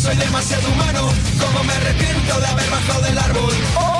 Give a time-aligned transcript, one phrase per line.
[0.00, 1.08] Soy demasiado humano.
[1.38, 3.99] Como me arrepiento de haber bajado del árbol.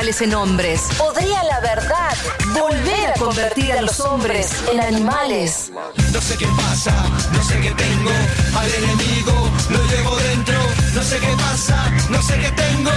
[0.00, 0.88] en hombres.
[0.96, 2.16] ¿Podría la verdad
[2.58, 5.70] volver a convertir a los hombres en animales?
[6.12, 6.92] No sé qué pasa,
[7.30, 8.10] no sé qué tengo.
[8.58, 10.58] Al enemigo lo llevo dentro.
[10.94, 12.90] No sé qué pasa, no sé qué tengo.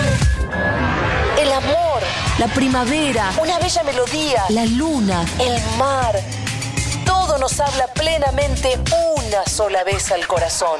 [1.38, 2.02] El amor,
[2.40, 6.18] la primavera, una bella melodía, la luna, el mar.
[7.06, 8.80] Todo nos habla plenamente
[9.18, 10.80] una sola vez al corazón.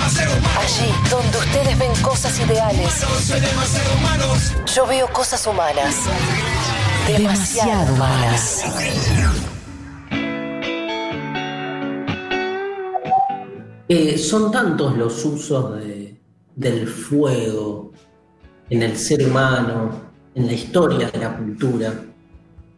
[0.00, 3.02] Allí donde ustedes ven cosas ideales,
[4.74, 5.94] yo veo cosas humanas.
[7.06, 8.64] Demasiado humanas.
[13.88, 16.20] Eh, son tantos los usos de-
[16.56, 17.92] del fuego
[18.68, 19.90] en el ser humano,
[20.34, 21.92] en la historia de la cultura.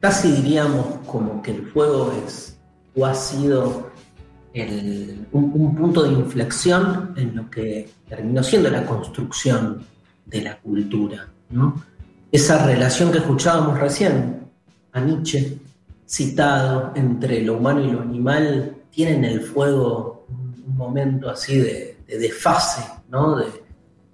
[0.00, 2.56] Casi diríamos como que el fuego es
[2.94, 3.87] o ha sido
[4.54, 9.84] el- un, un punto de inflexión en lo que terminó siendo la construcción
[10.26, 11.28] de la cultura.
[12.30, 14.40] Esa relación que escuchábamos recién,
[14.92, 15.58] a Nietzsche
[16.06, 21.96] citado entre lo humano y lo animal, tiene en el fuego un, momento así de,
[22.06, 23.36] de desfase, ¿no?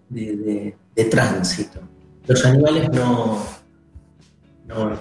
[0.09, 0.77] de,
[1.11, 1.81] tránsito.
[2.27, 3.45] Los animales no,
[4.67, 4.99] no,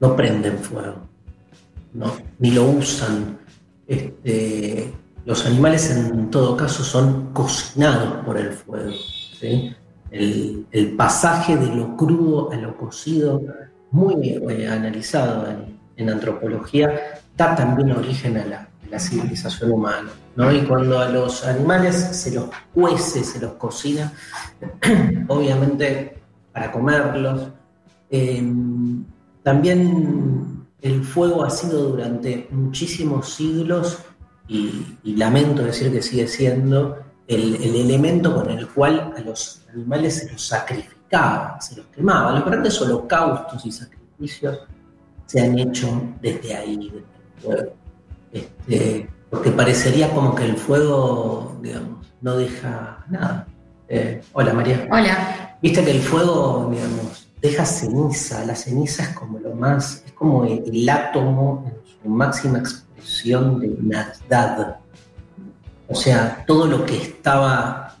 [0.00, 0.96] no prenden fuego,
[2.38, 3.38] ni lo usan.
[3.86, 4.92] Este,
[5.24, 8.92] los animales en todo caso son cocinados por el fuego.
[10.10, 13.42] El, pasaje de lo crudo a lo cocido,
[13.90, 15.48] muy eh, analizado
[15.96, 20.10] en, antropología, da también origen a la, civilización humana.
[20.52, 24.12] Y cuando a los animales se los cuece, se los cocina,
[25.28, 26.16] obviamente
[26.52, 27.48] para comerlos,
[28.08, 28.40] eh,
[29.42, 30.53] también
[30.84, 33.98] el fuego ha sido durante muchísimos siglos,
[34.46, 39.62] y, y lamento decir que sigue siendo, el, el elemento con el cual a los
[39.72, 42.32] animales se los sacrificaba, se los quemaba.
[42.32, 44.58] Los grandes holocaustos y sacrificios
[45.24, 47.72] se han hecho desde ahí, desde el fuego.
[48.30, 53.46] Este, porque parecería como que el fuego, digamos, no deja nada.
[53.88, 54.86] Eh, hola María.
[54.90, 55.56] Hola.
[55.62, 58.42] Viste que el fuego, digamos, deja ceniza.
[58.46, 63.60] La ceniza es como lo más, es como el, el átomo en su máxima expresión
[63.60, 64.80] de nada.
[65.86, 67.96] O sea, todo lo que estaba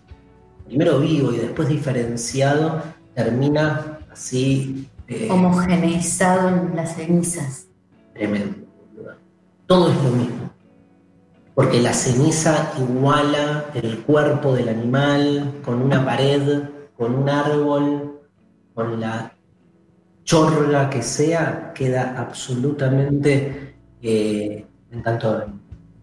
[0.64, 2.82] primero vivo y después diferenciado
[3.14, 7.66] termina así eh, Homogeneizado en las cenizas.
[8.14, 8.56] tremendo.
[9.66, 10.50] Todo es lo mismo.
[11.54, 16.62] Porque la ceniza iguala el cuerpo del animal con una pared,
[16.96, 18.20] con un árbol,
[18.74, 19.33] con la
[20.24, 25.44] chorla que sea, queda absolutamente, eh, en tanto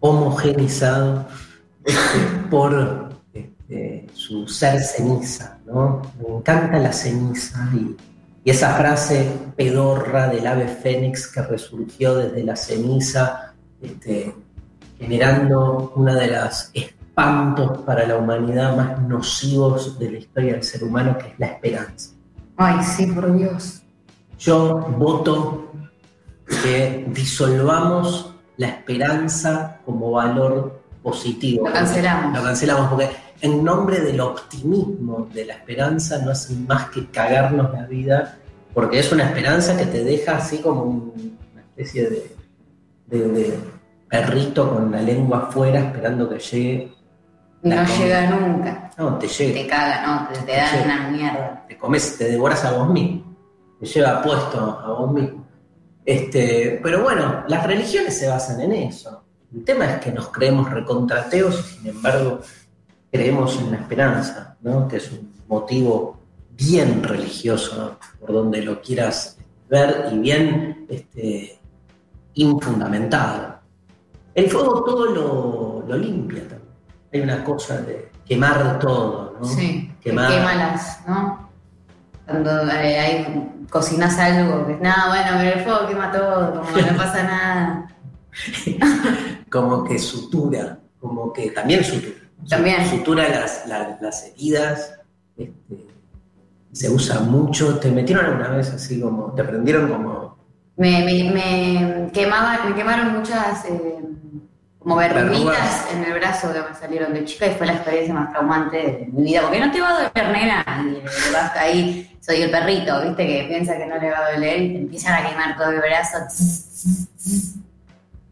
[0.00, 1.26] homogenizado
[1.84, 6.02] este, por este, su ser ceniza, ¿no?
[6.20, 7.96] Me encanta la ceniza y,
[8.44, 9.26] y esa frase
[9.56, 14.34] pedorra del ave fénix que resurgió desde la ceniza, este,
[14.98, 20.84] generando una de las espantos para la humanidad más nocivos de la historia del ser
[20.84, 22.10] humano, que es la esperanza.
[22.56, 23.81] Ay, sí, por Dios.
[24.42, 25.70] Yo voto
[26.62, 31.66] que disolvamos la esperanza como valor positivo.
[31.68, 32.36] Lo cancelamos.
[32.36, 33.08] Lo cancelamos porque
[33.40, 38.36] en nombre del optimismo, de la esperanza, no hacen más que cagarnos la vida,
[38.74, 42.36] porque es una esperanza que te deja así como un- una especie de,
[43.06, 43.58] de- de
[44.08, 46.92] perrito con la lengua afuera esperando que llegue.
[47.62, 48.90] No llega nunca.
[48.98, 49.54] No, te llega.
[49.60, 50.28] Te caga, ¿no?
[50.28, 51.64] Te, te dan una mierda.
[51.68, 53.31] te comes, te devoras a vos mismo,
[53.82, 55.44] te lleva puesto a vos mismo.
[56.04, 59.24] Este, pero bueno, las religiones se basan en eso.
[59.52, 62.38] El tema es que nos creemos recontrateos y sin embargo
[63.10, 64.86] creemos en la esperanza, ¿no?
[64.86, 66.16] que es un motivo
[66.52, 67.98] bien religioso, ¿no?
[68.20, 69.36] por donde lo quieras
[69.68, 71.58] ver y bien este,
[72.34, 73.58] infundamentado.
[74.32, 76.62] El fuego todo lo, lo limpia también.
[77.12, 79.44] Hay una cosa de quemar todo, ¿no?
[79.44, 80.30] Sí, que Quemar.
[80.32, 81.41] quema las, ¿no?
[82.32, 86.96] Cuando eh, hay, cocinas algo, que no, bueno, pero el fuego quema todo, como no
[86.96, 87.88] pasa nada.
[89.50, 92.14] como que sutura, como que también sutura.
[92.48, 92.84] También.
[92.88, 94.94] Sutura las, la- las heridas,
[95.36, 95.86] este,
[96.72, 97.78] se usa mucho.
[97.78, 100.36] ¿Te metieron alguna vez así como, te prendieron como
[100.76, 104.00] Me, me, me quemaba, me quemaron muchas eh,
[104.82, 108.30] como verruguitas en el brazo que me salieron de chica y fue la experiencia más
[108.30, 112.42] traumante de mi vida, porque no te va a doler nena, y vas ahí, soy
[112.42, 115.28] el perrito, viste, que piensa que no le va a doler y te empiezan a
[115.28, 116.18] quemar todo el brazo.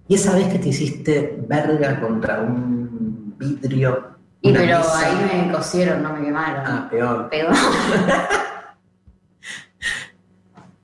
[0.08, 4.10] Y esa vez que te hiciste verga contra un vidrio.
[4.42, 4.98] Y pero mesa.
[5.06, 6.62] ahí me cosieron, no me quemaron.
[6.66, 7.28] Ah, peor.
[7.30, 7.50] Pero.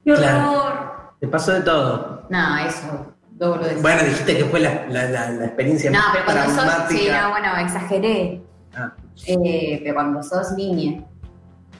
[0.04, 0.52] ¡Qué Claro.
[0.52, 1.12] horror!
[1.20, 2.26] Te pasó de todo.
[2.28, 6.62] No, eso, Bueno, dijiste que fue la, la- la- la experiencia No, más pero cuando
[6.62, 6.72] sos.
[6.88, 8.42] Sí, no, bueno, exageré.
[8.74, 8.92] Ah,
[9.26, 11.02] Eh, pero cuando sos niña,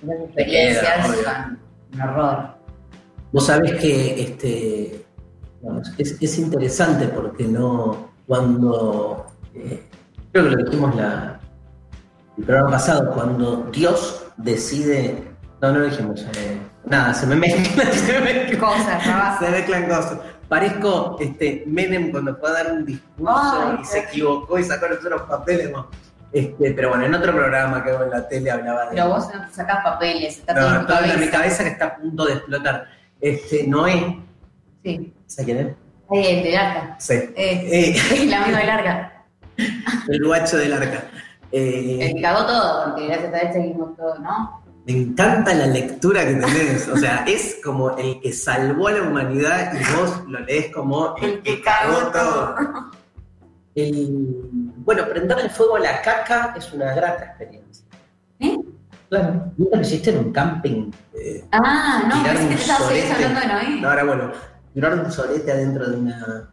[0.03, 1.59] las experiencias son
[1.95, 2.57] un horror.
[3.33, 5.05] Vos sabés que este,
[5.99, 9.83] es, es interesante porque no, cuando, eh,
[10.33, 11.39] creo que lo dijimos la,
[12.39, 15.23] el programa pasado, cuando Dios decide,
[15.61, 19.85] no, no lo dijimos, eh, nada, se me mezclan, se me mezclan, Cosas, se mezclan
[19.89, 20.19] cosas.
[20.49, 23.33] Parezco este, Menem cuando fue a dar un discurso
[23.73, 25.71] Ay, y se equivocó y sacó los otros papeles.
[25.73, 25.89] ¿no?
[26.33, 28.91] Este, pero bueno, en otro programa que hago en la tele hablaba de...
[28.97, 31.65] Pero vos no te sacás papeles, está todo No, en tu todo en mi cabeza.
[31.65, 32.87] que está a punto de explotar.
[33.21, 34.21] Este, Noé,
[34.85, 35.13] Sí.
[35.27, 35.75] ¿sabes quién es?
[36.11, 36.97] Ahí el del arca.
[37.01, 37.15] Sí.
[37.15, 39.25] Eh, Eh, el amigo del arca.
[39.57, 41.05] el guacho del arca.
[41.51, 44.63] Eh, El que cagó todo, porque gracias a él seguimos todo, ¿no?
[44.87, 46.89] Me encanta la lectura que tenés.
[46.89, 51.17] O sea, es como el que salvó a la humanidad y vos lo lees como
[51.17, 52.55] el que cagó todo.
[53.75, 57.85] El- bueno, prender el fuego a la caca es una grata experiencia.
[58.41, 58.57] ¿Eh?
[59.09, 59.53] Claro.
[59.57, 60.91] ¿Nunca lo hiciste en un camping?
[61.15, 63.81] Eh, Ah, no, un que te estabas hablando de Noé.
[63.81, 64.33] No, ahora bueno,
[64.73, 66.51] tirar un sorete adentro de una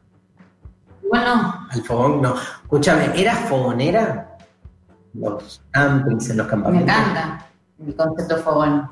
[1.03, 1.67] Igual no.
[1.69, 2.35] Al fogón, no.
[2.35, 4.37] Escúchame, ¿eras fogonera?
[5.13, 6.95] Los campings, en los Me campamentos.
[6.95, 7.45] encanta
[7.79, 8.89] el concepto fogón.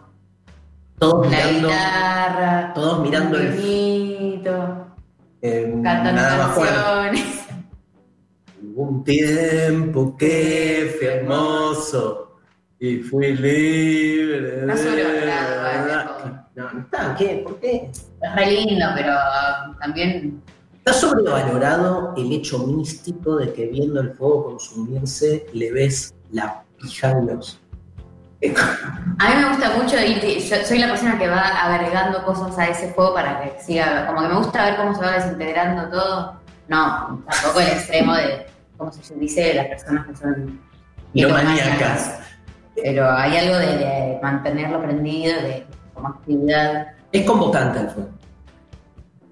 [0.99, 4.87] Todos La mirando, guitarra, todos mirando el- pianito,
[5.41, 7.41] eh, cantando nada canciones.
[8.63, 12.37] Hubo un tiempo que fue hermoso
[12.79, 14.61] y fui libre.
[14.61, 17.41] Está sobrevalorado, vale, No, no está, ¿qué?
[17.43, 17.89] ¿Por qué?
[18.21, 19.13] Es re lindo, pero
[19.79, 20.41] también
[20.83, 27.13] Está sobrevalorado el hecho místico de que viendo el fuego consumirse le ves la pija
[27.13, 27.60] de los.
[29.19, 32.67] A mí me gusta mucho ir, yo soy la persona que va agregando cosas a
[32.67, 36.39] ese juego para que siga, como que me gusta ver cómo se va desintegrando todo.
[36.67, 40.59] No, tampoco el extremo de, como se dice, de las personas que son
[41.13, 42.19] Piromaníacas.
[42.81, 46.87] Pero hay algo de, de mantenerlo prendido, de como actividad.
[47.11, 48.09] Es convocante el fuego.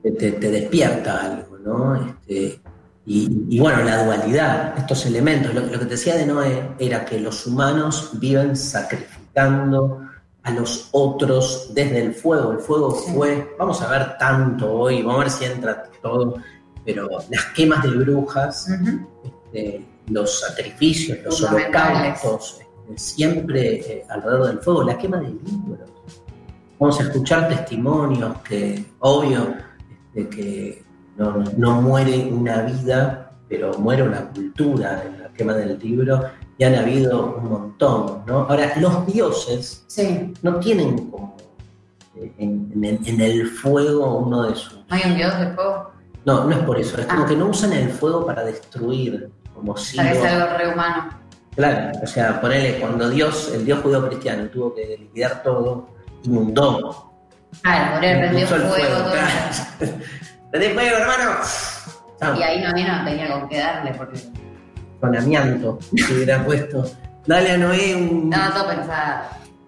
[0.04, 1.96] Te, te- te despierta algo, ¿no?
[2.28, 2.60] Este,
[3.06, 5.53] y, y bueno, la dualidad, estos elementos.
[5.53, 10.01] Lo, lo que decía de Noé era que los humanos viven sacrificando
[10.44, 12.51] a los otros desde el fuego.
[12.51, 13.12] El fuego Sí.
[13.13, 16.36] fue, vamos a ver tanto hoy, vamos a ver si entra todo,
[16.86, 18.68] pero las quemas de brujas,
[19.24, 25.89] este, los sacrificios, los holocaustos, este, siempre eh, alrededor del fuego, la quema de libros.
[26.79, 29.53] Vamos a escuchar testimonios que, obvio,
[30.13, 30.84] este, que
[31.20, 36.24] no, no muere una vida, pero muere una cultura en la quema del libro,
[36.58, 38.40] y han habido un montón, ¿no?
[38.50, 40.34] Ahora, los dioses Sí.
[40.42, 41.38] no tienen como
[42.16, 44.74] eh, en, en el, en el fuego uno de sus...
[44.90, 45.92] ¿No hay un dios del fuego?
[46.26, 47.28] No, no es por eso, es como Ah.
[47.28, 49.96] que no usan el fuego para destruir, como si...
[49.98, 51.10] Parece algo re humano.
[51.56, 55.90] Claro, o sea, ponele, cuando Dios, el Dios judío cristiano, tuvo que liquidar todo,
[56.24, 57.12] inundó.
[57.62, 59.90] Claro, podría haber prendido Puso el fuego, todo.
[60.51, 61.39] ¡Prendí fuego, hermano!
[62.38, 64.20] Y ahí no, no tenía con qué darle, porque
[65.00, 66.89] con amianto, si hubiera puesto.
[67.25, 68.29] Dale a Noé un.
[68.29, 69.24] No, todo pensado.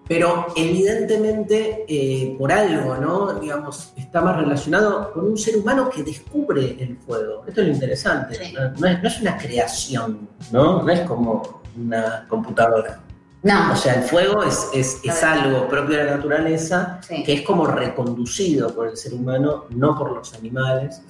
[0.08, 3.34] Pero evidentemente, eh, por algo, ¿no?
[3.34, 7.44] Digamos, está más relacionado con un ser humano que descubre el fuego.
[7.46, 8.34] Esto es lo interesante.
[8.34, 8.52] Sí.
[8.52, 8.72] ¿no?
[8.78, 10.82] No es, no es una creación, ¿no?
[10.82, 13.00] No es como una computadora.
[13.44, 17.24] No, O sea, el fuego es, es, es algo propio de la naturaleza Sí.
[17.24, 21.02] que es como reconducido por el ser humano, no por los animales.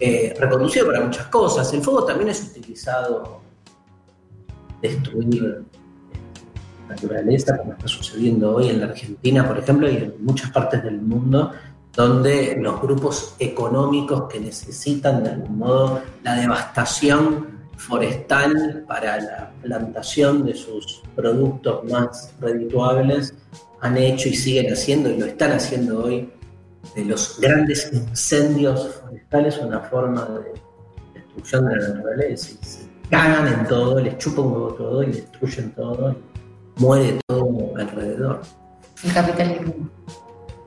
[0.00, 1.72] Eh, reconducido para muchas cosas.
[1.72, 3.40] El fuego también es utilizado
[4.82, 5.64] destruir
[6.88, 10.82] la naturaleza, como está sucediendo hoy en la Argentina, por ejemplo, y en muchas partes
[10.84, 11.52] del mundo,
[11.94, 20.44] donde los grupos económicos que necesitan de algún modo la devastación forestal para la plantación
[20.44, 23.34] de sus productos más redituables
[23.80, 26.28] han hecho y siguen haciendo y lo están haciendo hoy
[26.94, 33.46] de los grandes incendios forestales una forma de destrucción de la naturaleza y se cagan
[33.46, 38.42] en todo, les chupan un huevo todo y destruyen todo y muere todo alrededor.
[39.04, 39.74] el capitalismo.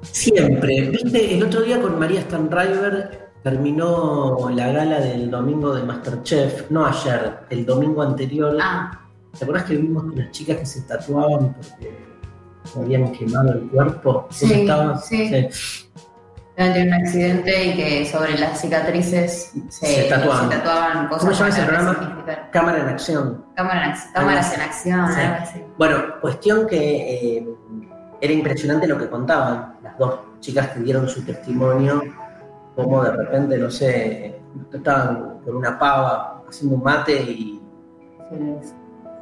[0.01, 6.69] Siempre, viste, el otro día con María Stanriver terminó la gala del domingo de Masterchef,
[6.69, 8.57] no ayer, el domingo anterior.
[8.61, 8.99] Ah,
[9.37, 11.97] ¿Te acuerdas que vimos unas chicas que se tatuaban porque
[12.77, 14.27] habían quemado el cuerpo?
[14.29, 14.47] ¿Vos Sí,
[15.27, 15.87] sí.
[16.57, 20.49] Tuvieron un accidente y que sobre las cicatrices se, Se tatuaban.
[20.51, 21.23] se tatuaban cosas.
[21.23, 21.93] ¿Cómo se llama ese programa?
[21.93, 22.49] resignificar.
[22.51, 23.45] Cámara en acción.
[23.55, 25.19] Cámara en Cámaras en acción, Sí.
[25.21, 25.63] algo así.
[25.77, 27.47] Bueno, cuestión que eh,
[28.19, 32.03] era impresionante lo que contaban las dos chicas que dieron su testimonio,
[32.75, 34.39] como de repente, no sé,
[34.71, 37.61] estaban con una pava haciendo un mate y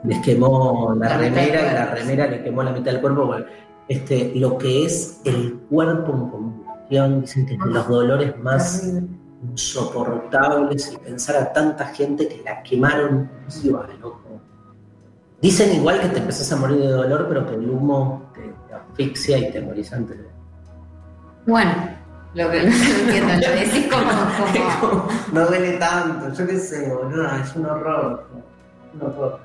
[0.03, 3.25] les quemó la, remera y la remera le quemó la mitad del cuerpo.
[3.25, 3.46] Bueno,
[3.88, 8.94] este, lo que es el cuerpo en combustión, dicen que es de los dolores más
[9.41, 13.29] insoportables y pensar a tanta gente que la quemaron
[13.63, 14.41] viva, loco.
[15.41, 18.74] Dicen igual que te empezás a morir de dolor, pero que el humo te, te
[18.74, 20.18] asfixia y te morís antes.
[21.48, 21.72] Bueno,
[22.36, 27.27] lo que no entiendo, lo decís como, como no duele tanto, yo qué sé, boludo,
[27.36, 28.27] es un horror.
[28.93, 29.39] Un horror.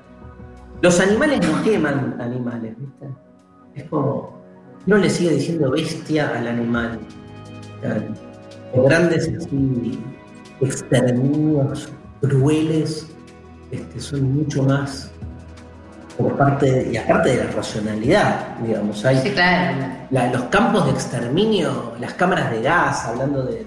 [0.81, 3.07] Los animales no queman animales, ¿viste?
[3.75, 4.35] Es como.
[4.85, 6.99] No le sigue diciendo bestia al animal.
[8.75, 9.99] Los grandes así,
[10.61, 11.89] exterminios
[12.21, 13.07] crueles
[13.71, 15.11] este, son mucho más
[16.17, 19.77] por parte de- y aparte de la racionalidad, digamos, hay Sí, claro.
[20.11, 23.65] la- los campos de exterminio, las cámaras de gas, hablando de.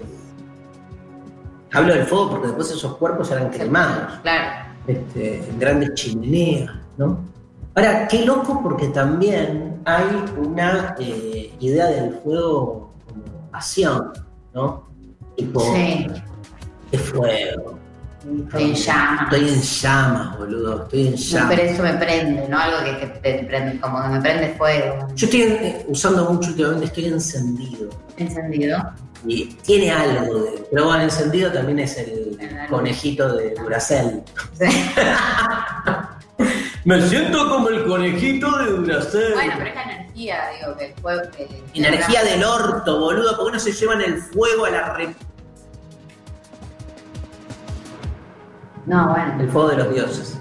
[1.71, 4.65] Hablo del fuego porque después esos cuerpos eran quemados, Claro.
[4.87, 7.19] este, en grandes chimeneas, ¿no?
[7.75, 10.05] Ahora, qué loco porque también hay
[10.37, 14.11] una eh, idea del fuego como pasión,
[14.53, 14.87] ¿no?
[15.37, 16.07] Tipo, Sí.
[16.91, 17.78] qué fuego.
[18.19, 19.21] Estoy en llamas.
[19.23, 21.49] Estoy en llamas, boludo, estoy en No, llamas.
[21.55, 22.59] pero eso me prende, ¿no?
[22.59, 25.07] Algo que, que te prende, como que me prende fuego.
[25.15, 27.89] Yo estoy eh, usando mucho últimamente, estoy encendido.
[28.17, 28.77] Encendido.
[29.25, 30.65] Y tiene algo de.
[30.71, 32.37] Pero bueno, encendido también es el
[32.69, 34.21] conejito de Duracell.
[34.57, 34.65] Sí.
[36.85, 39.33] Me siento como el conejito de Duracell.
[39.33, 41.21] Bueno, pero es la energía, digo, que el fuego.
[41.35, 43.35] que- Energía del orto, boludo.
[43.37, 45.09] ¿Por qué no se llevan el fuego a la re...
[48.89, 49.33] No, bueno.
[49.39, 50.37] El fuego de los dioses.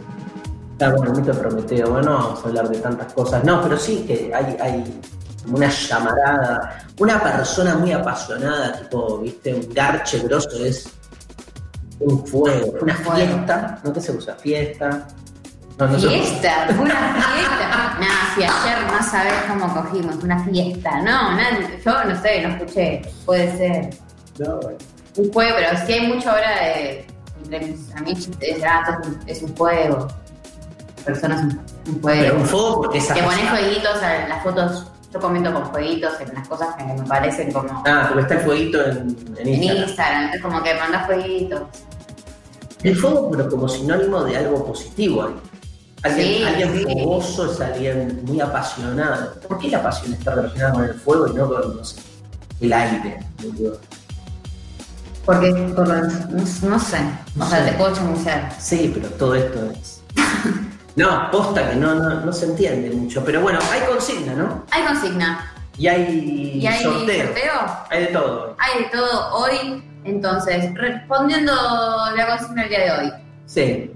[0.72, 1.90] Está bueno, el mito de Prometeo.
[1.90, 3.44] Bueno, no vamos a hablar de tantas cosas.
[3.44, 5.00] No, pero sí que hay, hay
[5.46, 6.78] una llamarada.
[6.98, 10.88] Una persona muy apasionada, tipo, viste, un garche grosso es
[12.00, 12.74] un fuego.
[12.80, 13.78] Una fiesta.
[13.84, 14.34] ¿No qué se usa?
[14.36, 15.06] Fiesta.
[15.78, 17.96] No, no Fiesta, fue una fiesta.
[18.00, 21.02] No, si ayer no sabés cómo cogimos, una fiesta.
[21.02, 23.02] No, nadie- yo no sé, no escuché.
[23.26, 23.90] Puede ser.
[24.38, 24.78] No, bueno.
[25.16, 27.06] Un juego, pero sí hay mucho ahora de.
[27.50, 30.08] Entre mis amigos, es, ah, es un- es un juego.
[31.04, 31.50] Personas un,
[31.86, 32.36] un Pero juego.
[32.40, 34.86] un fuego porque Que pones jueguitos en las fotos.
[35.12, 37.82] Yo comento con jueguitos en las cosas que me parecen como.
[37.86, 39.88] Ah, porque está el fueguito en, en en Instagram.
[39.88, 41.62] Instagram, entonces como que mandas jueguitos.
[42.82, 45.30] El fuego, pero como sinónimo de algo positivo.
[46.02, 46.84] Alguien, Sí, alguien sí.
[46.84, 49.32] fogoso es alguien muy apasionado.
[49.48, 52.00] ¿Por qué la pasión está relacionada con el fuego y no con no sé,
[52.60, 53.18] el aire?
[55.28, 56.96] Porque, por no, sé.
[57.38, 58.50] O sea, te puedo chamucear.
[58.58, 60.02] Sí, pero todo esto es.
[60.96, 63.22] No, posta que no, no, no se entiende mucho.
[63.26, 64.64] Pero bueno, hay consigna, ¿no?
[64.70, 65.52] Hay consigna.
[65.76, 67.26] Y hay, ¿Y hay sorteo.
[67.26, 67.52] sorteo?
[67.90, 68.56] Hay de todo.
[68.58, 69.84] Hay de todo hoy.
[70.04, 71.52] Entonces, respondiendo
[72.16, 73.12] la consigna del día de hoy,
[73.44, 73.92] Sí,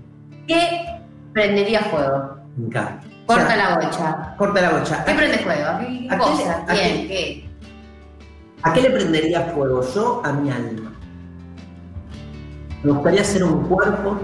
[0.47, 1.01] ¿qué
[1.33, 2.37] prendería fuego?
[2.59, 3.07] me encanta.
[3.27, 4.35] Corta O sea, la bocha.
[4.37, 5.05] Corta la bocha.
[5.07, 5.79] ¿Qué prende fuego?
[5.81, 6.65] ¿Qué, qué ¿A qué cosa?
[6.69, 6.75] a.
[6.75, 7.51] ¿Qué?
[8.65, 10.21] ¿A qué le prendería fuego yo?
[10.27, 10.92] A mi alma.
[12.83, 14.19] Me gustaría ser un cuerpo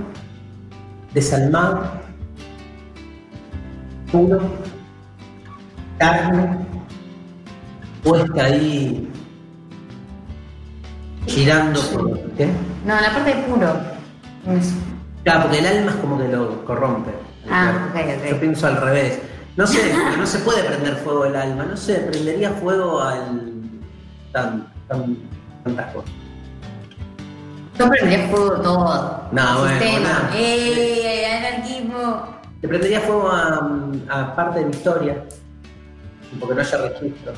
[1.15, 1.83] desalmado,
[4.11, 4.41] puro,
[5.99, 6.59] carne,
[8.03, 9.09] puesta ahí
[11.27, 12.19] girando por.
[12.33, 12.47] ¿Qué?
[12.85, 13.75] No, la parte de puro.
[14.59, 14.75] Es-
[15.25, 17.11] Claro, porque el alma es como que lo corrompe.
[17.51, 18.31] Ah, ok, ok.
[18.31, 19.21] Yo pienso al revés.
[19.57, 21.65] No sé, no se puede prender fuego el alma.
[21.65, 23.53] No sé, prendería fuego al.
[24.33, 25.17] tan, tan,
[25.65, 26.11] tantas cosas.
[27.79, 29.23] Yo prendería fuego todo.
[29.33, 30.09] No, El bueno, Sistema.
[30.09, 30.31] nada.
[30.37, 31.27] ¡Eh!
[31.39, 32.27] Anarquismo.
[32.63, 33.71] Le prendería fuego a,
[34.09, 35.25] a parte de mi historia.
[36.41, 37.33] Porque no haya registro.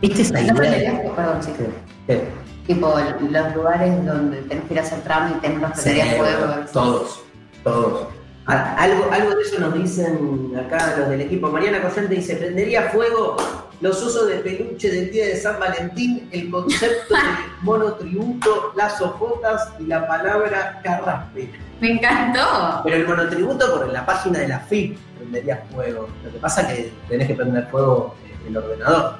[0.00, 0.92] ¿Viste esa No idea?
[0.96, 1.52] fuego, perdón, sí.
[1.56, 1.68] ¿Qué?
[2.06, 2.28] ¿Qué?
[2.66, 2.94] Tipo
[3.30, 6.46] los lugares donde tenés que ir a hacer trámites, no los prendería fuego.
[6.46, 7.20] bueno, todos,
[7.64, 8.06] todos.
[8.46, 11.48] Algo, algo de eso nos dicen acá los del equipo.
[11.50, 13.36] Mariana Corriente dice, prendería fuego
[13.82, 17.24] los usos de peluche del día de San Valentín, el concepto del
[17.62, 21.50] monotributo, las ojotas y la palabra carraspe.
[21.80, 22.80] Me encantó.
[22.84, 26.08] Pero el monotributo por la página de la FIP prendería fuego.
[26.24, 29.16] Lo que pasa es que tenés que prender fuego eh, el ordenador.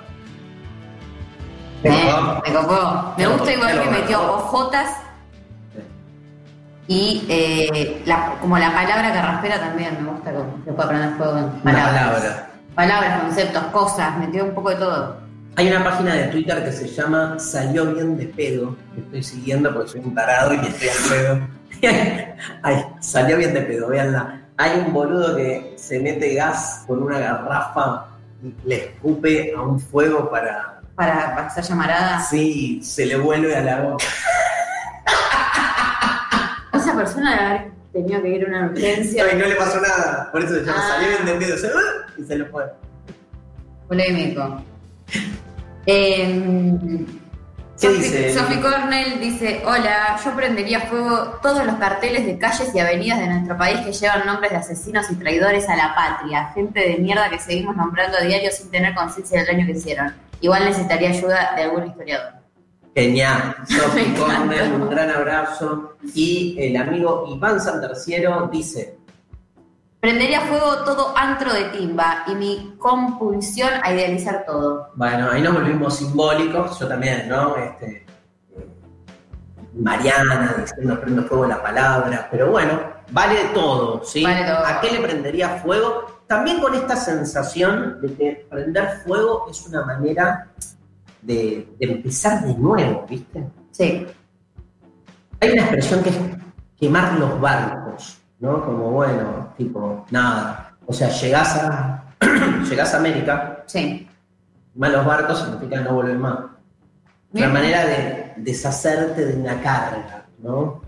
[1.84, 2.12] Eh,
[2.46, 3.14] me copó.
[3.18, 4.96] Me gusta igual que metió ojotas
[6.86, 11.38] y eh, la- como la palabra carraspera también me gusta como que pueda prender fuego
[11.38, 11.94] en Una palabras.
[12.04, 12.48] palabra.
[12.74, 15.16] Palabras, conceptos, cosas, metió un poco de todo.
[15.56, 19.72] Hay una página de Twitter que se llama Salió bien de pedo, que estoy siguiendo
[19.74, 21.48] porque soy un tarado y me estoy al pedo.
[22.62, 24.40] Ay, salió bien de pedo, véanla.
[24.56, 28.06] Hay un boludo que se mete gas con una garrafa
[28.42, 32.16] y le escupe a un fuego para Para, para hacer llamarada.
[32.18, 34.04] así se le vuelve a la boca.
[36.72, 40.42] Esa persona debe haber tenido que ir a una urgencia no le pasó nada, por
[40.42, 40.88] eso se llama Ah.
[40.94, 41.68] Salió bien de pedo.
[42.18, 42.64] Y se le fue.
[43.88, 44.62] polémico.
[45.84, 47.04] Eh,
[47.80, 48.34] ¿Qué Sophie- dice?
[48.34, 53.26] Sophie Cornell dice, hola, yo prendería fuego todos los carteles de calles y avenidas de
[53.26, 57.28] nuestro país que llevan nombres de asesinos y traidores a la patria, gente de mierda
[57.30, 60.14] que seguimos nombrando a diario sin tener conciencia del daño que hicieron.
[60.40, 62.32] Igual necesitaría ayuda de algún historiador.
[62.94, 64.14] Genial, Sophie.
[64.14, 65.94] Cornell, un gran abrazo.
[66.14, 68.98] Y el amigo Iván Santerciero dice,
[70.02, 74.90] Prendería fuego todo antro de timba y mi compulsión a idealizar todo.
[74.96, 77.54] Bueno, ahí nos volvimos simbólicos, yo también, ¿no?
[77.54, 78.04] Este,
[79.74, 82.80] Mariana diciendo prendo fuego la palabra, pero bueno,
[83.12, 84.24] vale todo, ¿sí?
[84.24, 84.66] Vale todo.
[84.66, 86.24] ¿A qué le prendería fuego?
[86.26, 90.48] También con esta sensación de que prender fuego es una manera
[91.20, 93.44] de, de empezar de nuevo, ¿viste?
[93.70, 94.04] Sí,
[95.38, 96.16] Hay una expresión que es
[96.76, 98.62] quemar los barcos, ¿no?
[98.64, 100.74] Como bueno, tipo, nada.
[100.84, 102.04] O sea, llegás a,
[102.68, 104.06] llegás a América, sí.
[104.74, 106.38] malos barcos significa no volver más.
[106.38, 106.50] Una
[107.46, 107.52] Bien.
[107.52, 110.82] manera de deshacerte de una carga, ¿no?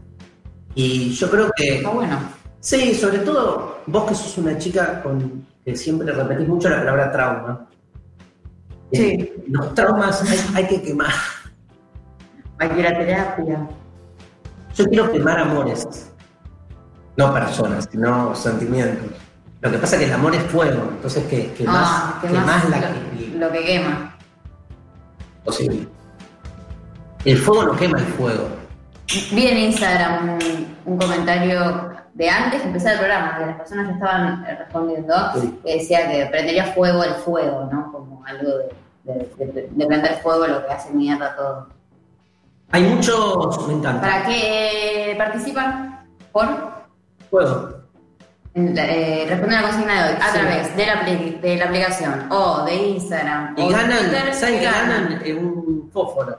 [0.75, 2.19] Y yo creo que, Está bueno.
[2.59, 7.13] sí, sobre todo vos que sos una chica con, que siempre repetís mucho la palabra
[7.13, 7.67] trauma.
[8.93, 9.03] Sí.
[9.13, 11.13] Eh, Los traumas hay, hay que quemar.
[12.59, 13.69] Hay que ir a terapia.
[14.75, 16.11] Yo quiero quemar amores.
[17.17, 19.11] No personas, sino sentimientos.
[19.61, 22.29] Lo que pasa es que el amor es fuego, entonces que, que más, Ah, que
[22.29, 22.87] que más más la lo,
[23.19, 24.15] que lo que quema.
[25.45, 25.89] posible.
[27.25, 28.49] El fuego no quema el fuego.
[29.33, 33.87] Vi en Instagram un, un comentario de antes de empezar el programa, que las personas
[33.89, 35.59] ya estaban eh, respondiendo, Sí.
[35.65, 37.91] que decía que prendería fuego el fuego, ¿no?
[37.93, 38.75] Como algo de,
[39.05, 41.69] de- de- de prender fuego lo que hace mierda todo.
[42.71, 44.01] Hay muchos, me encanta.
[44.01, 46.01] ¿Para qué participan?
[46.33, 46.74] Por
[48.55, 50.39] La- eh, responder a la consigna de hoy a Sí.
[50.39, 51.03] través de la,
[51.41, 55.05] de la aplicación o de Instagram Y o de ganan, Twitter, ¿saben que ganan?
[55.09, 55.23] ganan?
[55.27, 56.39] Eh, un fósforo.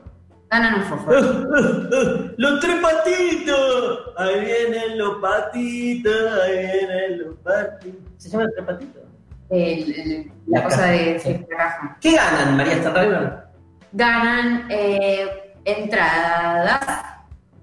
[0.49, 1.19] Ganan un fósforo.
[2.37, 3.99] los tres patitos.
[4.17, 7.99] Ahí vienen los patitos, ahí vienen los patitos.
[8.17, 9.01] ¿Se llama tres patitos?
[9.49, 11.45] El- el- la, La cosa caja, de sí.
[11.51, 11.97] la caja.
[11.99, 13.45] ¿Qué ganan, María Starriver?
[13.91, 16.79] ganan eh, entradas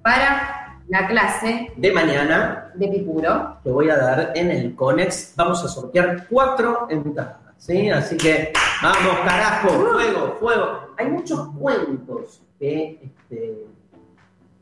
[0.03, 3.59] para la clase De mañana de Pipuro.
[3.63, 5.35] que voy a dar en el Conex.
[5.37, 7.37] Vamos a sortear cuatro entradas.
[7.57, 7.91] ¿sí?
[7.91, 10.81] Así que vamos, carajo, fuego, fuego.
[10.99, 13.67] Hay muchos cuentos que, este,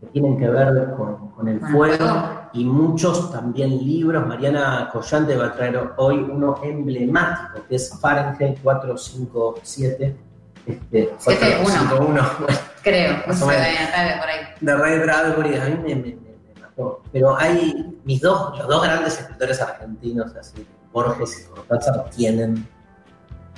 [0.01, 2.51] que tienen que ver con, con el fuego fuego.
[2.53, 4.27] y muchos también libros.
[4.27, 10.17] Mariana Collante va a traer hoy uno emblemático que es Fahrenheit 457.
[10.67, 12.23] Este, 451, bueno,
[12.83, 14.39] Creo, no sé, acá, por ahí.
[14.61, 17.03] de Ray Bradbury, a mí me, me- me- me mató.
[17.13, 22.67] Pero hay mis dos, los dos grandes escritores argentinos, así, Borges y Cortázar, tienen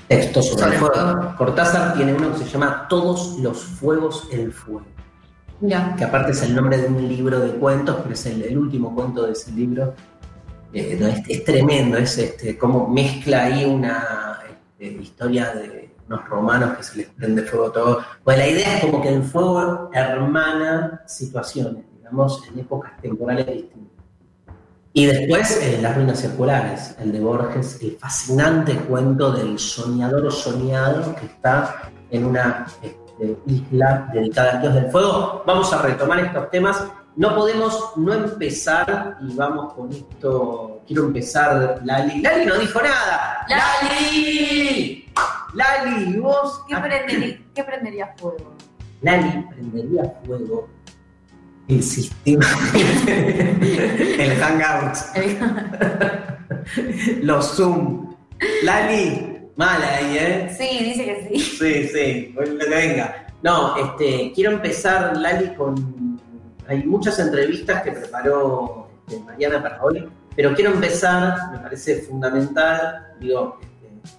[0.09, 0.95] textos sobre, Sobre el fuego.
[0.95, 1.35] fuego.
[1.39, 4.87] Cortázar tiene uno que se llama Todos los fuegos el fuego,
[5.61, 5.95] Ya.
[5.97, 8.95] que aparte es el nombre de un libro de cuentos, pero es el, el último
[8.95, 9.95] cuento de ese libro.
[10.75, 14.39] eh, es, tremendo, es este, como mezcla ahí una
[14.79, 18.05] este, historia de unos romanos que se les prende fuego todo.
[18.25, 23.93] Pues la idea es como que el fuego hermana situaciones, digamos, en épocas temporales distintas.
[24.95, 31.15] Y después eh, las ruinas circulares, el de Borges, el fascinante cuento del soñador soñado
[31.17, 35.43] que está en una este, isla dedicada al dios del fuego.
[35.47, 36.85] Vamos a retomar estos temas.
[37.17, 42.21] No podemos no empezar, y vamos con esto, quiero empezar, Lali.
[42.21, 43.47] Lali no dijo nada.
[43.49, 45.02] Lali.
[45.55, 46.65] Lali, vos...
[46.69, 48.55] ¿Qué, prendería, ¿Qué prendería fuego?
[49.03, 50.69] Lali prendería fuego
[51.69, 54.97] el sistema, el Hangout,
[57.23, 58.15] los Zoom.
[58.63, 60.57] Lali, mala ahí, ¿eh?
[60.57, 61.41] Sí, dice que sí.
[61.41, 63.27] Sí, sí, lo que venga.
[63.43, 66.21] No, este, quiero empezar, Lali, con.
[66.69, 73.15] Hay muchas entrevistas que preparó este, Mariana para hoy, pero quiero empezar, me parece fundamental,
[73.21, 73.59] digo,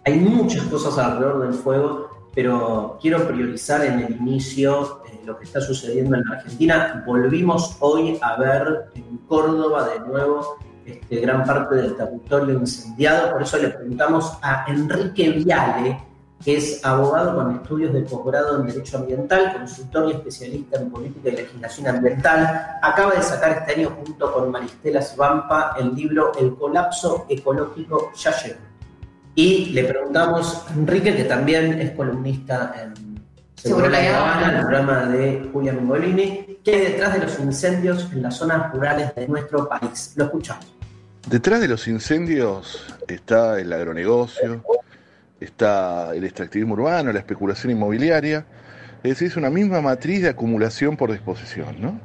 [0.05, 5.61] hay muchas cosas alrededor del fuego, pero quiero priorizar en el inicio lo que está
[5.61, 7.03] sucediendo en la Argentina.
[7.05, 13.41] Volvimos hoy a ver en Córdoba de nuevo este, gran parte del territorio incendiado, por
[13.41, 15.97] eso le preguntamos a Enrique Viale,
[16.43, 21.29] que es abogado con estudios de posgrado en Derecho Ambiental, consultor y especialista en política
[21.29, 22.79] y legislación ambiental.
[22.81, 28.31] Acaba de sacar este año junto con Maristela Svampa el libro El colapso ecológico ya
[28.43, 28.72] llegó.
[29.35, 33.13] Y le preguntamos a Enrique, que también es columnista en
[33.55, 38.21] Seguro la Habana, el programa de Julia Mingolini, ¿qué hay detrás de los incendios en
[38.21, 40.13] las zonas rurales de nuestro país?
[40.17, 40.75] Lo escuchamos.
[41.29, 44.61] Detrás de los incendios está el agronegocio,
[45.39, 48.45] está el extractivismo urbano, la especulación inmobiliaria,
[49.01, 52.01] es decir, es una misma matriz de acumulación por disposición, ¿no?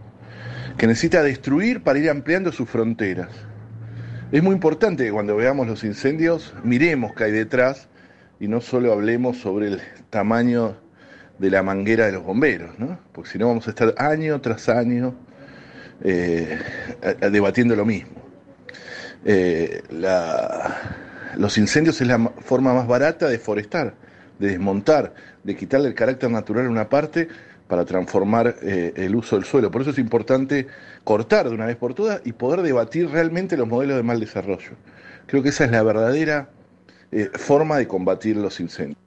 [0.79, 3.31] que necesita destruir para ir ampliando sus fronteras.
[4.31, 7.88] Es muy importante que cuando veamos los incendios miremos qué hay detrás
[8.38, 10.77] y no solo hablemos sobre el tamaño
[11.38, 12.99] de la manguera de los bomberos, ¿no?
[13.12, 15.14] Porque si no vamos a estar año tras año
[16.05, 16.59] eh,
[17.33, 18.11] debatiendo lo mismo.
[19.25, 19.83] Eh,
[21.37, 23.95] los incendios es la forma más barata de forestar,
[24.38, 27.29] de desmontar, de quitarle el carácter natural a una parte
[27.69, 29.71] para transformar eh, el uso del suelo.
[29.71, 30.67] Por eso es importante
[31.05, 34.73] cortar de una vez por todas y poder debatir realmente los modelos de mal desarrollo.
[35.27, 36.51] Creo que esa es la verdadera
[37.35, 38.99] forma de combatir los incendios.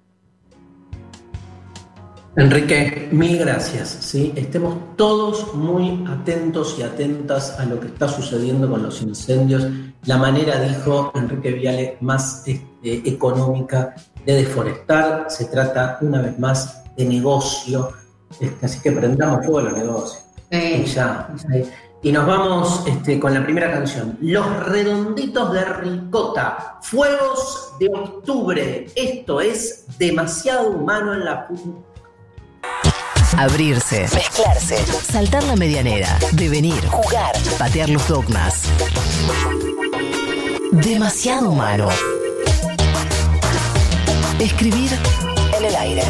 [2.38, 4.16] Enrique, mil gracias.
[4.16, 9.68] Estemos todos muy atentos y atentas a lo que está sucediendo con los incendios.
[10.06, 13.96] La manera, dijo Enrique Viale, más este, económica
[14.26, 15.26] de deforestar.
[15.28, 17.92] Se trata una vez más de negocio.
[18.40, 20.24] Este, así que prendamos fuego a los negocios.
[20.50, 21.30] Y, ya,
[22.04, 24.18] y nos vamos este, con la primera canción.
[24.22, 26.80] Los redonditos de ricota.
[26.82, 28.88] Fuegos de octubre.
[28.96, 31.92] Esto es demasiado humano en la punta
[33.38, 38.64] Abrirse, mezclarse, saltar la medianera, devenir, jugar, patear los dogmas.
[40.72, 41.88] Demasiado humano.
[44.38, 44.92] Escribir
[45.58, 46.04] en el aire.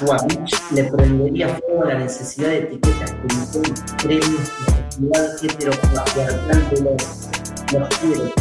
[0.00, 3.62] Le prendería fuego a la necesidad de etiquetas que son
[3.96, 4.52] premios
[5.00, 7.28] y actividad heteropatriarcal de los,
[7.72, 8.32] los quieres.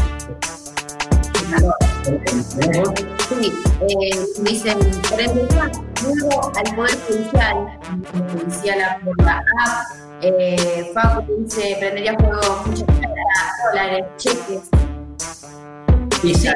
[3.27, 3.53] Sí,
[3.89, 4.77] eh, dicen,
[5.15, 7.79] prendería fuego al Poder Judicial,
[8.31, 9.43] judicial por la app.
[10.21, 12.87] Eh, Facu dice, prendería fuego muchas
[13.71, 14.61] dólares, cheques.
[16.21, 16.49] Y sí,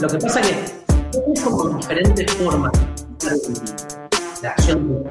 [0.00, 0.83] lo que pasa es que
[1.26, 2.72] hay como diferentes formas
[4.42, 5.04] la acción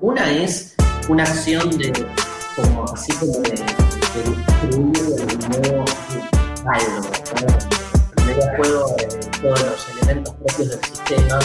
[0.00, 0.74] Una es
[1.08, 1.92] una acción de,
[2.56, 5.84] como así como de, de distribuir de nuevo
[6.66, 7.10] algo.
[8.14, 9.06] Primero juego de
[9.42, 11.38] todos los elementos propios del sistema.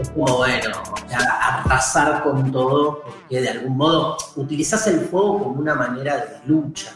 [0.00, 5.74] Es como, bueno, arrasar con todo, porque de algún modo utilizas el fuego como una
[5.74, 6.92] manera de lucha.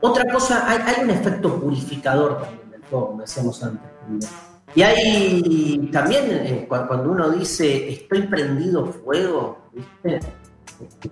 [0.00, 4.28] Otra cosa, hay, hay, un efecto purificador también del fuego, como decíamos antes.
[4.74, 10.20] Y hay también, eh, cuando uno dice estoy prendido fuego, ¿viste?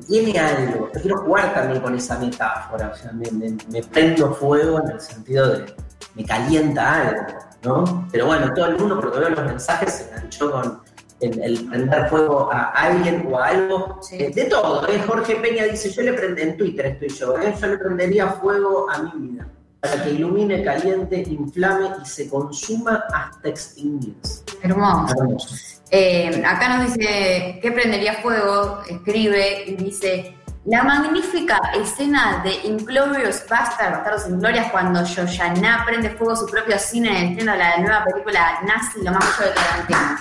[0.07, 0.91] tiene algo.
[0.95, 2.91] Yo quiero jugar también con esa metáfora.
[2.93, 5.75] O sea, me, prendo fuego en el sentido de
[6.15, 7.27] me calienta algo,
[7.63, 8.09] ¿no?
[8.11, 10.81] Pero bueno, todo el mundo, porque veo los mensajes, se enganchó con
[11.21, 14.01] el, prender fuego a alguien o a algo.
[14.13, 14.87] Eh, de todo.
[14.89, 15.03] ¿eh?
[15.07, 19.03] Jorge Peña dice: Yo le prendí, en Twitter estoy yo, yo le prendería fuego a
[19.03, 19.47] mi vida.
[19.91, 24.43] Para que ilumine, caliente, inflame y se consuma hasta extinguirse.
[24.63, 25.15] Hermoso.
[25.19, 25.55] Hermoso.
[25.91, 28.81] Eh, acá nos dice, ¿qué prendería fuego?
[28.89, 36.11] Escribe y dice, la magnífica escena de Inglorious Bastard, Bastardos sin Glorias, cuando Yoyana prende
[36.11, 39.57] fuego su propio cine en estreno de la nueva película Nazi, lo más bello de
[39.57, 40.17] Tarantino.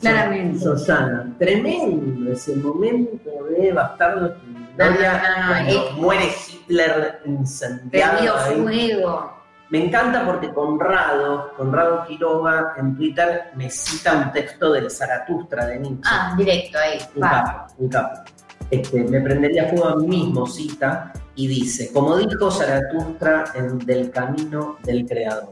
[0.00, 0.58] Claramente.
[0.58, 5.92] Susana, tremendo ese momento de Bastardo sin Gloria, No, no, no, cuando eh.
[5.96, 6.34] muere
[6.70, 8.62] Hitler incendiado.
[8.62, 9.40] Fuego.
[9.70, 15.78] Me encanta porque Conrado, Conrado Quiroga, en Twitter me cita un texto del Zaratustra de
[15.78, 16.10] Nietzsche.
[16.10, 16.98] Ah, directo ahí.
[17.14, 17.30] un Va.
[17.30, 18.20] capo, un capo.
[18.68, 24.10] Este, me prendería fuego a mí mismo, cita, y dice, como dijo Zaratustra en Del
[24.10, 25.50] Camino del Creador,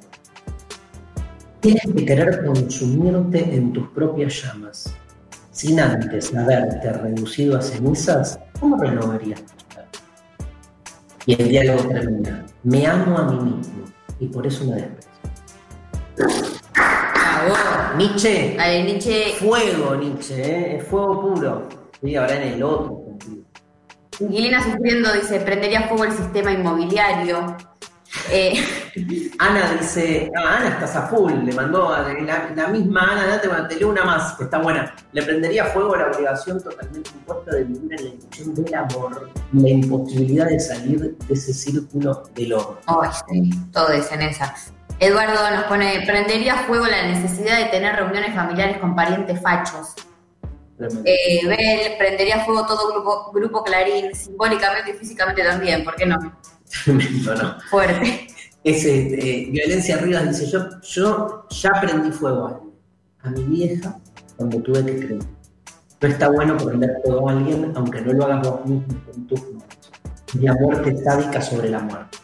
[1.61, 4.95] tienes que querer consumirte en tus propias llamas.
[5.51, 9.43] Sin antes haberte reducido a cenizas, ¿cómo renovarías?
[11.29, 13.85] Y el diálogo termina, me amo a mí mismo,
[14.19, 15.11] y por eso me desprecio.
[16.75, 17.93] Ah.
[17.99, 20.77] Nietzsche, Ay, Nietzsche, fuego, Nietzsche, ¿eh?
[20.79, 21.69] es fuego puro.
[22.01, 23.45] Sí, ahora en el otro sentido.
[24.21, 27.59] Guilina sufriendo dice, prendería fuego el sistema inmobiliario.
[28.31, 28.55] Eh,
[29.39, 33.49] Ana dice, ah, Ana estás a full, le mandó a la, la misma Ana, date,
[33.69, 34.95] te leo una más, que está buena.
[35.13, 39.31] Le prendería fuego a la obligación totalmente impuesta de vivir en la ilusión del amor,
[39.53, 42.79] la imposibilidad de salir de ese círculo del oro.
[42.87, 44.55] Ay, sí, todo es en esa.
[45.01, 49.95] Eduardo nos pone, prendería fuego la necesidad de tener reuniones familiares con parientes fachos.
[51.05, 56.17] Eh, Bel, prendería fuego todo grupo, grupo Clarín, simbólicamente y físicamente también, ¿por qué no?
[56.85, 57.61] Tremendo, ¿no?
[57.71, 58.27] Fuerte.
[58.65, 62.75] Ese, eh, Violencia Rivas dice, yo, yo ya prendí fuego a alguien,
[63.23, 63.99] a mi vieja,
[64.37, 65.23] cuando tuve que creer.
[66.01, 69.41] No está bueno prender fuego a alguien, aunque no lo hagas vos mismo con tus
[69.41, 69.65] manos.
[70.35, 72.19] Mi amor te sádica sobre la muerte.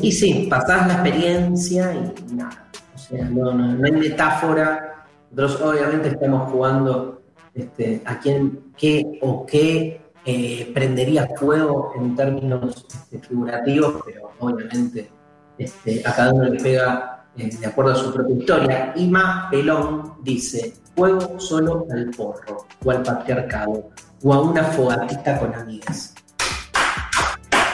[0.00, 2.68] Y sí, pasás la experiencia y nada.
[2.94, 5.04] O sea, no, no, no hay metáfora.
[5.32, 7.22] Nosotros obviamente estamos jugando
[7.54, 15.10] este, a quién, qué o qué eh, prendería fuego en términos este, figurativos, pero obviamente
[15.58, 18.92] este, a cada uno le pega eh, de acuerdo a su propia historia.
[18.96, 23.90] Ima Pelón dice, fuego solo al porro, o al patriarcado,
[24.22, 26.14] o a una fogatita con amigas.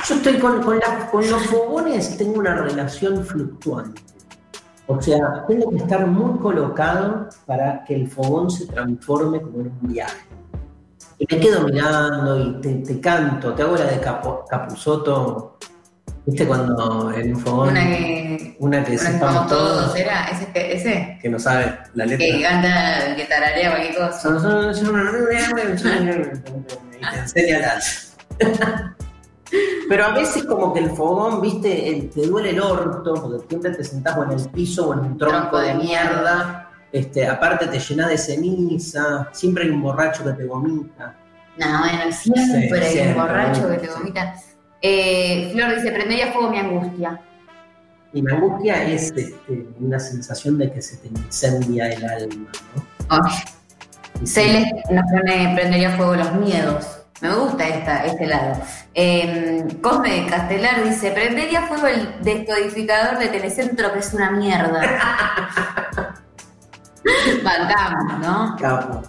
[0.08, 0.78] Yo estoy con, con,
[1.28, 4.02] los fogones, tengo una relación fluctuante.
[4.86, 9.66] O sea, tengo que estar muy colocado para que el fogón se transforme como en
[9.66, 10.35] un viaje.
[11.18, 15.58] Y me quedo mirando y te, te canto, te hago la de Capo, Capuzoto.
[16.26, 20.26] ¿Viste cuando en un fogón, Una que, una que una que todos, todos, ¿era?
[20.26, 20.46] ¿Ese?
[20.52, 21.18] que- ese?
[21.22, 22.26] que no sabe la letra?
[22.26, 24.36] Que canta, que tararea cualquier cosa.
[27.00, 28.16] y te enseña las.
[29.88, 33.70] Pero a veces como que el fogón, viste, el- te duele el orto, porque siempre
[33.70, 36.65] te sentás o en el piso o en un tronco, Tronco de mierda.
[36.96, 41.14] Este, aparte te llenas de ceniza, siempre hay un borracho que te vomita.
[41.58, 43.80] No, bueno, siempre hay siempre, un borracho que sí.
[43.82, 44.34] te vomita.
[44.80, 47.20] Eh, Flor dice, prendería fuego mi angustia.
[48.14, 49.34] Y la angustia es este,
[49.78, 52.50] una sensación de que se te incendia el alma,
[53.10, 53.28] ¿no?
[54.20, 57.02] Sí, Celeste nos pone, prendería fuego los miedos.
[57.20, 58.56] Me gusta esta, este lado.
[58.94, 64.80] Eh, Cosme Castelar dice, prendería fuego el descodificador de Telecentro que es una mierda.
[67.42, 68.56] Bancamos, ¿no?
[68.58, 69.02] capo.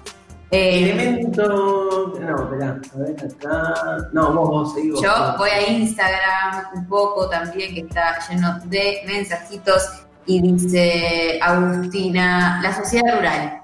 [0.52, 2.14] Eh, Elemento.
[2.20, 4.10] No, esperá, a ver acá.
[4.14, 5.02] No, vos, vos vos.
[5.02, 12.60] Yo voy a Instagram un poco también, que está lleno de mensajitos, y dice Agustina,
[12.62, 13.62] la sociedad rural.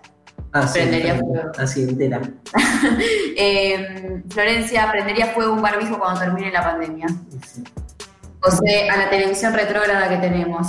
[0.53, 1.51] Ah, sí, prendería fuego.
[1.57, 2.21] Así entera.
[3.35, 7.07] Eh, Florencia, prendería fuego un barbijo cuando termine la pandemia.
[7.47, 7.63] Sí.
[8.39, 10.67] José, a la televisión retrógrada que tenemos.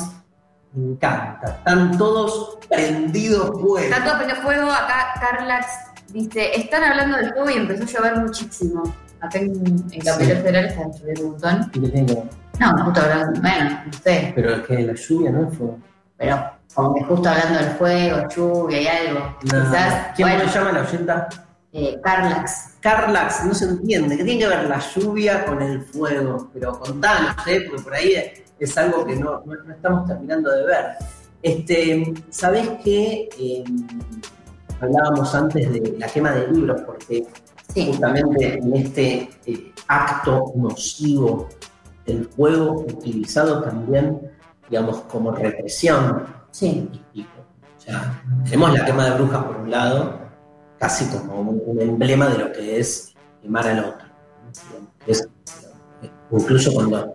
[0.75, 1.47] Me encanta.
[1.59, 3.79] Están todos prendidos fuego.
[3.79, 5.67] Está todo prendido fuego, acá Carlax
[6.09, 8.83] dice, están hablando del fuego y empezó a llover muchísimo.
[9.21, 9.51] Acá en,
[9.93, 10.43] en Capital Sí.
[10.43, 11.71] Federal está lloviendo un montón.
[11.75, 12.29] Y que tengo-
[12.61, 14.33] No, justo hablando, bueno, no sé.
[14.35, 15.79] Pero es que la lluvia no es fuego.
[16.17, 20.73] pero como que justo hablando del fuego, lluvia y algo, quizás, ¿Quién bueno, me llama
[20.73, 21.29] la oyenta?
[21.73, 24.17] eh, Carlax, Carlax, no se entiende.
[24.17, 26.49] ¿Qué tiene que ver la lluvia con el fuego?
[26.53, 27.65] Pero contanos, ¿eh?
[27.69, 28.15] Porque por ahí
[28.59, 30.85] es algo que no, no- no estamos terminando de ver.
[31.43, 33.29] Este, ¿Sabés qué?
[33.39, 33.65] Eh,
[34.81, 37.27] hablábamos antes de la quema de libros, porque
[37.73, 41.49] sí, justamente en este eh, acto nocivo
[42.07, 44.21] del fuego utilizado también,
[44.71, 46.27] digamos, como represión.
[46.51, 50.19] sí, Y- y, o sea, tenemos la quema de brujas por un lado,
[50.79, 53.13] casi como un, un emblema de lo que es
[53.43, 54.07] quemar al otro.
[56.31, 57.14] incluso cuando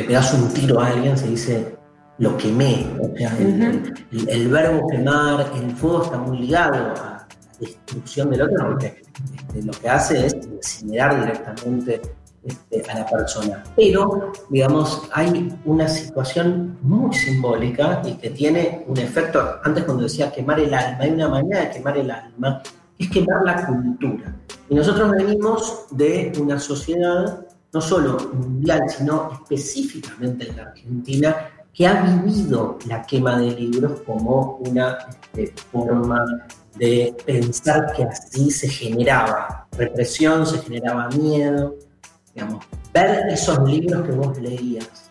[0.00, 1.76] le pegas un tiro a alguien, se dice
[2.16, 2.86] lo quemé.
[3.00, 8.68] O sea, el, verbo quemar, el fuego está muy ligado a la destrucción del otro,
[8.68, 9.02] porque
[9.36, 12.00] este, lo que hace es incinerar directamente
[12.42, 13.62] este, a la persona.
[13.76, 20.32] Pero, digamos, hay una situación muy simbólica y que tiene un efecto, antes cuando decía
[20.32, 22.62] quemar el alma, hay una manera de quemar el alma,
[22.98, 24.34] es quemar la cultura.
[24.70, 31.36] Y nosotros venimos de una sociedad, no solo mundial, sino específicamente en la Argentina,
[31.72, 34.98] que ha vivido la quema de libros como una
[35.34, 36.24] este, forma
[36.76, 41.76] de pensar que así se generaba represión, se generaba miedo,
[42.34, 45.10] digamos, ver esos libros que vos leías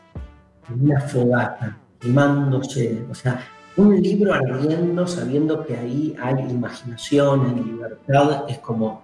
[0.69, 3.41] en una fogata, quemándose, o sea,
[3.77, 9.03] un libro ardiendo sabiendo que ahí hay imaginación, hay libertad, es como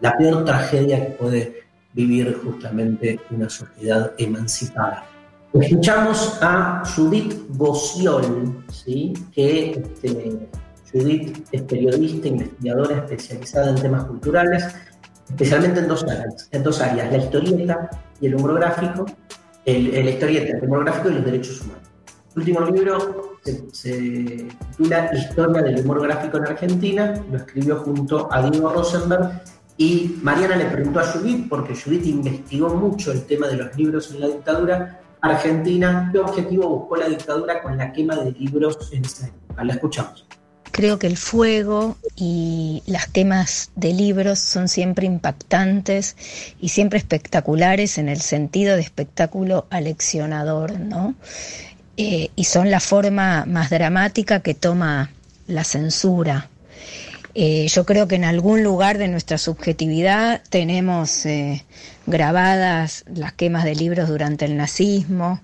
[0.00, 1.65] la, peor tragedia que puede
[1.96, 5.06] vivir justamente una sociedad emancipada.
[5.54, 9.14] Escuchamos a Judith Bossiol, ¿sí?
[9.32, 10.48] que este,
[10.92, 14.66] Judith es periodista, investigadora especializada en temas culturales,
[15.26, 19.06] especialmente en dos áreas, en dos áreas la historieta y el humor gráfico,
[19.64, 21.82] el, el historieta, el humor gráfico y los derechos humanos.
[22.34, 23.38] El último libro
[23.72, 29.40] se, titula Historia del humor gráfico en Argentina, lo escribió junto a Diego Rosenberg
[29.78, 34.10] y Mariana le preguntó a Judith, porque Judith investigó mucho el tema de los libros
[34.10, 39.04] en la dictadura argentina, qué objetivo buscó la dictadura con la quema de libros en
[39.04, 39.64] esa época.
[39.64, 40.26] La escuchamos.
[40.70, 46.16] Creo que el fuego y las quemas de libros son siempre impactantes
[46.60, 51.14] y siempre espectaculares en el sentido de espectáculo aleccionador, ¿no?
[51.96, 55.10] Eh, y son la forma más dramática que toma
[55.46, 56.50] la censura.
[57.38, 61.66] Eh, yo creo que en algún lugar de nuestra subjetividad tenemos eh,
[62.06, 65.42] grabadas las quemas de libros durante el nazismo,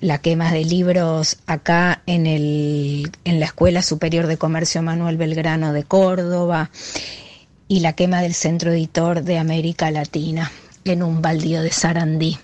[0.00, 5.74] la quema de libros acá en, el, en la Escuela Superior de Comercio Manuel Belgrano
[5.74, 6.70] de Córdoba
[7.68, 10.50] y la quema del Centro Editor de América Latina
[10.86, 12.38] en un baldío de Sarandí.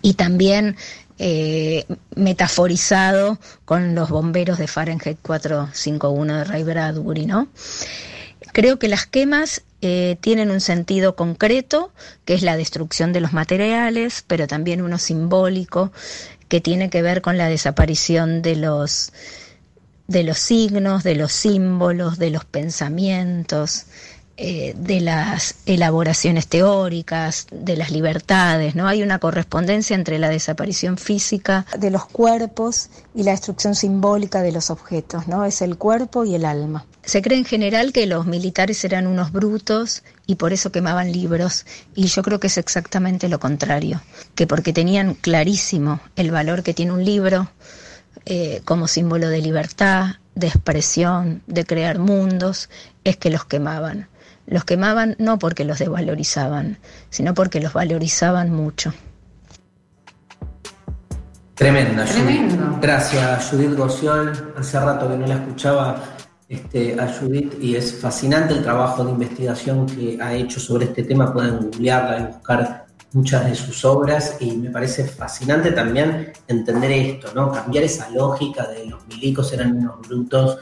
[0.00, 0.76] Y también
[1.18, 1.84] eh,
[2.16, 7.28] metaforizado con los bomberos de Fahrenheit 451 de Ray Bradbury.
[8.52, 11.92] Creo que las quemas eh, tienen un sentido concreto,
[12.24, 15.92] que es la destrucción de los materiales, pero también uno simbólico,
[16.48, 19.12] que tiene que ver con la desaparición de los,
[20.06, 23.86] de los signos, de los símbolos, de los pensamientos,
[24.36, 28.88] eh, de las elaboraciones teóricas, de las libertades, ¿no?
[28.88, 34.50] Hay una correspondencia entre la desaparición física de los cuerpos y la destrucción simbólica de
[34.50, 35.44] los objetos, ¿no?
[35.44, 36.84] Es el cuerpo y el alma.
[37.04, 41.64] Se cree en general que los militares eran unos brutos y por eso quemaban libros,
[41.94, 44.02] y yo creo que es exactamente lo contrario,
[44.34, 47.52] que porque tenían clarísimo el valor que tiene un libro
[48.26, 52.68] eh, como símbolo de libertad, de expresión, de crear mundos,
[53.04, 54.08] es que los quemaban
[54.46, 56.78] los quemaban no porque los desvalorizaban,
[57.10, 58.92] sino porque los valorizaban mucho.
[61.54, 62.78] Tremenda, Tremendo.
[62.82, 64.54] Gracias, Judith Gociol.
[64.58, 66.02] Hace rato que no la escuchaba
[66.48, 71.04] este, a Judith y es fascinante el trabajo de investigación que ha hecho sobre este
[71.04, 71.32] tema.
[71.32, 77.32] Pueden googlearla y buscar muchas de sus obras y me parece fascinante también entender esto,
[77.34, 77.52] ¿no?
[77.52, 80.58] Cambiar esa lógica de los milicos eran unos brutos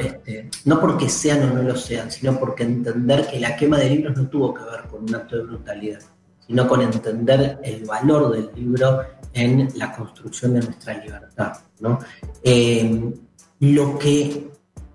[0.00, 3.90] este, no porque sean o no lo sean, sino porque entender que la quema de
[3.90, 6.00] libros no tuvo que ver con un acto de brutalidad,
[6.46, 11.52] sino con entender el valor del libro en la construcción de nuestra libertad.
[11.80, 11.98] ¿no?
[12.42, 13.12] Eh,
[13.60, 14.50] lo que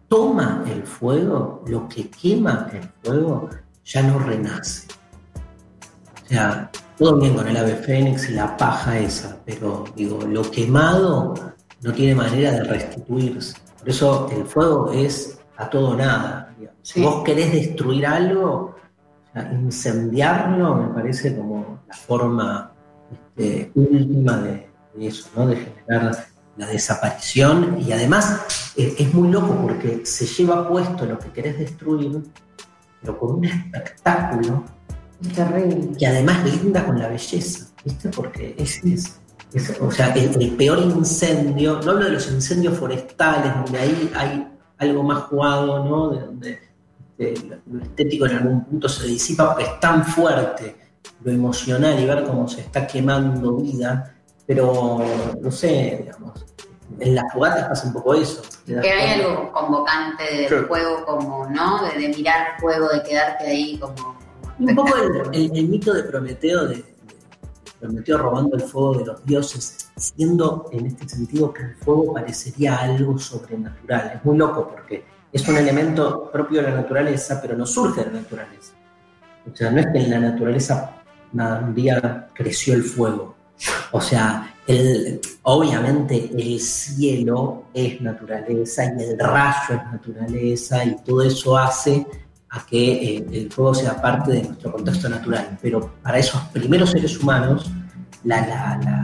[0.07, 3.49] toma el fuego, lo que quema el fuego,
[3.85, 4.87] ya no renace.
[6.25, 10.41] O sea, todo bien con el ave fénix y la paja esa, pero digo, lo
[10.51, 11.33] quemado
[11.81, 13.55] no tiene manera de restituirse.
[13.87, 16.53] Por eso el fuego es a todo nada.
[16.81, 18.75] Si vos querés destruir algo,
[19.53, 22.73] incendiarlo me parece como la forma
[23.09, 24.69] este, última de,
[24.99, 25.47] eso, ¿no?
[25.47, 26.27] de generar
[26.57, 32.23] la desaparición y además es muy loco porque se lleva puesto lo que querés destruir,
[32.99, 34.65] pero con un espectáculo
[35.33, 35.97] terrible.
[35.97, 38.09] que además linda con la belleza, ¿viste?
[38.09, 39.21] Porque es, es
[39.81, 45.03] o sea, el, peor incendio, no hablo de los incendios forestales, donde ahí hay algo
[45.03, 46.09] más jugado, ¿no?
[46.09, 46.59] De donde
[47.17, 50.75] este, lo estético en algún punto se disipa, porque es tan fuerte
[51.23, 54.99] lo emocional y ver cómo se está quemando vida, pero
[55.41, 56.45] no sé, digamos,
[56.99, 58.41] en las fogatas pasa un poco eso.
[58.65, 61.83] Que hay algo convocante del fuego, como, ¿no?
[61.83, 64.17] De, mirar fuego, de quedarte ahí como.
[64.59, 64.93] Un poco
[65.31, 66.83] el, mito de Prometeo de
[67.79, 72.77] prometió robando el fuego de los dioses, siendo en este sentido que el fuego parecería
[72.77, 74.13] algo sobrenatural.
[74.15, 78.11] Es muy loco porque es un elemento propio de la naturaleza, pero no surge de
[78.11, 78.73] la naturaleza.
[79.51, 80.93] O sea, no es que en la naturaleza
[81.33, 83.35] un día creció el fuego.
[83.91, 84.53] O sea,
[85.43, 92.05] obviamente el cielo es naturaleza y el rayo es naturaleza y todo eso hace
[92.57, 95.57] a que eh, el fuego sea parte de nuestro contexto natural.
[95.61, 97.71] Pero para esos primeros seres humanos,
[98.23, 99.03] la, la,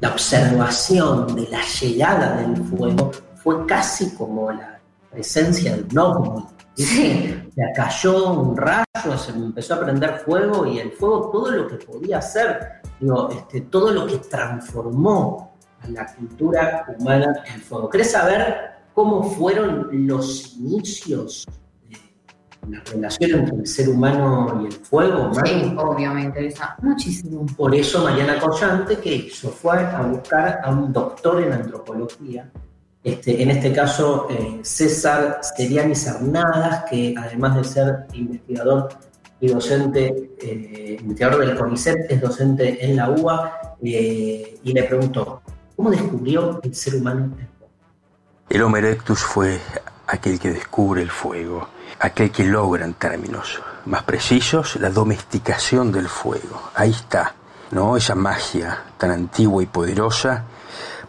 [0.00, 3.10] la, observación de la llegada del fuego
[3.42, 4.78] fue casi como la
[5.10, 7.34] presencia del no Sí.
[7.74, 12.18] cayó un rayo, se empezó a prender fuego y el fuego todo lo que podía
[12.18, 17.88] hacer, digo, este, todo lo que transformó a la cultura humana el fuego.
[17.88, 21.46] ¿Querés saber cómo fueron los inicios
[22.68, 25.30] la relación entre el ser humano y el fuego.
[25.44, 27.46] Sí, obvio, me interesa muchísimo.
[27.56, 29.50] Por eso Mariana Collante, que hizo?
[29.50, 32.50] Fue a buscar a un doctor en antropología,
[33.02, 38.88] este, en este caso eh, César Seriani Sarnadas, que además de ser investigador
[39.38, 45.42] y docente, eh, investigador del CONICET, es docente en la UBA, eh, y le preguntó,
[45.76, 47.72] ¿cómo descubrió el ser humano el fuego?
[48.48, 49.60] El Homo erectus fue
[50.08, 51.68] aquel que descubre el fuego
[52.06, 56.70] aquel que logra en términos más precisos la domesticación del fuego.
[56.74, 57.34] Ahí está,
[57.70, 57.96] ¿no?
[57.96, 60.44] Esa magia tan antigua y poderosa,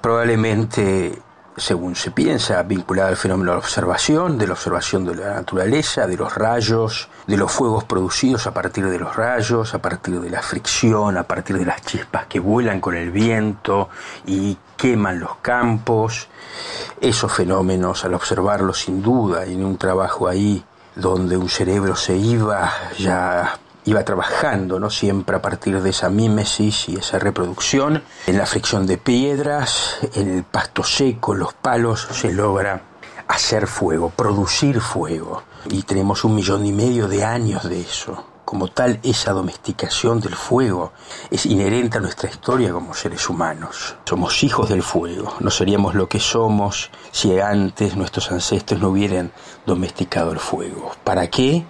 [0.01, 1.21] probablemente,
[1.55, 6.05] según se piensa, vinculada al fenómeno de la observación, de la observación de la naturaleza,
[6.05, 10.29] de los rayos, de los fuegos producidos a partir de los rayos, a partir de
[10.29, 13.89] la fricción, a partir de las chispas que vuelan con el viento
[14.27, 16.27] y queman los campos.
[17.01, 20.63] Esos fenómenos, al observarlos sin duda, en un trabajo ahí
[20.97, 24.89] donde un cerebro se iba ya iba trabajando, ¿no?
[24.89, 28.03] Siempre a partir de esa mímesis y esa reproducción.
[28.25, 32.81] En la fricción de piedras, en el pasto seco, los palos, se logra
[33.29, 35.43] hacer fuego, producir fuego.
[35.69, 38.25] Y tenemos un millón y medio de años de eso.
[38.43, 40.93] Como tal, esa domesticación del fuego
[41.29, 43.95] es inherente a nuestra historia como seres humanos.
[44.05, 49.33] Somos hijos del fuego, no seríamos lo que somos si antes nuestros ancestros no hubieran
[49.67, 50.93] domesticado el fuego.
[51.03, 51.63] ¿Para qué?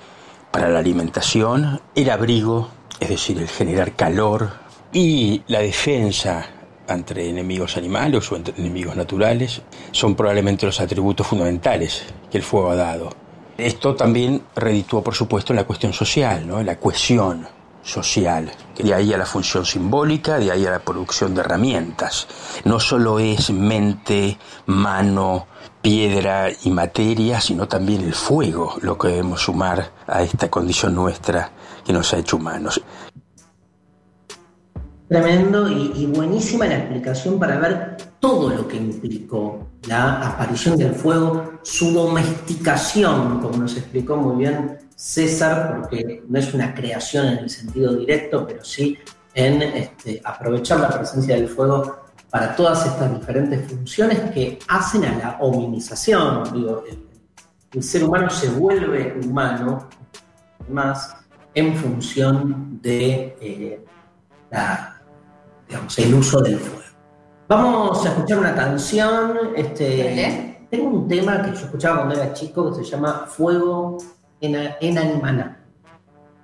[0.51, 2.69] Para la alimentación, el abrigo,
[3.01, 4.51] es decir, el generar calor
[4.93, 6.45] y la defensa
[6.87, 12.69] entre enemigos animales o entre enemigos naturales son probablemente los atributos fundamentales que el fuego
[12.69, 13.27] ha dado
[13.57, 16.61] esto también redituó, por supuesto, la cuestión social, ¿no?
[16.61, 17.47] la cohesión
[17.81, 18.51] social.
[18.77, 22.27] De ahí a la función simbólica, de ahí a la producción de herramientas.
[22.65, 24.37] No solo es mente,
[24.67, 25.47] mano,
[25.81, 31.51] piedra y materia, sino también el fuego lo que debemos sumar a esta condición nuestra
[31.85, 32.81] que nos ha hecho humanos.
[35.07, 41.59] Tremendo y, buenísima la explicación para ver todo lo que implicó la aparición del fuego,
[41.63, 47.49] su domesticación, como nos explicó muy bien César, porque no es una creación en el
[47.49, 48.97] sentido directo, pero sí
[49.33, 55.17] en este, aprovechar la presencia del fuego para todas estas diferentes funciones que hacen a
[55.17, 56.43] la hominización.
[56.53, 56.83] Digo,
[57.71, 59.87] el, ser humano se vuelve humano
[60.69, 61.15] más
[61.53, 63.85] en función de eh,
[64.49, 64.99] la
[65.67, 66.87] digamos, el uso del fuego.
[67.47, 69.37] Vamos a escuchar una canción.
[69.55, 73.97] Este, tengo un tema que yo escuchaba cuando era chico que se llama Fuego
[74.41, 75.63] en, en Animana.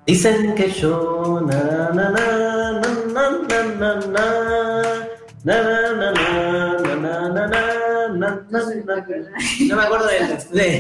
[0.06, 2.82] Dicen que yo na na na
[5.44, 5.54] no
[9.76, 10.08] me acuerdo
[10.54, 10.78] de,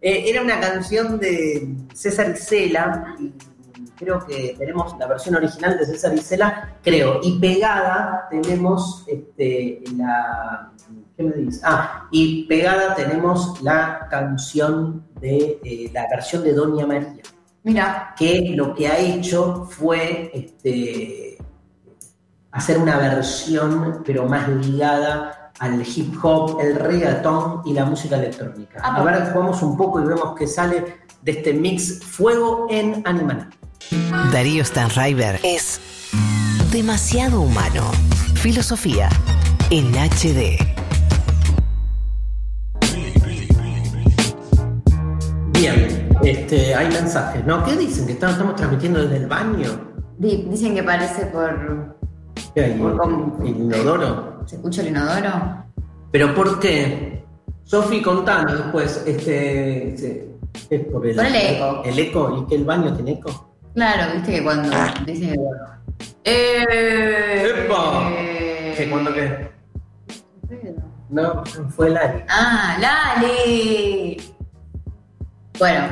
[0.00, 3.16] era una canción de César Isela
[3.96, 10.70] creo que tenemos la versión original de César Isela, creo, y pegada tenemos este, la.
[11.16, 11.62] ¿Qué me dices?
[11.64, 17.22] Ah, y pegada tenemos la canción de eh, la versión de Doña María.
[17.62, 18.14] Mira.
[18.18, 21.33] Que lo que ha hecho fue este,
[22.54, 28.80] hacer una versión, pero más ligada al hip hop, el reggaetón y la música electrónica.
[28.82, 33.02] Ah, a ver, jugamos un poco y vemos qué sale de este mix Fuego en
[33.04, 33.50] Animal.
[34.32, 35.80] Darío Stanraiver es
[36.70, 37.90] demasiado humano.
[38.34, 39.08] Filosofía
[39.70, 40.58] en HD.
[45.52, 47.64] Bien, este, hay mensajes, ¿no?
[47.64, 48.06] ¿Qué dicen?
[48.06, 49.92] ¿Que estamos, transmitiendo desde el baño?
[50.18, 52.03] Dicen que parece por.
[52.54, 52.72] ¿Qué hay?
[52.72, 54.42] ¿El inodoro?
[54.46, 55.64] ¿Se escucha el inodoro?
[56.10, 57.24] ¿Pero por qué?
[57.64, 60.36] Sofi, contanos después, este, este
[60.70, 61.82] es por el, el eco.
[61.84, 62.38] ¿El eco?
[62.38, 63.50] ¿Y que el baño tiene eco?
[63.74, 64.68] Claro, viste que cuando
[65.06, 65.36] dicen que
[66.24, 68.10] Eh, ¡Epa!
[68.12, 69.50] eh, ¿Qué, cuándo qué?
[71.10, 71.42] No,
[71.74, 72.22] fue Lali.
[72.28, 74.16] Ah, Lali.
[75.58, 75.84] Bueno,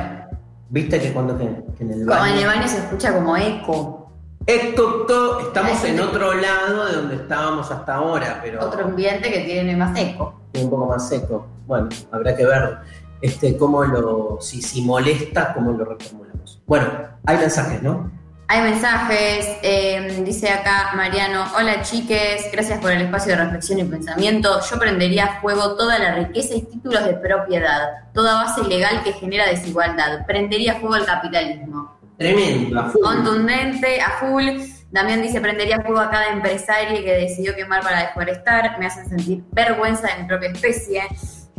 [0.69, 1.45] ¿Viste que cuando que,
[1.77, 4.02] que en el como en el baño se escucha como eco.
[4.45, 9.75] Esto, estamos en otro lado de donde estábamos hasta ahora, pero Otro ambiente que tiene
[9.75, 10.41] más eco.
[10.55, 11.47] un poco más seco.
[11.65, 12.77] Bueno, habrá que ver
[13.21, 16.61] este, cómo lo, si, si molesta, cómo lo reformulamos.
[16.67, 16.87] Bueno,
[17.25, 18.11] hay mensajes, ¿no?
[18.49, 23.85] Hay mensajes, eh, dice acá Mariano, hola chiques, gracias por el espacio de reflexión y
[23.85, 24.59] pensamiento.
[24.69, 29.13] Yo prendería a fuego toda la riqueza y títulos de propiedad, toda base legal que
[29.13, 30.25] genera desigualdad.
[30.27, 31.92] Prendería a fuego el capitalismo.
[32.17, 33.01] Tremendo, a full.
[33.01, 34.45] Contundente, a full.
[34.91, 38.77] Damián dice, prendería fuego a cada empresario que decidió quemar para deforestar.
[38.79, 41.01] Me hacen sentir vergüenza de mi propia especie.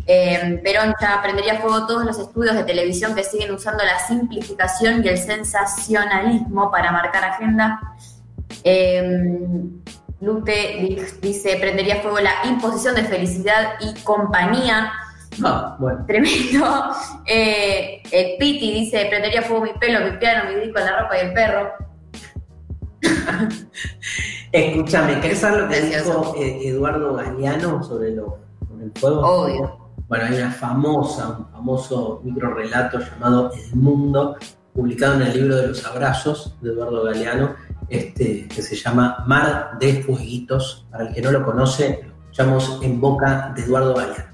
[0.07, 5.09] Eh, Peroncha, prendería fuego todos los estudios de televisión que siguen usando la simplificación y
[5.09, 7.81] el sensacionalismo para marcar agenda.
[8.63, 9.65] Eh,
[10.21, 14.93] Lute di- dice, prendería fuego la imposición de felicidad y compañía.
[15.43, 16.05] Ah, bueno.
[16.07, 16.67] Tremendo.
[17.27, 21.21] Eh, el Piti dice, prendería fuego mi pelo, mi piano, mi disco, la ropa y
[21.27, 21.73] el perro.
[24.53, 26.35] Escúchame, ¿querés saber lo que Precioso.
[26.35, 29.21] dijo eh, Eduardo Galeano sobre, lo, sobre el fuego?
[29.21, 29.85] Obvio.
[30.09, 34.37] Bueno, hay una famosa, un famoso micro relato llamado El Mundo,
[34.73, 37.57] publicado en el libro de los abrazos de Eduardo Galeano,
[37.89, 40.87] este, que se llama Mar de Fueguitos.
[40.91, 44.34] Para el que no lo conoce, lo escuchamos en boca de Eduardo Galeano.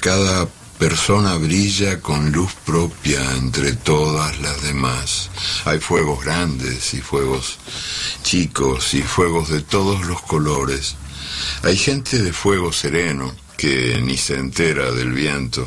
[0.00, 0.48] Cada
[0.78, 5.30] persona brilla con luz propia entre todas las demás.
[5.64, 7.58] Hay fuegos grandes y fuegos
[8.22, 10.96] chicos y fuegos de todos los colores.
[11.62, 15.66] Hay gente de fuego sereno que ni se entera del viento.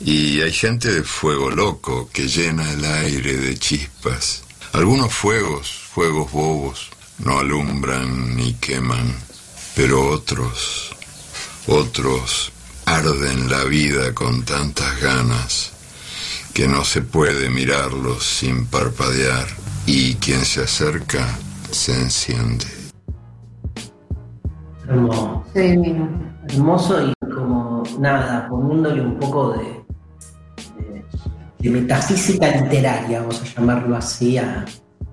[0.00, 4.42] Y hay gente de fuego loco que llena el aire de chispas.
[4.72, 9.12] Algunos fuegos, fuegos bobos, no alumbran ni queman,
[9.74, 10.90] pero otros,
[11.66, 12.52] otros
[12.96, 15.72] arden la vida con tantas ganas
[16.54, 19.46] que no se puede mirarlos sin parpadear
[19.86, 21.26] y quien se acerca
[21.70, 22.64] se enciende.
[24.88, 25.44] Hermoso.
[25.54, 25.74] Sí,
[26.48, 29.64] hermoso y como nada, poniéndole un poco de,
[30.82, 31.04] de,
[31.58, 34.64] de metafísica literaria, vamos a llamarlo así, a-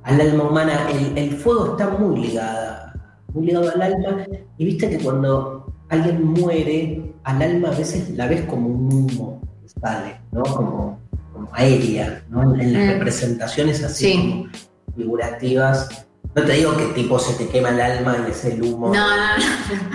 [0.04, 0.90] al alma humana.
[0.92, 2.94] El, el fuego está muy ligada,
[3.34, 4.26] muy ligado al alma,
[4.58, 9.42] y viste que cuando alguien muere, al alma a veces la ves como un humo
[9.62, 10.44] que sale, ¿no?
[10.44, 11.00] Como,
[11.34, 12.54] como aérea, ¿no?
[12.56, 12.90] En, en las Mm.
[13.00, 14.18] representaciones así Sí.
[14.18, 16.06] como figurativas.
[16.36, 18.88] No te digo que tipo se te quema el alma y es el humo.
[18.94, 19.44] No, no, no.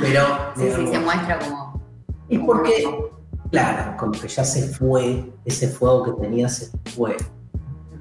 [0.00, 0.22] Pero
[0.56, 1.80] Sí, sí, se muestra como.
[2.28, 2.88] es porque,
[3.50, 7.16] claro, como que ya se fue, ese fuego que tenía se fue.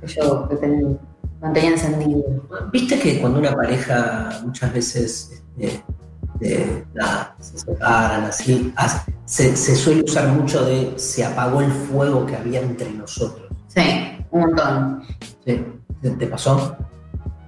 [0.01, 0.97] que yo que ten-
[1.41, 2.23] mantenía encendido.
[2.71, 9.75] Viste que cuando una pareja muchas veces este, nada, se separan así, hace- se, se
[9.75, 13.47] suele usar mucho de se apagó el fuego que había entre nosotros.
[13.67, 15.03] Sí, un montón.
[15.45, 15.63] ¿Sí?
[16.01, 16.75] ¿Te, te pasó?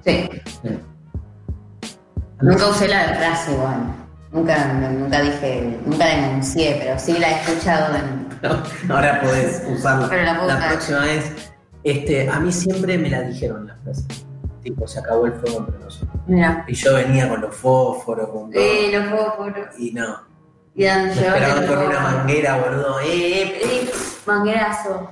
[0.06, 0.30] Sí.
[0.46, 0.80] Sí.
[2.40, 3.96] Nunca usé la frase igual.
[4.32, 8.30] Nunca, nunca dije, nunca denuncié, pero sí la he escuchado en.
[8.88, 10.08] No, ahora podés usarla.
[10.08, 11.52] Pero la próxima vez.
[11.84, 14.04] Este, a mí siempre me la dijeron la frase.
[14.62, 16.22] Tipo, se acabó el fuego entre nosotros.
[16.28, 16.64] Mira.
[16.68, 18.62] Y yo venía con los fósforos, con todo.
[18.62, 19.80] Eh, los fósforos.
[19.80, 20.31] Y no.
[20.76, 23.00] Y dan esperaban con una manguera, boludo.
[23.02, 23.92] Eh, eh, Eh,
[24.26, 25.10] manguerazo.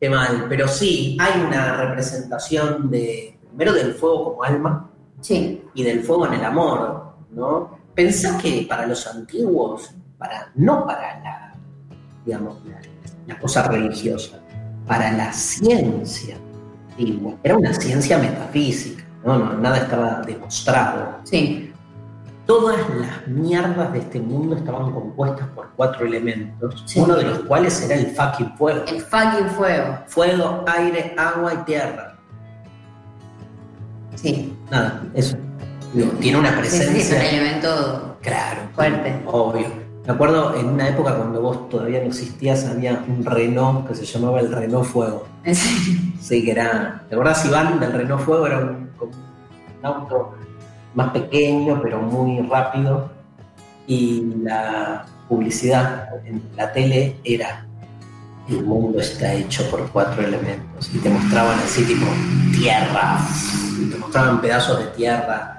[0.00, 0.46] qué mal.
[0.48, 4.90] Pero sí, hay una representación de, primero del fuego como alma
[5.20, 5.62] Sí.
[5.74, 7.78] y del fuego en el amor, ¿no?
[7.94, 11.54] Pensá que para los antiguos, para, no para la,
[12.24, 12.80] digamos, la,
[13.26, 14.40] la cosa religiosa,
[14.86, 16.36] para la ciencia
[16.90, 19.38] antigua, era una ciencia metafísica, ¿no?
[19.38, 21.18] No, nada estaba demostrado.
[21.24, 21.63] Sí.
[22.46, 27.00] Todas las mierdas de este mundo estaban compuestas por cuatro elementos, Sí.
[27.00, 28.84] uno de los cuales era el fucking fuego.
[28.86, 29.98] El fucking fuego.
[30.06, 32.16] Fuego, aire, agua y tierra.
[34.14, 34.56] Sí.
[34.70, 35.36] Nada, eso.
[35.92, 37.30] Digo, tiene una Sí, sí, es un presencia.
[37.30, 38.60] elemento Claro.
[38.74, 39.22] fuerte.
[39.26, 39.66] Obvio.
[40.06, 44.04] Me acuerdo en una época cuando vos todavía no existías, había un Renault que se
[44.04, 45.26] llamaba el Renault Fuego.
[45.44, 46.00] Serio.
[46.20, 47.02] Sí, que era.
[47.08, 48.46] ¿Te acordás, Iván, del Renault Fuego?
[48.46, 48.90] Era un
[49.82, 50.34] auto
[50.94, 53.10] más pequeño, pero muy rápido.
[53.86, 57.66] Y la publicidad en la tele era
[58.48, 60.90] el mundo está hecho por cuatro elementos.
[60.94, 62.06] Y te mostraban así tipo
[62.54, 63.18] tierra,
[63.80, 65.54] y te mostraban pedazos de tierra,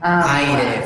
[0.00, 0.84] Ah, aire,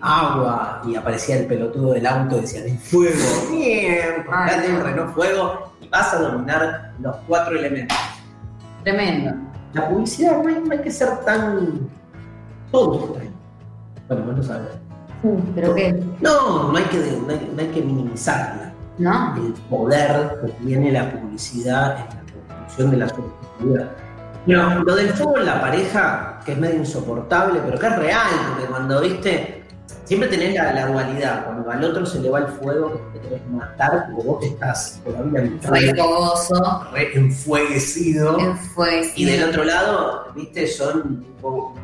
[0.00, 3.14] agua, y aparecía el pelotudo del auto y decía, el fuego,
[3.50, 4.80] bien, comprate un.
[4.80, 7.96] Renault Fuego y vas a dominar los cuatro elementos.
[8.82, 9.32] Tremendo.
[9.74, 11.88] La publicidad no hay, no hay que ser tan...
[12.70, 13.27] Ahí.
[14.08, 14.68] Bueno, vos lo sabes.
[15.54, 15.92] ¿Pero qué?
[16.20, 18.72] No, no hay que, no hay, no hay que minimizarla.
[18.98, 19.36] ¿No?
[19.36, 23.90] El poder que tiene la publicidad en la construcción de la subjetividad.
[24.46, 28.30] Pero lo del fuego en la pareja, que es medio insoportable, pero que es real,
[28.48, 29.64] porque cuando viste,
[30.04, 33.28] siempre tenés la, la dualidad, cuando al otro se le va el fuego, que te
[33.28, 38.38] querés matar, porque vos estás todavía en Re enfueguecido.
[38.74, 41.74] Fue, Y del otro lado, viste, son tipo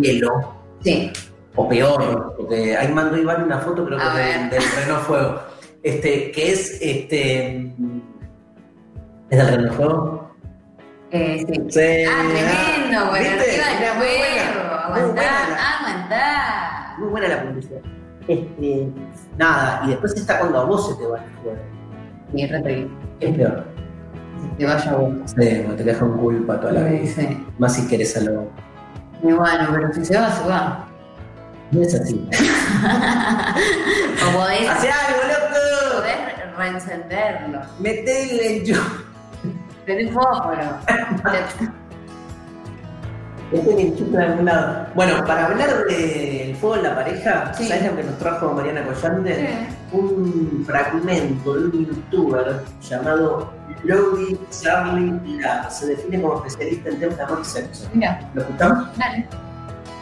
[0.00, 1.12] hielo, Sí.
[1.56, 5.40] o peor, porque ahí mandó Iván una foto, creo que A del, del Renault Fuego.
[5.82, 7.74] Este, que es este.
[9.30, 10.30] ¿Es del Renault Fuego?
[11.10, 11.54] Eh, sí.
[11.68, 12.04] Sí.
[12.08, 13.62] Ah, tremendo, bueno, ¿Viste?
[13.62, 14.74] arriba del fuego.
[14.74, 16.94] Aguantá, aguantá.
[16.98, 17.80] Muy buena la publicidad.
[18.28, 18.88] Este,
[19.36, 21.58] nada, y después está cuando a vos se te va el fuego.
[22.32, 22.88] Y re.
[23.20, 23.64] Es peor.
[24.56, 25.12] Que vaya vos.
[25.26, 27.06] Sí, te deja un culpa toda la vida.
[27.06, 27.46] Sí.
[27.58, 28.48] Más si querés a lo.
[29.22, 30.86] Y bueno, pero si se va, se va.
[31.70, 32.28] No es así.
[34.26, 35.96] O podés, ¡Hace algo, loco!
[35.96, 37.60] podés reencenderlo.
[37.78, 38.80] Metele el yo.
[39.86, 40.78] Tenés fósforo.
[43.50, 44.86] Chupo de algún lado.
[44.94, 47.66] Bueno, para hablar del fuego en la pareja, Sí.
[47.66, 49.66] ¿sabes lo que nos trajo Mariana Collante?
[49.92, 55.68] un fragmento de un youtuber llamado Lodi Charlie Lara.
[55.68, 57.88] Se define como especialista en temas de amor y sexo.
[57.92, 58.96] Mira, ¿Lo escuchamos?
[58.96, 59.26] dale.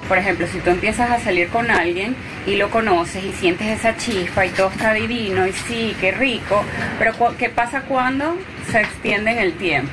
[0.09, 3.97] Por ejemplo, si tú empiezas a salir con alguien y lo conoces y sientes esa
[3.97, 6.63] chispa y todo está divino y sí, qué rico,
[6.99, 8.35] pero ¿qué pasa cuando
[8.71, 9.91] se extiende en el tiempo?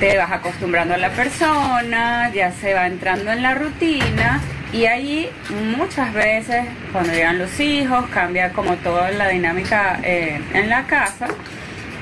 [0.00, 4.40] Te vas acostumbrando a la persona, ya se va entrando en la rutina
[4.72, 5.28] y ahí
[5.76, 11.26] muchas veces cuando llegan los hijos cambia como toda la dinámica eh, en la casa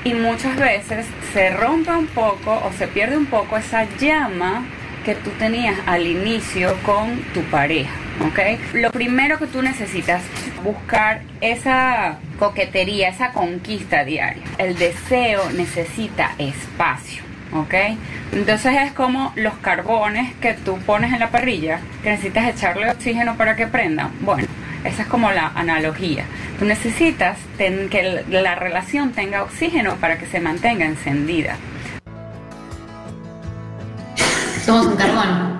[0.03, 4.63] y muchas veces se rompe un poco o se pierde un poco esa llama
[5.03, 7.93] que tú tenías al inicio con tu pareja,
[8.27, 8.73] ¿ok?
[8.73, 14.43] Lo primero que tú necesitas es buscar esa coquetería, esa conquista diaria.
[14.57, 17.23] El deseo necesita espacio,
[17.53, 17.73] ¿ok?
[18.33, 23.35] Entonces es como los carbones que tú pones en la parrilla, que necesitas echarle oxígeno
[23.37, 24.11] para que prendan.
[24.21, 24.47] Bueno,
[24.83, 26.25] esa es como la analogía.
[26.59, 31.55] Tú necesitas ten- que la la relación tenga oxígeno para que se mantenga encendida.
[34.65, 35.59] Somos un carbón.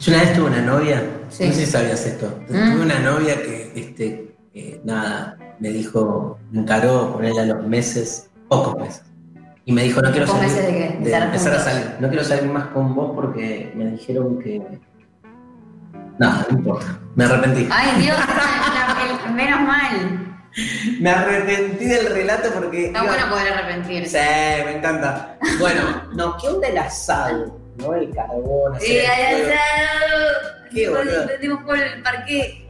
[0.00, 1.44] Yo una vez tuve una novia, Sí.
[1.48, 2.72] no sé si sabías esto, Mm.
[2.72, 8.28] tuve una novia que, este, eh, nada, me dijo, me encaró ponerle a los meses,
[8.48, 9.02] pocos meses,
[9.68, 10.56] y me dijo, no quiero ¿Pocos salir,
[11.02, 11.10] de?
[11.10, 14.62] De empezar a no quiero salir más con vos porque me dijeron que,
[16.20, 17.68] nada, no importa, me arrepentí.
[17.72, 18.16] Ay, Dios,
[19.34, 20.22] menos mal.
[21.00, 22.86] Me arrepentí del relato porque...
[22.86, 24.20] Está iba- bueno poder arrepentirse.
[24.20, 25.36] Sí, me encanta.
[25.58, 25.82] Bueno,
[26.14, 27.58] no, ¿qué onda el asado?
[27.78, 27.92] ¿No?
[27.92, 30.26] El carbón, Sí, el asado.
[30.72, 31.22] Qué boludo.
[31.22, 32.64] entendimos por el parque.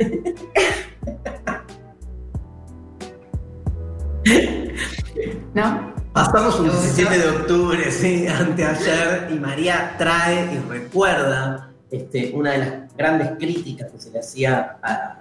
[5.55, 5.95] ¿No?
[6.17, 6.83] Pasamos un Me gustó.
[6.87, 13.33] 17 de octubre, sí, anteayer, y María trae y recuerda este, una de las grandes
[13.39, 15.19] críticas que se le hacía a, a-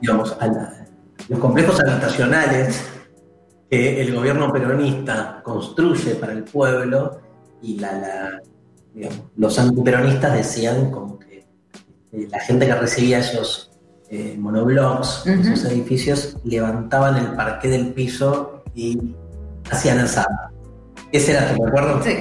[0.00, 0.86] digamos, a la-
[1.28, 2.82] los complejos habitacionales
[3.70, 7.20] que el gobierno peronista construye para el pueblo
[7.60, 8.42] y la, la-
[8.94, 11.46] digamos, los antiperonistas decían como que
[12.12, 13.70] eh, la gente que recibía esos
[14.08, 19.14] eh, monoblocks, esos edificios, levantaban el parqué del piso y
[19.70, 20.28] hacían asado.
[21.12, 22.02] ¿Ese era tu recuerdo?
[22.02, 22.16] Sí.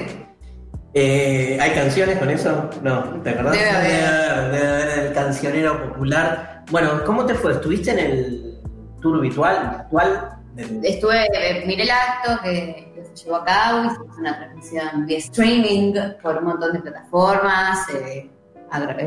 [0.93, 2.69] Eh, ¿Hay canciones con eso?
[2.83, 3.53] No, ¿te acordás?
[3.53, 4.51] Debe haber.
[4.51, 6.63] Debe haber, el cancionero popular.
[6.69, 7.53] Bueno, ¿cómo te fue?
[7.53, 8.59] ¿Estuviste en el
[9.01, 9.77] tour virtual?
[9.79, 14.37] virtual del- Estuve, eh, miré el acto que, que se llevó a cabo, hicimos una
[14.37, 17.89] transmisión vía streaming por un montón de plataformas.
[17.89, 18.29] eh,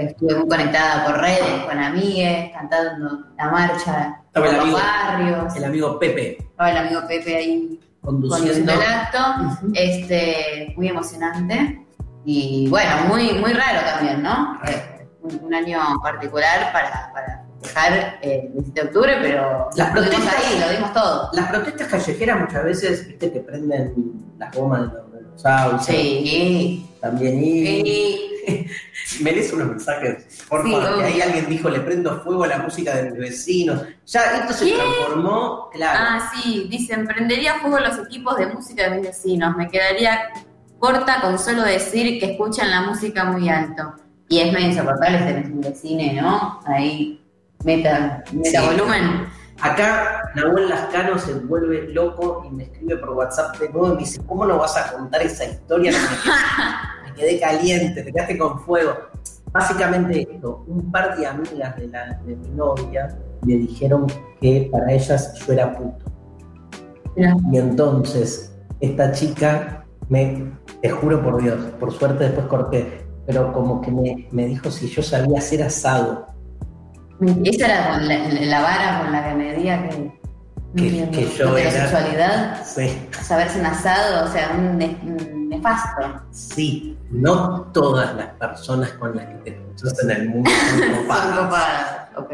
[0.00, 5.56] estuve muy conectada por redes, con amigues, cantando la marcha por los amigo- barrios.
[5.56, 8.72] el amigo Pepe Estaba el amigo Pepe ahí conduciendo.
[8.72, 9.18] conduciendo el acto.
[9.74, 11.86] Este, muy emocionante
[12.24, 14.58] y bueno, muy, muy raro también, ¿no?
[14.66, 17.44] Eh, un, un año particular para,
[18.22, 21.30] eh, el 17 de octubre, pero Las lo dimos protestas- ahí, lo dimos todo.
[21.32, 23.92] Las protestas callejeras muchas veces, viste, que prenden
[24.38, 25.84] las gomas de los de los.
[25.86, 26.86] Sí.
[27.00, 28.25] También y Sí.
[29.20, 32.58] me lees unos mensajes, por Sí, favor, ahí alguien dijo, le prendo fuego a la
[32.58, 33.82] música de mis vecinos.
[34.06, 34.74] Ya esto se ¿Qué?
[34.74, 35.98] transformó, claro.
[36.02, 39.56] Ah, sí, dicen, prendería fuego los equipos de música de mis vecinos.
[39.56, 40.20] Me quedaría
[40.78, 43.94] corta con solo decir que escuchan la música muy alto.
[44.28, 46.60] Y es medio insoportable tener un vecine, ¿no?
[46.66, 47.24] Ahí,
[47.64, 48.66] meta, meta Sí.
[48.66, 49.26] volumen.
[49.60, 53.98] Acá Nahuel Lascano se vuelve loco y me escribe por WhatsApp de nuevo y me
[54.00, 55.92] dice, ¿cómo no vas a contar esa historia?
[57.16, 58.92] Quedé, caliente, te quedaste con fuego.
[59.52, 64.06] Básicamente esto, un par de amigas de, la, de mi novia le dijeron
[64.40, 66.04] que para ellas yo era puto.
[67.50, 70.52] Y entonces esta chica me,
[70.82, 74.88] te juro por Dios, por suerte después corté, pero como que me, me dijo si
[74.88, 76.26] yo sabía hacer asado.
[77.44, 80.12] Esa era con la, la vara con la que medía que,
[80.76, 83.08] Que- que yo La era- heterosexualidad, Sí.
[83.22, 84.76] saberse un asado, o sea, un
[85.56, 86.22] nefasto.
[86.30, 91.02] Sí, no todas las personas con las que te cruzas en el mundo son Son
[91.36, 92.08] copadas.
[92.16, 92.32] ok.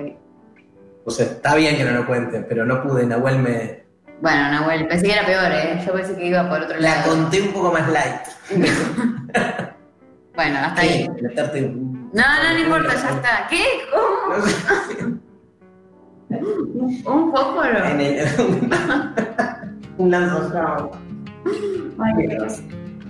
[1.05, 3.83] O sea, está bien que no lo cuenten, pero no pude, Nahuel me...
[4.21, 5.83] Bueno, Nahuel, pensé que era peor, ¿eh?
[5.85, 7.11] Yo pensé que iba por otro La lado.
[7.11, 8.23] conté un poco más light.
[10.35, 11.07] Bueno, hasta ahí.
[11.21, 12.11] meterte un...
[12.15, 13.47] No, no, no importa, ya está.
[13.51, 13.65] ¿Qué?
[13.93, 15.21] ¿Cómo?
[17.05, 17.85] ¿Un fósforo?
[17.85, 18.27] En el...
[19.99, 20.91] un lanzador.
[21.99, 22.39] Ay, qué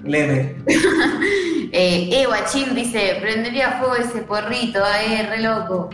[0.05, 0.57] Leve.
[1.74, 5.88] Eh, Guachín dice, prendería fuego ese porrito, eh, re loco.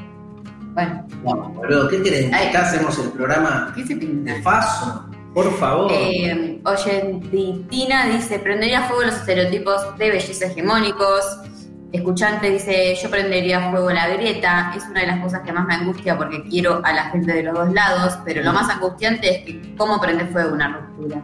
[0.75, 2.33] Bueno, No, boludo, ¿qué querés?
[2.33, 2.49] Ay.
[2.49, 4.33] Acá hacemos el programa ¿qué se pinta?
[4.35, 5.09] de Faso.
[5.35, 5.93] Por favor.
[5.93, 11.25] Eh, Oyentitina dice, prendería fuego los estereotipos de belleza hegemónicos.
[11.93, 14.73] Escuchante dice, yo prendería fuego la grieta.
[14.77, 17.45] Es una de las cosas que más me angustia porque quiero a la gente de
[17.45, 21.23] los dos lados, pero lo más angustiante es que cómo prende fuego una ruptura.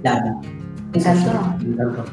[0.00, 0.40] Claro.
[0.94, 2.04] Me encantó.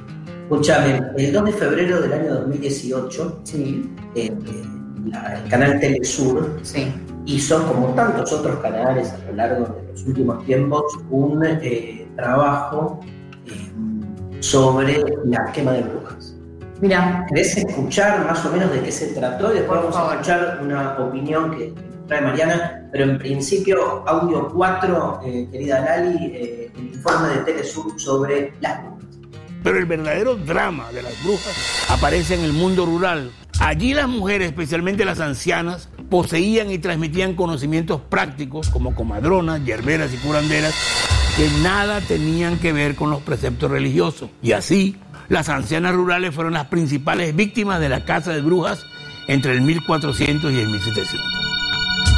[0.44, 4.64] Escúchame, el 2 de febrero del año 2018, Sí, eh, eh,
[5.06, 6.92] la- el canal Telesur sí.
[7.26, 13.00] hizo, como tantos otros canales a lo largo de los últimos tiempos, un eh, trabajo
[13.46, 16.36] eh, sobre la quema de brujas.
[16.82, 19.52] Mira, ¿Querés escuchar más o menos de qué se trató?
[19.52, 20.12] Y después Por vamos favor.
[20.12, 21.74] a escuchar una opinión que
[22.10, 28.00] trae Mariana, pero en principio, audio 4, eh, querida Lali, eh, el informe de Telesur
[28.00, 29.06] sobre las brujas.
[29.64, 33.32] Pero el verdadero drama de las brujas aparece en el mundo rural.
[33.60, 40.18] Allí las mujeres, especialmente las ancianas, poseían y transmitían conocimientos prácticos como comadronas, yerberas y
[40.18, 40.74] curanderas
[41.38, 44.30] que nada tenían que ver con los preceptos religiosos.
[44.42, 44.98] Y así,
[45.28, 48.86] las ancianas rurales fueron las principales víctimas de la caza de brujas
[49.28, 51.49] entre el 1400 y el 1700.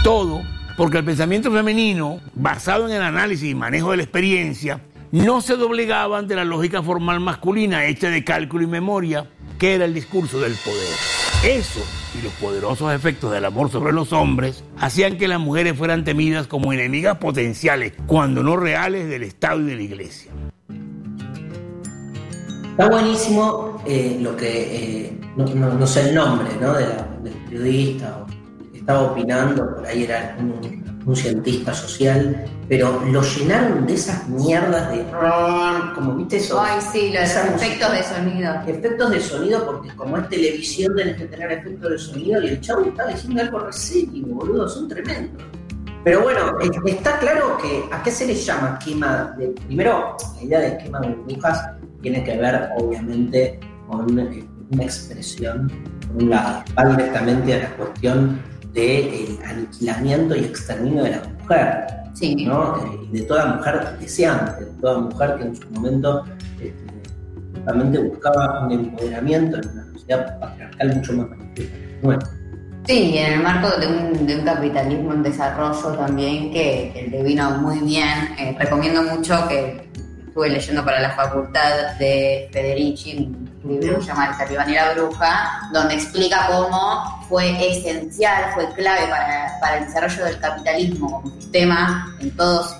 [0.03, 0.41] Todo
[0.77, 4.81] porque el pensamiento femenino, basado en el análisis y manejo de la experiencia,
[5.11, 9.29] no se doblegaba ante la lógica formal masculina hecha de cálculo y memoria,
[9.59, 10.87] que era el discurso del poder.
[11.43, 11.81] Eso
[12.17, 16.47] y los poderosos efectos del amor sobre los hombres hacían que las mujeres fueran temidas
[16.47, 20.31] como enemigas potenciales, cuando no reales, del Estado y de la Iglesia.
[22.71, 26.73] Está buenísimo eh, lo que, eh, no, sé el nombre ¿no?
[26.73, 28.40] del periodista o
[28.91, 34.91] estaba opinando, por ahí era un, un cientista social, pero lo llenaron de esas mierdas
[34.91, 35.05] de...
[35.95, 36.59] Como viste eso.
[36.61, 38.53] ay sí, los efectos de sonido.
[38.67, 42.61] Efectos de sonido, porque como es televisión tenés que tener efectos de sonido y el
[42.61, 45.41] chavo está diciendo algo re serio, boludo, son tremendos.
[46.03, 49.47] Pero bueno, es- está claro que a qué se le llama quema de...
[49.67, 51.61] Primero, la idea de quema de brujas
[52.01, 55.71] tiene que ver obviamente con eh, una expresión,
[56.07, 58.41] por un lado, va directamente a la cuestión
[58.73, 61.87] del aniquilamiento y exterminio de la mujer.
[62.13, 62.45] Sí.
[62.45, 62.77] ¿no?
[62.77, 66.25] Eh, de toda mujer deseante, de toda mujer que en su momento
[66.59, 66.85] este,
[67.53, 71.77] justamente buscaba un empoderamiento en una sociedad patriarcal mucho más manifiesta.
[72.03, 72.21] Bueno,
[72.87, 77.07] Sí, y en el marco de un, de un capitalismo en desarrollo también que, que
[77.11, 78.07] le vino muy bien.
[78.39, 79.90] Eh, recomiendo mucho que
[80.31, 83.17] estuve leyendo para la facultad de Federici
[83.65, 88.45] un libro que se llama El Talibán y la Bruja, donde explica cómo fue esencial,
[88.53, 92.77] fue clave para, para el desarrollo del capitalismo como sistema en todos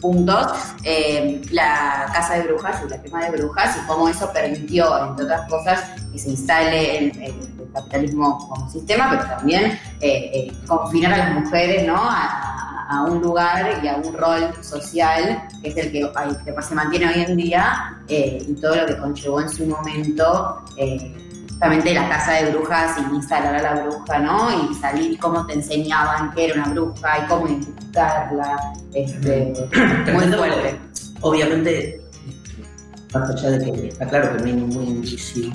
[0.00, 0.52] puntos,
[0.84, 5.24] eh, la casa de brujas y la quema de brujas y cómo eso permitió, entre
[5.24, 5.80] otras cosas,
[6.12, 9.64] que se instale el, el- el capitalismo como sistema, pero también
[10.00, 11.96] eh, eh, confinar a las mujeres ¿no?
[11.96, 16.10] a, a un lugar y a un rol social que es el que,
[16.44, 20.64] que se mantiene hoy en día eh, y todo lo que conllevó en su momento.
[20.76, 21.14] eh,
[21.54, 24.70] justamente la casa de brujas y instalar a la bruja, ¿no?
[24.70, 28.56] Y salir cómo te enseñaban que era una bruja y cómo identificarla.
[28.92, 29.52] Este,
[30.12, 30.80] muy fuerte.
[31.20, 32.00] obviamente
[33.14, 35.50] más allá de que está claro que no hay ningún indicio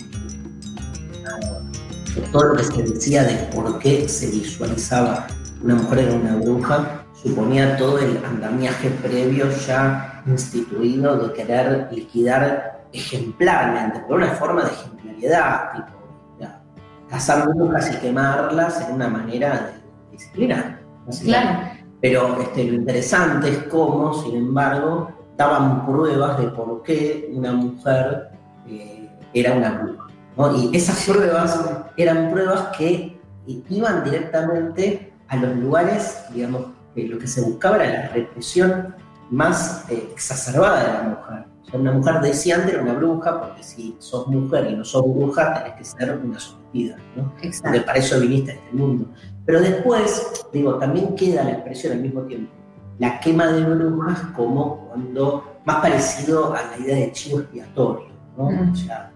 [2.16, 5.28] de todo lo que se decía de por qué se visualizaba
[5.62, 12.86] una mujer en una bruja, suponía todo el andamiaje previo ya instituido de querer liquidar
[12.94, 16.00] ejemplarmente, por una forma de ejemplaridad, tipo,
[16.40, 16.62] ya,
[17.10, 20.80] cazar brujas y quemarlas en una manera de disciplina.
[21.24, 21.60] Claro.
[22.02, 28.30] Pero este, lo interesante es cómo, sin embargo, daban pruebas de por qué una mujer
[28.68, 30.08] eh, era una bruja.
[30.38, 30.56] ¿no?
[30.56, 31.60] Y esas pruebas
[31.98, 38.10] eran pruebas que iban directamente a los lugares, digamos, lo que se buscaba era la
[38.10, 38.96] represión
[39.30, 41.46] más eh, exacerbada de la mujer.
[41.62, 45.04] O sea, una mujer deseante era una bruja, porque si sos mujer y no sos
[45.04, 47.32] bruja, tenés que ser una sometida, ¿no?
[47.32, 49.08] Porque para eso viniste a este mundo.
[49.46, 52.52] Pero después, digo, también queda la expresión al mismo tiempo,
[52.98, 58.48] la quema de brujas como cuando, más parecido a la idea de chivo expiatorio, ¿no?
[58.48, 59.12] O sea,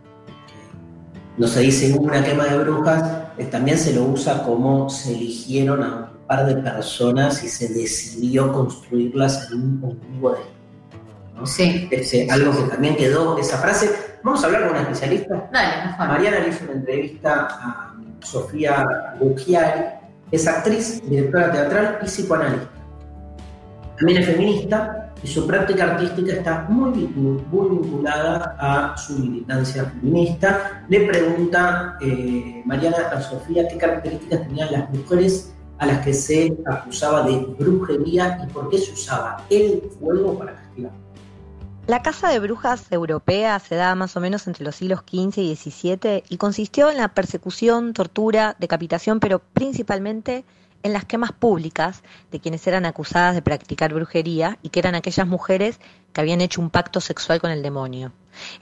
[1.38, 5.95] no se dice una quema de brujas, también se lo usa como se eligieron a
[5.95, 10.29] un par de personas y se decidió construirlas en un de
[11.36, 11.45] ¿no?
[11.45, 11.88] Sí.
[11.91, 13.91] Ese, algo que también quedó, esa frase.
[14.23, 15.49] Vamos a hablar con una especialista.
[15.51, 16.07] Dale, mejor.
[16.07, 19.81] Mariana le hizo una entrevista a Sofía Bucchiari,
[20.31, 22.69] es actriz, directora teatral y psicoanalista.
[23.97, 30.84] También es feminista y su práctica artística está muy vinculada a su militancia feminista.
[30.89, 35.53] Le pregunta eh, Mariana a Sofía qué características tenían las mujeres
[35.84, 40.55] a las que se acusaba de brujería y por qué se usaba el fuego para
[40.55, 40.91] castigar.
[41.86, 45.55] La caza de brujas europea se daba más o menos entre los siglos XV y
[45.57, 50.45] XVII y consistió en la persecución, tortura, decapitación, pero principalmente
[50.84, 55.27] en las quemas públicas de quienes eran acusadas de practicar brujería y que eran aquellas
[55.27, 55.79] mujeres
[56.11, 58.11] que habían hecho un pacto sexual con el demonio.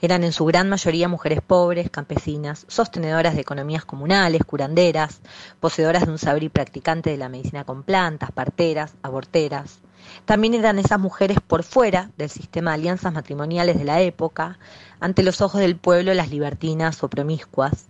[0.00, 5.20] Eran en su gran mayoría mujeres pobres, campesinas, sostenedoras de economías comunales, curanderas,
[5.60, 9.80] poseedoras de un saber y practicante de la medicina con plantas, parteras, aborteras.
[10.24, 14.58] También eran esas mujeres por fuera del sistema de alianzas matrimoniales de la época,
[15.00, 17.86] ante los ojos del pueblo las libertinas o promiscuas.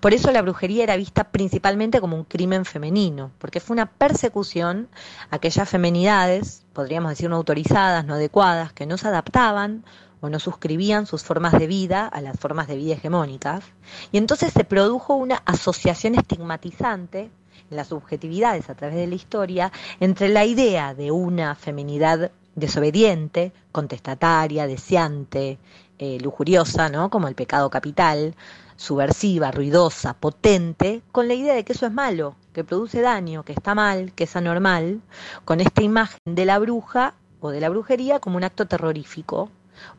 [0.00, 4.88] Por eso la brujería era vista principalmente como un crimen femenino, porque fue una persecución
[5.30, 9.84] a aquellas femenidades, podríamos decir no autorizadas, no adecuadas, que no se adaptaban
[10.20, 13.64] o no suscribían sus formas de vida a las formas de vida hegemónicas.
[14.12, 17.30] Y entonces se produjo una asociación estigmatizante
[17.70, 23.52] en las subjetividades a través de la historia entre la idea de una feminidad desobediente,
[23.70, 25.58] contestataria, deseante,
[25.98, 27.10] eh, lujuriosa, ¿no?
[27.10, 28.34] como el pecado capital,
[28.78, 33.52] subversiva, ruidosa, potente, con la idea de que eso es malo, que produce daño, que
[33.52, 35.02] está mal, que es anormal,
[35.44, 39.50] con esta imagen de la bruja o de la brujería como un acto terrorífico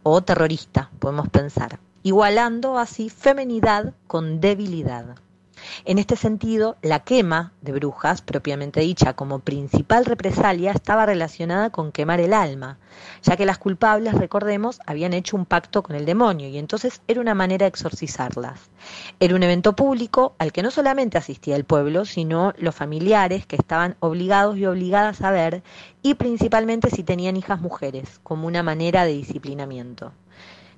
[0.02, 5.18] o terrorista, podemos pensar, igualando así femenidad con debilidad.
[5.86, 11.92] En este sentido, la quema de brujas, propiamente dicha como principal represalia, estaba relacionada con
[11.92, 12.78] quemar el alma,
[13.24, 17.22] ya que las culpables, recordemos, habían hecho un pacto con el demonio y entonces era
[17.22, 18.70] una manera de exorcizarlas.
[19.20, 23.56] Era un evento público al que no solamente asistía el pueblo, sino los familiares que
[23.56, 25.64] estaban obligados y obligadas a ver
[26.02, 30.14] y principalmente si tenían hijas mujeres, como una manera de disciplinamiento.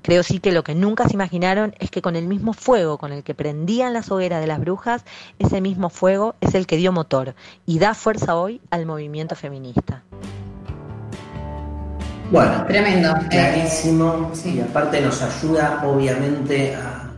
[0.01, 3.11] Creo sí que lo que nunca se imaginaron es que con el mismo fuego con
[3.11, 5.03] el que prendían las hogueras de las brujas,
[5.39, 7.35] ese mismo fuego es el que dio motor
[7.65, 10.03] y da fuerza hoy al movimiento feminista.
[12.31, 13.13] Bueno, Tremendo.
[13.29, 17.11] clarísimo Eh, y aparte nos ayuda obviamente a,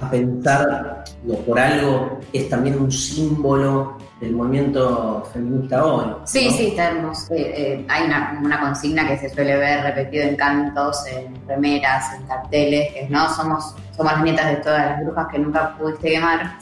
[0.00, 6.14] a pensar, lo por algo es también un símbolo del movimiento feminista hoy.
[6.24, 7.34] Sí, sí, está hermoso.
[7.34, 12.22] Eh, eh, hay una, consigna que se suele ver repetido en cantos, en remeras, en
[12.28, 13.28] carteles, que ¿no?
[13.34, 16.52] Somos, somos las nietas de todas las brujas que nunca pudiste quemar.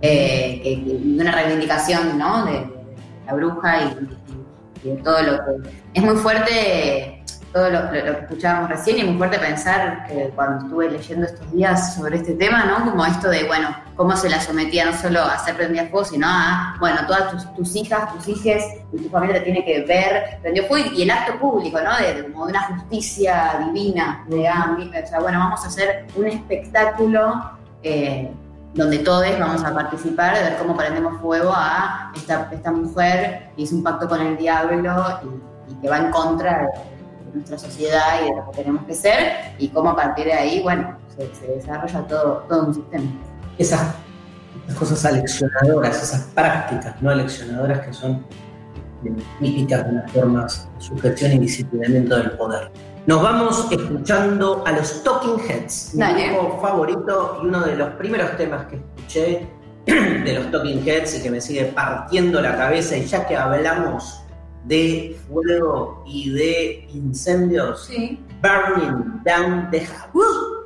[0.00, 2.46] Eh, una reivindicación, ¿no?
[2.46, 2.66] De,
[3.26, 5.70] la bruja y, de todo lo que...
[5.92, 10.30] Es muy fuerte todo lo, lo- lo que escuchábamos recién y muy fuerte pensar que
[10.34, 12.90] cuando estuve leyendo estos días sobre este tema, ¿no?
[12.90, 13.68] Como esto de, bueno,
[14.00, 17.76] cómo se la sometía no solo a ser prendida fuego, sino a, bueno, todas tus,
[17.76, 21.38] hijas, tus hijes y tu familia te tiene que ver prendió fuego y el acto
[21.38, 21.94] público, ¿no?
[21.98, 27.42] De, como una justicia divina, de, ah, o sea, bueno, vamos a hacer un espectáculo
[27.82, 28.32] eh,
[28.72, 33.64] donde todos vamos a participar, de ver cómo prendemos fuego a esta, esta mujer y
[33.64, 35.20] es un pacto con el diablo
[35.68, 36.66] y, que va en contra de,
[37.26, 40.32] de nuestra sociedad y de lo que tenemos que ser y cómo a partir de
[40.32, 43.29] ahí, bueno, se, se desarrolla todo, todo un sistema.
[43.60, 43.94] Esas,
[44.66, 48.24] esas cosas aleccionadoras, esas prácticas no aleccionadoras que son
[49.04, 52.70] eh, típicas de las formas de sujeción y disciplinamiento del poder.
[53.06, 58.34] Nos vamos escuchando a los Talking Heads, mi grupo favorito y uno de los primeros
[58.38, 59.46] temas que escuché
[59.84, 62.96] de los Talking Heads y que me sigue partiendo la cabeza.
[62.96, 64.22] Y ya que hablamos
[64.64, 67.90] de fuego y de incendios,
[68.40, 70.59] Burning Down the House.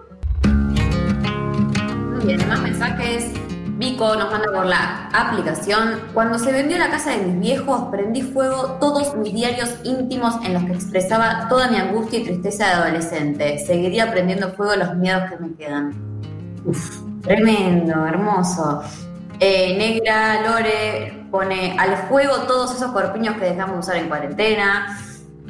[2.24, 3.26] Muy bien, más mensajes.
[3.76, 6.00] Vico nos manda por la aplicación.
[6.14, 10.54] Cuando se vendió la casa de mis viejos, prendí fuego todos mis diarios íntimos en
[10.54, 13.58] los que expresaba toda mi angustia y tristeza de adolescente.
[13.58, 15.92] Seguiría prendiendo fuego los miedos que me quedan.
[16.64, 18.82] Uf, tremendo, hermoso.
[19.38, 24.98] Eh, Negra Lore pone al fuego todos esos corpiños que dejamos de usar en cuarentena.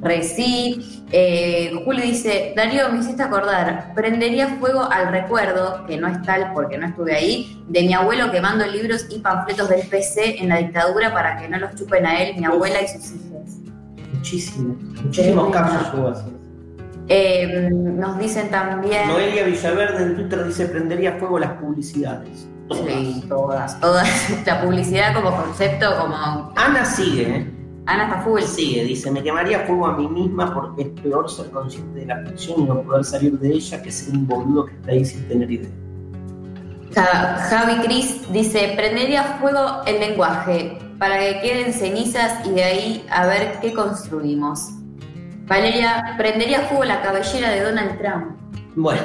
[0.05, 1.05] Reci.
[1.11, 6.53] Eh, Juli dice, Darío, me hiciste acordar, prendería fuego al recuerdo, que no es tal
[6.53, 10.57] porque no estuve ahí, de mi abuelo quemando libros y panfletos del PC en la
[10.59, 13.59] dictadura para que no los chupen a él, mi abuela y sus hijos.
[14.13, 16.25] Muchísimos, muchísimos casos hubo así.
[17.09, 19.09] Eh, nos dicen también...
[19.09, 22.49] Noelia Villaverde en Twitter dice prendería fuego las publicidades.
[22.71, 24.09] Sí, todas, todas.
[24.47, 26.53] La publicidad como concepto, como...
[26.57, 27.54] Ana sigue, ¿eh?
[27.87, 28.41] Ana está full.
[28.43, 32.15] Sigue, dice, me quemaría fuego a mí misma porque es peor ser consciente de la
[32.17, 35.29] aflicción y no poder salir de ella que ser un boludo que está ahí sin
[35.29, 35.71] tener idea.
[36.95, 43.07] Ja- Javi Cris dice, prendería fuego el lenguaje para que queden cenizas y de ahí
[43.11, 44.71] a ver qué construimos.
[45.47, 48.37] Valeria, prendería fuego la cabellera de Donald Trump.
[48.77, 49.03] Bueno,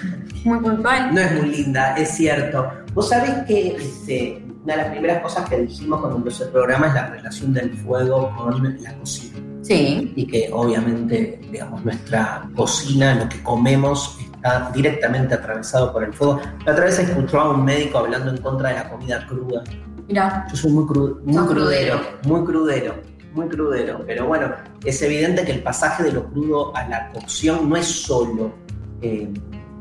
[0.44, 1.14] Muy puntual.
[1.14, 2.66] no es muy linda, es cierto.
[2.94, 6.86] Vos sabés que este, una de las primeras cosas que dijimos cuando empezó el programa
[6.88, 9.38] es la relación del fuego con la cocina.
[9.62, 10.12] Sí.
[10.16, 16.40] Y que obviamente, digamos, nuestra cocina, lo que comemos, está directamente atravesado por el fuego.
[16.66, 19.62] La otra vez escuchó a un médico hablando en contra de la comida cruda.
[20.08, 20.46] Mira.
[20.50, 22.00] Yo soy muy, cru- muy crudero, crudero.
[22.24, 22.94] muy crudero,
[23.34, 24.04] muy crudero.
[24.06, 24.52] Pero bueno,
[24.84, 28.52] es evidente que el pasaje de lo crudo a la cocción no es solo
[29.00, 29.28] eh,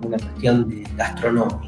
[0.05, 1.67] una cuestión de gastronómica.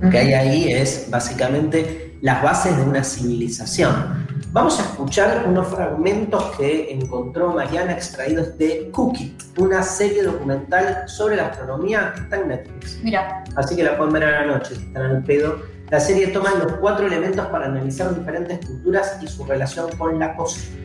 [0.00, 4.26] Lo que hay ahí es básicamente las bases de una civilización.
[4.52, 11.04] Vamos a escuchar unos fragmentos que encontró Mariana extraídos de Cook It, una serie documental
[11.06, 12.98] sobre gastronomía que está en Netflix.
[13.02, 13.44] Mira.
[13.54, 15.60] Así que la pueden ver a la noche si están al pedo.
[15.90, 20.34] La serie toma los cuatro elementos para analizar diferentes culturas y su relación con la
[20.34, 20.76] cocina.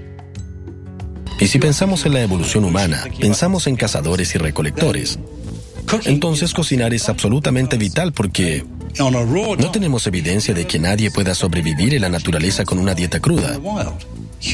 [1.40, 5.18] Y si pensamos en la evolución humana, pensamos en cazadores y recolectores.
[6.06, 8.64] Entonces cocinar es absolutamente vital porque
[9.00, 13.60] no tenemos evidencia de que nadie pueda sobrevivir en la naturaleza con una dieta cruda.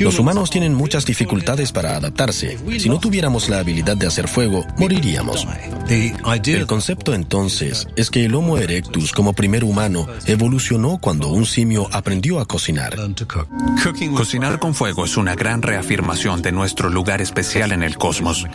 [0.02, 2.58] Los humanos tienen muchas dificultades para adaptarse.
[2.78, 5.48] Si no tuviéramos la habilidad de hacer fuego, moriríamos.
[5.90, 11.88] El concepto entonces es que el Homo erectus como primer humano evolucionó cuando un simio
[11.92, 12.96] aprendió a cocinar.
[14.16, 18.46] Cocinar con fuego es una gran reafirmación de nuestro lugar especial en el cosmos.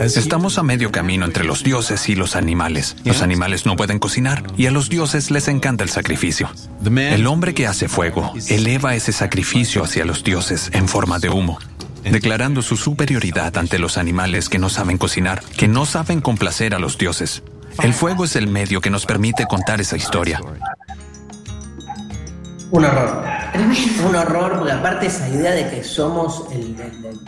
[0.00, 2.96] Estamos a medio camino entre los dioses y los animales.
[3.04, 6.50] Los animales no pueden cocinar y a los dioses les encanta el sacrificio.
[6.84, 10.39] El hombre que hace fuego eleva ese sacrificio hacia los dioses
[10.72, 11.58] en forma de humo,
[12.02, 16.78] declarando su superioridad ante los animales que no saben cocinar, que no saben complacer a
[16.78, 17.42] los dioses.
[17.82, 20.40] El fuego es el medio que nos permite contar esa historia.
[22.70, 23.22] Un horror.
[24.08, 27.20] Un horror, porque aparte esa idea de que somos el, el- el-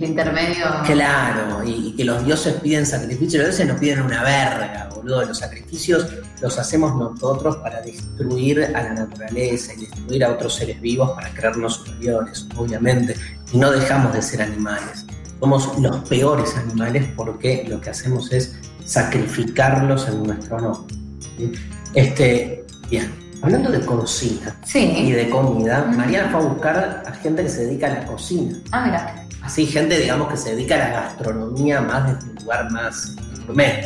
[0.00, 0.64] El intermedio.
[0.86, 5.26] Claro, y, y que los dioses piden sacrificios, los dioses nos piden una verga, boludo.
[5.26, 6.06] Los sacrificios
[6.40, 11.28] los hacemos nosotros para destruir a la naturaleza y destruir a otros seres vivos para
[11.34, 13.14] creernos superiores, obviamente.
[13.52, 15.04] Y no dejamos de ser animales.
[15.38, 20.96] Somos los peores animales porque lo que hacemos es sacrificarlos en nuestro nombre.
[21.36, 21.52] ¿sí?
[21.92, 27.50] Este, bien, hablando de cocina y de comida, Mariana fue a buscar a gente que
[27.50, 28.56] se dedica a la cocina.
[28.70, 29.26] Ah, mira.
[29.42, 33.16] Así, gente, digamos, que se dedica a la gastronomía más desde un lugar más
[33.46, 33.84] gourmet.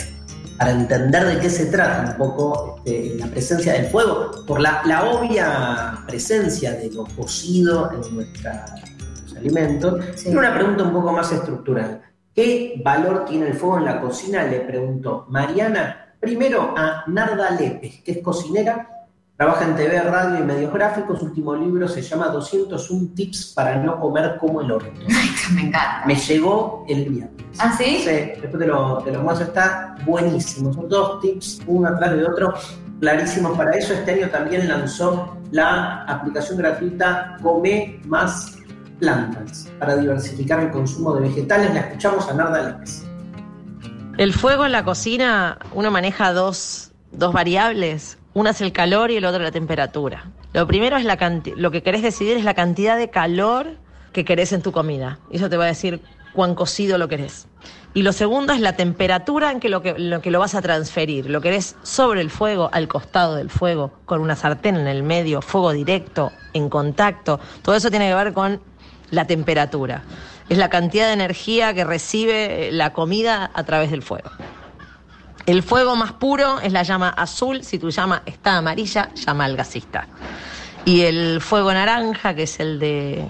[0.59, 4.83] Para entender de qué se trata un poco este, la presencia del fuego, por la,
[4.85, 8.65] la obvia presencia de lo cocido en nuestra-
[9.01, 10.05] nuestros alimentos.
[10.23, 12.03] Tiene una pregunta un poco más estructural.
[12.35, 14.45] ¿Qué valor tiene el fuego en la cocina?
[14.45, 18.89] Le preguntó Mariana, primero a Narda Lepes, que es cocinera,
[19.37, 21.19] trabaja en TV, radio y medios gráficos.
[21.19, 24.91] Su último libro se llama 201 tips para no comer como el orto.
[25.55, 26.05] Me encanta.
[26.07, 27.59] Me llegó el viernes.
[27.59, 27.99] ¿Ah, sí?
[28.05, 28.11] Sí,
[28.41, 30.73] después te lo, te lo muestro, está buenísimo.
[30.73, 32.55] Son dos tips, uno atrás de otro,
[33.01, 33.93] clarísimos para eso.
[33.93, 38.59] Este año también lanzó la aplicación gratuita Come Más
[38.99, 41.75] Plantas para diversificar el consumo de vegetales.
[41.75, 43.05] La escuchamos a Narda López.
[44.17, 48.17] El fuego en la cocina, uno maneja dos, dos variables.
[48.35, 50.25] Una es el calor y el otro la temperatura.
[50.53, 51.17] Lo primero es la
[51.57, 53.77] lo que querés decidir es la cantidad de calor
[54.13, 55.21] que querés en tu comida.
[55.31, 56.01] Y eso te va a decir
[56.33, 57.47] cuán cocido lo querés.
[57.95, 60.63] Y lo segundo es la temperatura en que lo, que lo que lo vas a
[60.63, 61.31] transferir.
[61.31, 65.41] ¿Lo querés sobre el fuego, al costado del fuego, con una sartén en el medio,
[65.41, 67.39] fuego directo, en contacto?
[67.63, 68.61] Todo eso tiene que ver con
[69.11, 70.03] la temperatura.
[70.49, 74.29] Es la cantidad de energía que recibe la comida a través del fuego.
[75.47, 77.63] El fuego más puro es la llama azul.
[77.65, 80.09] Si tu llama está amarilla, llama al gasista.
[80.87, 83.27] Y el fuego naranja, que es el de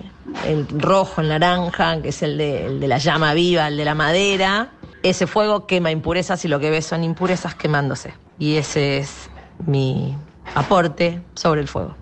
[0.47, 3.85] el rojo, el naranja, que es el de, el de la llama viva, el de
[3.85, 4.71] la madera,
[5.03, 8.15] ese fuego quema impurezas y lo que ves son impurezas quemándose.
[8.39, 9.29] Y ese es
[9.67, 10.17] mi
[10.55, 11.95] aporte sobre el fuego.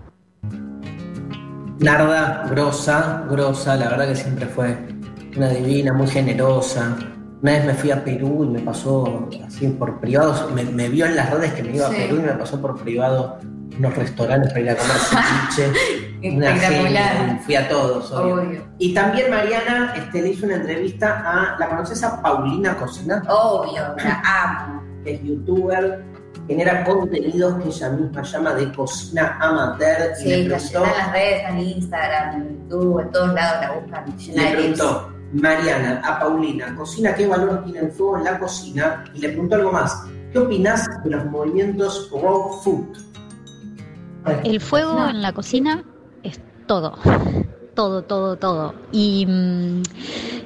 [1.79, 4.77] Narda, grosa, grosa, la verdad que siempre fue
[5.35, 6.95] una divina, muy generosa.
[7.43, 11.05] Una vez me fui a Perú y me pasó así por privado, me, me vio
[11.05, 11.95] en las redes que me iba Sí.
[11.95, 13.37] a Perú y me pasó por privado
[13.77, 14.95] unos restaurantes para ir a comer
[15.51, 16.29] ceviche.
[16.37, 18.35] una genia, fui a todos, obvio.
[18.35, 18.61] Obvio.
[18.77, 23.21] Y también Mariana este, le hizo una entrevista a, ¿la conoces a Paulina Cocina?
[23.27, 24.81] Obvio, la amo.
[25.03, 26.01] Es youtuber,
[26.47, 30.91] genera contenidos que ella misma llama de cocina amateur y Sí, le está preguntó, llena
[30.93, 34.05] en las redes, en Instagram, en YouTube, en todos lados la buscan.
[34.33, 39.03] Le preguntó Mariana a Paulina, cocina, ¿qué valor tiene el fuego en la cocina?
[39.15, 42.97] Y le preguntó algo más, ¿qué opinás de los movimientos raw food?
[44.43, 45.83] El fuego en la cocina
[46.21, 46.97] es todo,
[47.73, 48.75] todo, todo, todo.
[48.91, 49.81] Y mm,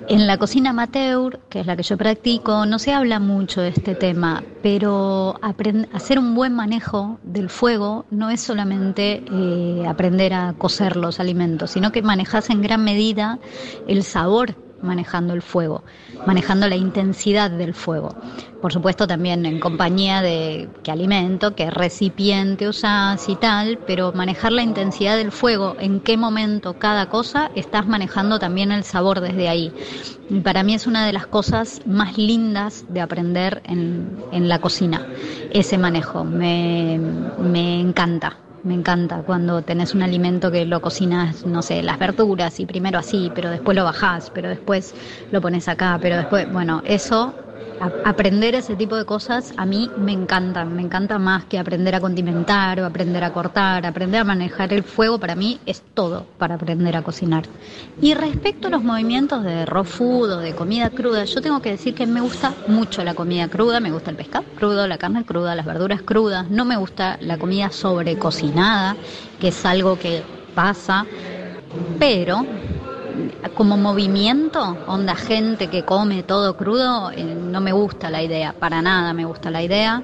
[0.08, 3.70] en la cocina amateur, que es la que yo practico, no se habla mucho de
[3.70, 5.38] este tema, pero
[5.92, 11.72] hacer un buen manejo del fuego no es solamente eh, aprender a cocer los alimentos,
[11.72, 13.38] sino que manejas en gran medida
[13.88, 15.84] el sabor manejando el fuego,
[16.26, 18.16] manejando la intensidad del fuego.
[18.62, 24.52] Por supuesto también en compañía de qué alimento, qué recipiente usás y tal, pero manejar
[24.52, 29.50] la intensidad del fuego, en qué momento cada cosa, estás manejando también el sabor desde
[29.50, 29.72] ahí.
[30.30, 34.60] Y para mí es una de las cosas más lindas de aprender en, en la
[34.60, 35.06] cocina,
[35.52, 36.24] ese manejo.
[36.24, 37.00] Me,
[37.40, 38.38] me encanta.
[38.64, 43.00] Me encanta cuando tenés un alimento que lo cocinas, no sé, las verduras y primero
[43.00, 44.94] así, pero después lo bajás, pero después
[45.32, 47.36] lo pones acá, pero después, bueno, eso,
[48.04, 52.02] aprender ese tipo de cosas a mí me encantan, me encanta más que aprender a
[52.02, 56.56] condimentar o aprender a cortar, aprender a manejar el fuego, para mí es todo para
[56.56, 57.44] aprender a cocinar.
[58.02, 61.72] Y respecto a los movimientos de raw food o de comida cruda, yo tengo que
[61.72, 65.24] decir que me gusta mucho la comida cruda, me gusta el pescado crudo, la carne
[65.26, 68.96] cruda, las verduras crudas, no me gusta la comida sobrecocinada,
[69.40, 70.24] que es algo que
[70.56, 71.06] pasa,
[72.00, 72.46] pero
[73.56, 78.82] como movimiento, onda gente que come todo crudo, eh, no me gusta la idea, para
[78.82, 80.04] nada me gusta la idea.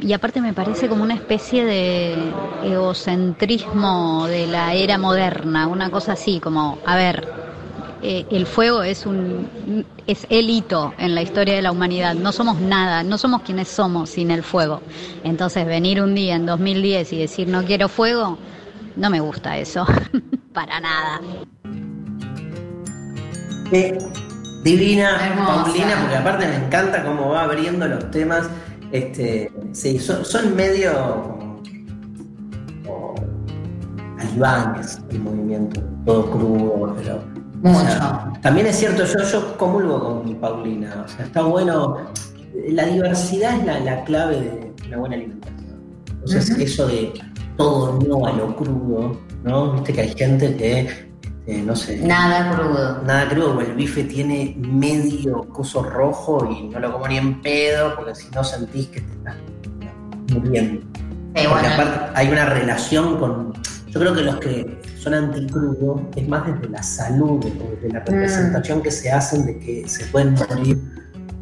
[0.00, 2.16] Y aparte me parece como una especie de
[2.64, 7.26] egocentrismo de la era moderna, una cosa así, como, a ver,
[8.02, 9.48] eh, el fuego es un
[10.06, 12.14] es el hito en la historia de la humanidad.
[12.14, 14.82] No somos nada, no somos quienes somos sin el fuego.
[15.22, 18.36] Entonces venir un día en 2010 y decir no quiero fuego,
[18.96, 19.86] no me gusta eso,
[20.52, 21.22] para nada.
[23.70, 23.98] Qué
[24.62, 25.64] divina Hermosa.
[25.64, 28.48] Paulina, porque aparte me encanta cómo va abriendo los temas.
[28.92, 30.92] Este, sí, son, son medio
[32.84, 33.14] como
[34.18, 37.22] alibanes el movimiento, todo crudo, pero.
[37.62, 37.78] Mucho.
[37.78, 41.04] o sea, también es cierto, yo, yo comulgo con Paulina.
[41.04, 41.96] O sea, está bueno.
[42.68, 45.80] La diversidad es la, la clave de una buena alimentación.
[46.08, 46.60] Entonces, Ujú.
[46.62, 47.12] eso de
[47.56, 49.72] todo no a lo crudo, ¿no?
[49.72, 50.88] Viste que hay gente que,
[51.46, 51.98] este, no sé.
[51.98, 53.02] Nada crudo.
[53.02, 57.42] Nada crudo, porque el bife tiene medio coso rojo y no lo como ni en
[57.42, 59.36] pedo, porque si no sentís que te estás
[60.32, 60.86] muriendo.
[61.34, 61.68] Porque bueno.
[61.68, 63.52] aparte hay una relación con.
[63.88, 68.06] Yo creo que los que son anticrudo es más desde la salud, desde la Mm.
[68.06, 70.78] representación que se hacen de que se pueden morir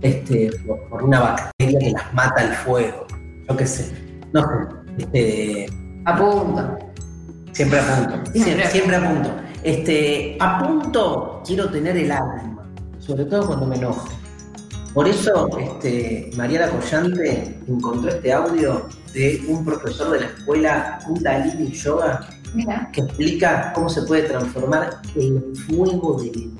[0.02, 3.06] este, por, una bacteria que las mata el fuego.
[3.48, 3.92] Yo qué sé.
[4.32, 4.48] No sé.
[4.98, 5.66] Este,
[6.04, 6.78] A punto.
[7.52, 8.32] Siempre apunto.
[8.32, 9.30] Siempre Siempre, siempre apunto.
[9.62, 12.66] Este, apunto, quiero tener el alma,
[12.98, 14.08] sobre todo cuando me enojo.
[14.92, 21.70] Por eso, este, Mariana Collante encontró este audio de un profesor de la escuela Kundalini
[21.72, 22.90] Yoga Mira.
[22.92, 26.56] que explica cómo se puede transformar el fuego del enojo.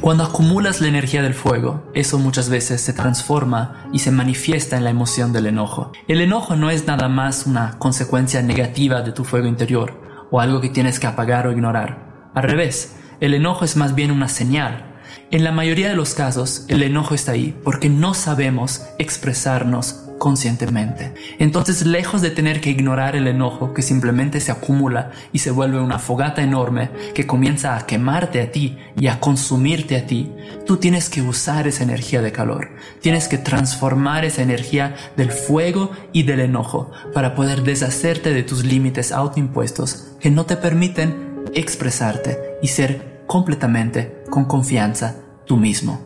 [0.00, 4.84] Cuando acumulas la energía del fuego, eso muchas veces se transforma y se manifiesta en
[4.84, 5.92] la emoción del enojo.
[6.08, 9.99] El enojo no es nada más una consecuencia negativa de tu fuego interior
[10.30, 12.30] o algo que tienes que apagar o ignorar.
[12.34, 14.86] Al revés, el enojo es más bien una señal.
[15.30, 21.14] En la mayoría de los casos, el enojo está ahí porque no sabemos expresarnos conscientemente.
[21.38, 25.80] Entonces, lejos de tener que ignorar el enojo que simplemente se acumula y se vuelve
[25.80, 30.30] una fogata enorme que comienza a quemarte a ti y a consumirte a ti,
[30.66, 32.68] tú tienes que usar esa energía de calor.
[33.00, 38.62] Tienes que transformar esa energía del fuego y del enojo para poder deshacerte de tus
[38.62, 45.16] límites autoimpuestos que no te permiten expresarte y ser completamente, con confianza,
[45.46, 45.98] tú mismo.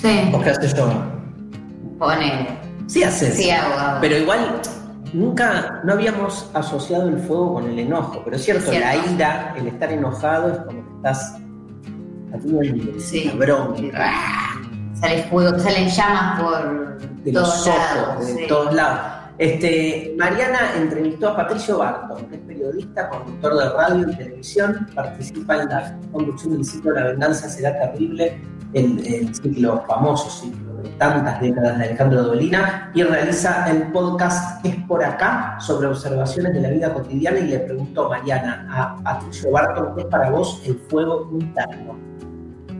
[0.00, 0.28] Sí.
[0.32, 1.06] ¿Vos qué haces yoga?
[1.98, 2.58] Pone.
[2.86, 3.36] Sí haces.
[3.36, 4.00] Sí, hago, hago.
[4.00, 4.60] Pero igual,
[5.12, 8.22] nunca, no habíamos asociado el fuego con el enojo.
[8.24, 8.86] Pero es cierto, Cierto.
[8.88, 11.36] la ira, el estar enojado es como que estás
[12.34, 13.32] haciendo el- Sí.
[13.36, 14.12] bronca.
[14.94, 18.26] Sale fuego, salen llamas por de los ojos, lados.
[18.26, 18.44] de sí.
[18.48, 19.00] todos lados.
[19.40, 25.62] Este, Mariana entrevistó a Patricio Barton, que es periodista, conductor de radio y televisión, participa
[25.62, 28.38] en la conducción del ciclo La venganza será terrible,
[28.74, 34.62] el, el ciclo famoso, ciclo de tantas décadas de Alejandro Dolina, y realiza el podcast
[34.62, 39.52] Es por acá, sobre observaciones de la vida cotidiana, y le preguntó Mariana a Patricio
[39.52, 41.98] Barton, ¿qué es para vos el fuego interno?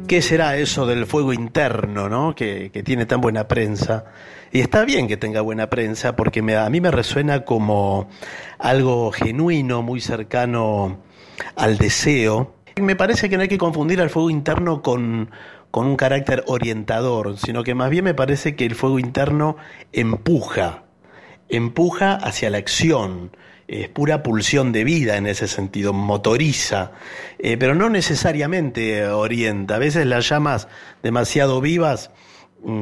[0.06, 2.34] ¿Qué será eso del fuego interno, ¿no?
[2.34, 4.04] que, que tiene tan buena prensa?
[4.52, 8.08] Y está bien que tenga buena prensa porque a mí me resuena como
[8.58, 10.98] algo genuino, muy cercano
[11.54, 12.54] al deseo.
[12.80, 15.30] Me parece que no hay que confundir al fuego interno con,
[15.70, 19.56] con un carácter orientador, sino que más bien me parece que el fuego interno
[19.92, 20.82] empuja,
[21.48, 23.36] empuja hacia la acción,
[23.68, 26.90] es pura pulsión de vida en ese sentido, motoriza,
[27.38, 29.76] eh, pero no necesariamente orienta.
[29.76, 30.66] A veces las llamas
[31.04, 32.10] demasiado vivas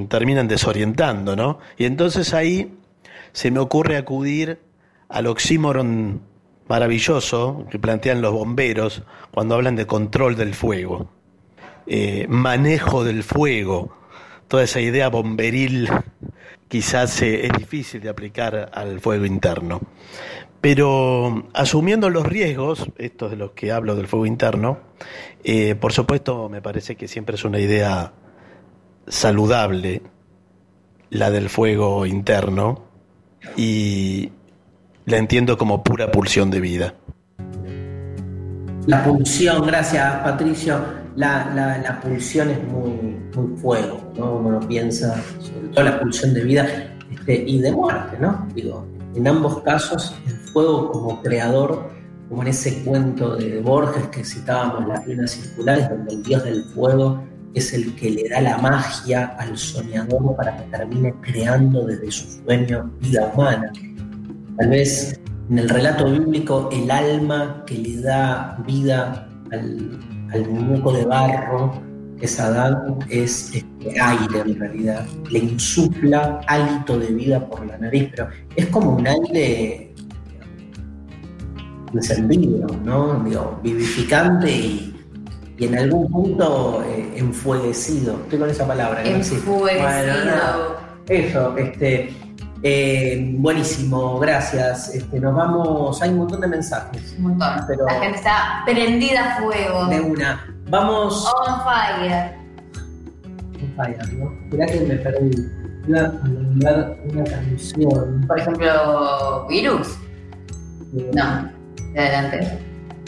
[0.09, 1.59] terminan desorientando, ¿no?
[1.76, 2.72] Y entonces ahí
[3.32, 4.59] se me ocurre acudir
[5.09, 6.20] al oxímoron
[6.68, 11.09] maravilloso que plantean los bomberos cuando hablan de control del fuego,
[11.86, 13.96] eh, manejo del fuego,
[14.48, 15.88] toda esa idea bomberil
[16.68, 19.80] quizás eh, es difícil de aplicar al fuego interno.
[20.60, 24.78] Pero asumiendo los riesgos, estos de los que hablo del fuego interno,
[25.44, 28.12] eh, por supuesto me parece que siempre es una idea
[29.09, 30.02] saludable
[31.10, 32.82] la del fuego interno
[33.56, 34.30] y
[35.06, 36.94] la entiendo como pura pulsión de vida.
[38.86, 40.80] La pulsión, gracias Patricio.
[41.16, 42.90] La, la- la pulsión es muy,
[43.35, 44.36] muy fuego, ¿no?
[44.36, 46.66] Uno piensa sobre todo la pulsión de vida
[47.10, 48.47] este, y de muerte, ¿no?
[48.55, 51.90] Digo, en ambos casos, el fuego como creador,
[52.28, 56.62] como en ese cuento de Borges que citábamos, Las ruinas circulares, donde el dios del
[56.64, 57.22] fuego
[57.54, 62.42] es el que le da la magia al soñador para que termine creando desde su
[62.42, 63.72] sueño vida humana.
[64.58, 65.20] Tal vez
[65.50, 69.98] en el relato bíblico el alma que le da vida al,
[70.32, 71.82] al muñeco de barro,
[72.18, 75.06] que es Adán, es este aire en realidad.
[75.30, 79.94] Le insufla hálito de vida por la nariz, pero es como un aire
[81.94, 83.22] encendido, ¿no?
[83.24, 84.97] Digo, vivificante y,
[85.59, 88.14] y en algún punto eh, enfueguecido.
[88.22, 89.02] Estoy con esa palabra.
[89.02, 89.51] no.
[89.59, 90.56] Bueno, nada.
[91.09, 92.14] Eso, este.
[92.62, 94.94] eh, buenísimo, gracias.
[94.94, 96.01] Este, nos vamos.
[96.02, 97.14] Hay un montón de mensajes.
[97.18, 97.48] Un montón.
[97.66, 99.86] Pero La gente está prendida a fuego.
[99.86, 100.47] de una.
[100.70, 101.26] Vamos.
[101.47, 102.36] On fire.
[103.76, 104.30] Vaya, ¿no?
[104.51, 105.30] Mirá que me perdí.
[105.89, 108.24] Iba a nombrar una canción.
[108.28, 109.98] Por ejemplo, Virus.
[110.93, 111.51] No.
[111.94, 112.59] De adelante.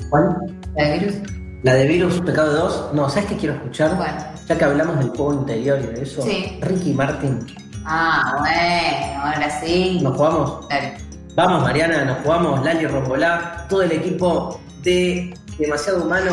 [0.09, 0.37] ¿Cuál?
[0.77, 1.15] ¿La de Virus?
[1.63, 2.95] ¿La de Virus Pecado 2?
[2.95, 4.35] No, ¿sabes qué quiero escuchar?
[4.49, 6.23] Ya que hablamos del fuego interior y de eso.
[6.23, 6.59] Sí.
[6.63, 7.47] Ricky Martin.
[7.85, 9.99] Ah, bueno, ahora sí.
[10.03, 10.69] ¿Nos jugamos?
[10.69, 10.97] Dale.
[11.35, 12.65] Vamos, Mariana, nos jugamos.
[12.65, 16.33] Lali Rombolá, todo el equipo de Demasiado Humano.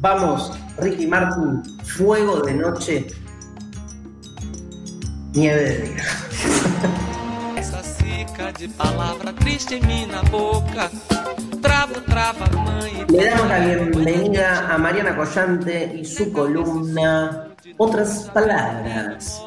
[0.00, 3.06] Vamos, Ricky Martin, fuego de noche,
[5.32, 6.04] nieve de día.
[7.56, 10.90] Essa seca de palavra triste em mim na boca.
[11.66, 13.04] Travo, trava, mãe.
[13.10, 19.42] Le damos la bienvenida a Mariana Collante y su columna Otras Palabras.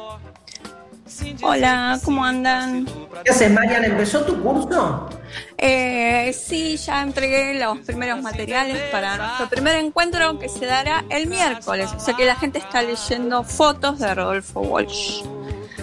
[1.42, 2.86] Hola, ¿cómo andan?
[3.24, 3.86] ¿Qué haces, Mariana?
[3.86, 5.08] ¿Empezó tu curso?
[5.56, 11.26] Eh, sí, ya entregué los primeros materiales para nuestro primer encuentro que se dará el
[11.26, 11.88] miércoles.
[11.96, 15.24] O sea que la gente está leyendo fotos de Rodolfo Walsh.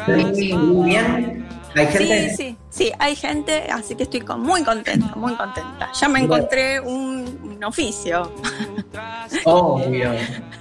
[0.07, 1.46] Muy bien.
[1.75, 2.29] ¿Hay gente?
[2.29, 5.89] Sí, sí, sí, hay gente, así que estoy con- muy contenta, muy contenta.
[5.99, 8.31] Ya me encontré un, un oficio.
[9.45, 10.11] Obvio,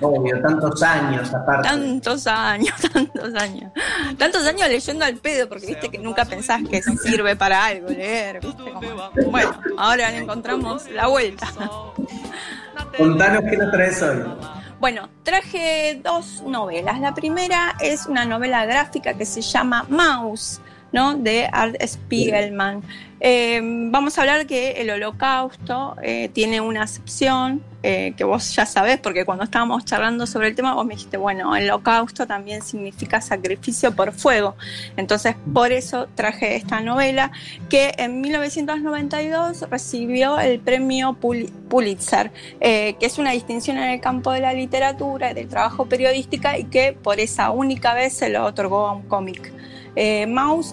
[0.00, 1.68] obvio, tantos años aparte.
[1.68, 3.72] Tantos años, tantos años.
[4.18, 8.40] Tantos años leyendo al pedo, porque viste que nunca pensás que sirve para algo leer,
[8.40, 9.10] viste como.
[9.30, 11.46] Bueno, ahora le encontramos la vuelta.
[12.98, 14.24] Contanos qué nos traes hoy.
[14.80, 17.00] Bueno, traje dos novelas.
[17.00, 20.60] La primera es una novela gráfica que se llama Mouse,
[20.92, 21.14] ¿no?
[21.14, 22.82] De Art Spiegelman.
[23.18, 28.66] Eh, vamos a hablar que el holocausto eh, tiene una acepción eh, que vos ya
[28.66, 32.60] sabés, porque cuando estábamos charlando sobre el tema, vos me dijiste, bueno, el holocausto también
[32.60, 34.56] significa sacrificio por fuego.
[34.96, 37.30] Entonces, por eso traje esta novela
[37.70, 44.40] que en 1992 recibió el premio Pulitzer, que es una distinción en el campo de
[44.40, 48.88] la literatura y del trabajo periodística y que por esa única vez se lo otorgó
[48.88, 49.52] a un cómic.
[49.96, 50.26] Eh,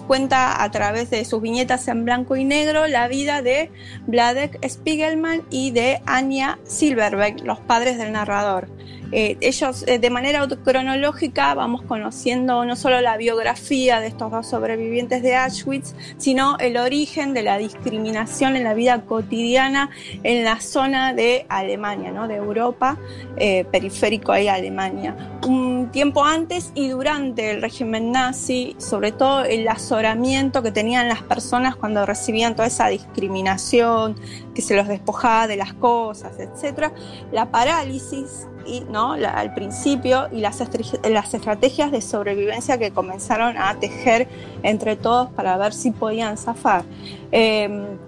[0.06, 3.70] cuenta a través de sus viñetas en blanco y negro la vida de
[4.06, 8.68] Vladek Spiegelman y de Anya Silverbeck, los padres del narrador.
[9.12, 14.46] Eh, ellos eh, de manera cronológica vamos conociendo no solo la biografía de estos dos
[14.46, 19.90] sobrevivientes de Auschwitz, sino el origen de la discriminación en la vida cotidiana
[20.22, 22.28] en la zona de Alemania, ¿no?
[22.28, 22.98] de Europa,
[23.36, 25.38] eh, periférico ahí a Alemania.
[25.46, 31.22] Un tiempo antes y durante el régimen nazi, sobre todo el azoramiento que tenían las
[31.22, 34.16] personas cuando recibían toda esa discriminación,
[34.54, 36.92] que se los despojaba de las cosas, etc.
[37.32, 39.12] La parálisis y, ¿no?
[39.12, 40.62] al principio y las,
[41.08, 44.28] las estrategias de sobrevivencia que comenzaron a tejer
[44.62, 46.84] entre todos para ver si podían zafar.
[47.32, 47.98] Em,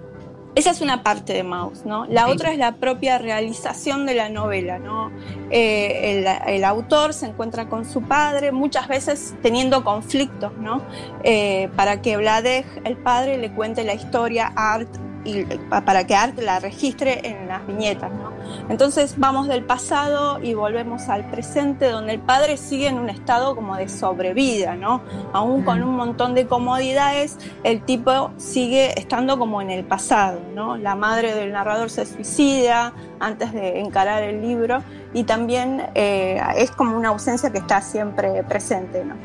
[0.57, 2.07] esa es una parte de Maus, ¿no?
[2.07, 5.11] La otra es la propia realización de la novela, ¿no?
[5.51, 10.81] Eh, el, autor se encuentra con su padre, muchas veces teniendo conflictos, ¿no?
[11.23, 14.89] Eh, para que Vladej, el padre, le cuente la historia a Art
[15.27, 18.11] y para que Art la registre en las viñetas.
[18.11, 18.31] ¿no?
[18.69, 23.55] Entonces vamos del pasado y volvemos al presente, donde el padre sigue en un estado
[23.55, 25.01] como de sobrevida, ¿no?
[25.33, 30.77] Aún con un montón de comodidades, el tipo sigue estando como en el pasado, ¿no?
[30.77, 34.81] La madre del narrador se suicida antes de encarar el libro
[35.13, 39.15] y también eh, es como una ausencia que está siempre presente, ¿no?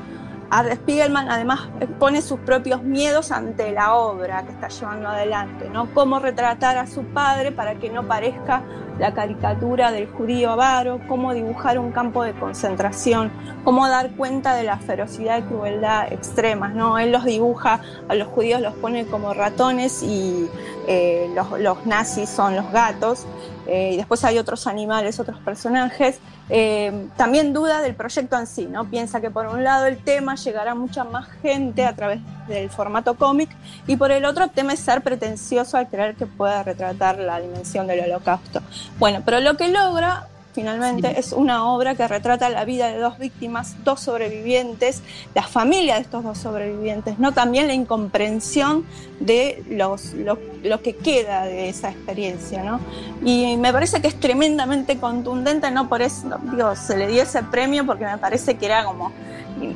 [0.75, 1.61] Spiegelman además
[1.99, 5.93] pone sus propios miedos ante la obra que está llevando adelante, ¿no?
[5.95, 8.63] Cómo retratar a su padre para que no parezca
[8.99, 13.33] la caricatura del judío avaro, cómo dibujar un campo de concentración,
[13.65, 16.99] cómo dar cuenta de la ferocidad y crueldad extremas, ¿no?
[16.99, 20.49] Él los dibuja, a los judíos los pone como ratones y
[20.87, 23.27] eh, los, nazis son los gatos,
[23.67, 26.19] eh, y después hay otros animales, otros personajes,
[26.49, 28.85] eh, también duda del proyecto en sí, ¿no?
[28.91, 32.69] Piensa que por un lado el tema llegará a mucha más gente a través del
[32.71, 33.51] formato cómic
[33.87, 38.01] y por el otro teme ser pretencioso al creer que pueda retratar la dimensión del
[38.01, 38.61] holocausto.
[38.99, 43.19] Bueno, pero lo que logra finalmente es una obra que retrata la vida de dos
[43.19, 45.03] víctimas, dos sobrevivientes,
[45.35, 48.85] la familia de estos dos sobrevivientes, no también la incomprensión
[49.21, 52.63] de los, lo, que queda de esa experiencia.
[52.63, 52.81] ¿no?
[53.25, 57.43] Y me parece que es tremendamente contundente, no por eso, digo, se le dio ese
[57.43, 59.13] premio porque me parece que era como,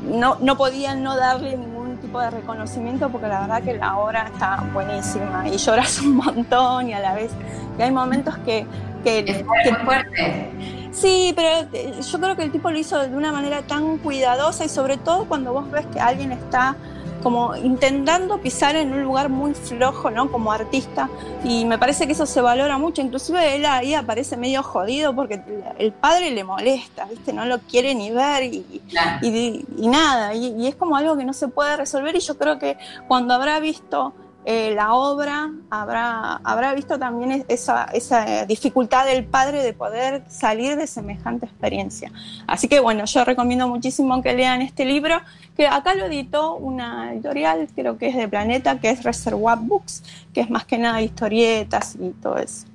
[0.05, 4.31] no, no podían no darle ningún tipo de reconocimiento porque la verdad que la obra
[4.33, 7.31] está buenísima y lloras un montón y a la vez,
[7.79, 8.67] y hay momentos que
[9.07, 9.45] que,
[9.85, 10.51] fuerte.
[10.93, 14.65] Sí, pero eh, yo creo que el tipo lo hizo de una manera tan cuidadosa
[14.65, 16.75] y sobre todo cuando vos ves que alguien está
[17.23, 20.31] como intentando pisar en un lugar muy flojo, ¿no?
[20.31, 21.09] Como artista.
[21.45, 23.03] Y me parece que eso se valora mucho.
[23.03, 25.41] Inclusive él ahí aparece medio jodido porque
[25.79, 27.33] el padre le molesta, ¿viste?
[27.33, 28.83] No lo quiere ni ver y,
[29.23, 30.35] y, nada.
[30.35, 32.79] y es como algo que no se puede resolver y yo creo que
[33.09, 34.15] cuando habrá visto
[34.49, 40.77] eh, la obra habrá, habrá visto también esa, esa, dificultad del padre de poder salir
[40.77, 42.13] de semejante experiencia.
[42.47, 45.21] Así que bueno, yo recomiendo muchísimo que lean este libro,
[45.57, 50.05] que acá lo editó una editorial, creo que es de Planeta, que es Reservoir Books,
[50.33, 52.69] que es más que nada historietas y todo eso.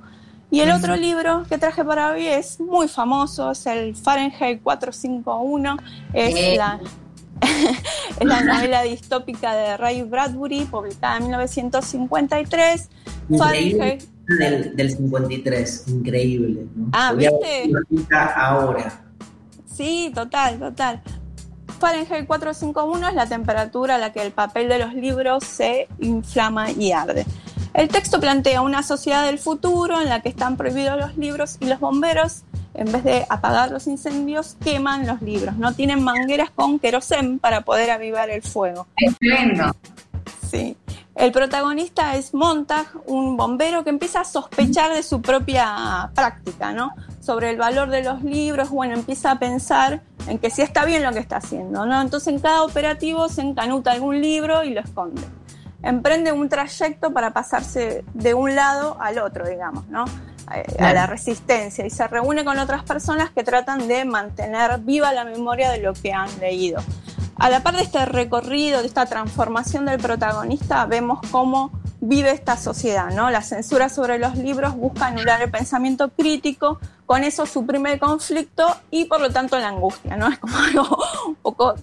[0.50, 5.78] Y el otro libro que traje para hoy es muy famoso, es el Fahrenheit 451,
[6.12, 6.82] es la,
[8.20, 12.90] es la novela distópica de Ray Bradbury, publicada en 1953.
[13.38, 14.04] Fahrenheit.
[14.76, 16.66] Del, 53, increíble.
[16.94, 17.72] Ah, ¿viste?
[18.36, 19.04] Ahora.
[19.66, 21.02] Sí, total, total.
[21.80, 26.72] Fahrenheit 451 es la temperatura a la que el papel de los libros se inflama
[26.72, 27.26] y arde.
[27.74, 31.66] El texto plantea una sociedad del futuro en la que están prohibidos los libros y
[31.66, 32.44] los bomberos
[32.74, 35.58] en vez de apagar los incendios, queman los libros.
[35.58, 38.88] No tienen mangueras con querosén para poder avivar el fuego.
[38.98, 39.76] Entiendo.
[40.50, 40.78] Sí.
[41.16, 46.94] El protagonista es Montag, un bombero que empieza a sospechar de su propia práctica, ¿no?
[47.20, 51.04] Sobre el valor de los libros, bueno, empieza a pensar en que si está bien
[51.04, 52.02] lo que está haciendo, ¿no?
[52.02, 55.22] Entonces en cada operativo se encanuta algún libro y lo esconde.
[55.84, 60.06] Emprende un trayecto para pasarse de un lado al otro, digamos, ¿no?
[60.48, 65.24] A la resistencia y se reúne con otras personas que tratan de mantener viva la
[65.24, 66.82] memoria de lo que han leído.
[67.38, 72.58] A la par de este recorrido, de esta transformación del protagonista, vemos cómo vive esta
[72.58, 73.30] sociedad, ¿no?
[73.30, 78.76] La censura sobre los libros busca anular el pensamiento crítico, con eso suprime el conflicto
[78.90, 80.28] y por lo tanto la angustia, ¿no?
[80.28, 81.76] Es como algo un poco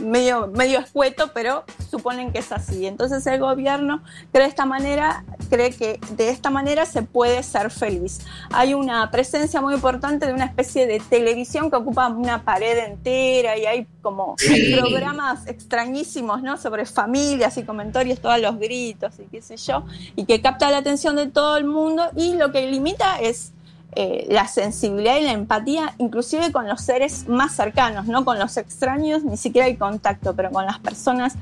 [0.00, 2.86] medio, medio escueto, pero suponen que es así.
[2.86, 4.02] Entonces el gobierno
[4.32, 8.20] cree, esta manera, cree que de esta manera se puede ser feliz.
[8.50, 13.56] Hay una presencia muy importante de una especie de televisión que ocupa una pared entera
[13.56, 14.36] y hay como
[14.78, 16.56] programas extrañísimos, ¿no?
[16.58, 20.78] Sobre familias y comentarios, todos los gritos y qué sé yo, y que capta la
[20.78, 23.53] atención de todo el mundo y lo que limita es
[23.96, 28.56] eh, la sensibilidad y la empatía, inclusive con los seres más cercanos, no con los
[28.56, 31.34] extraños, ni siquiera hay contacto, pero con las personas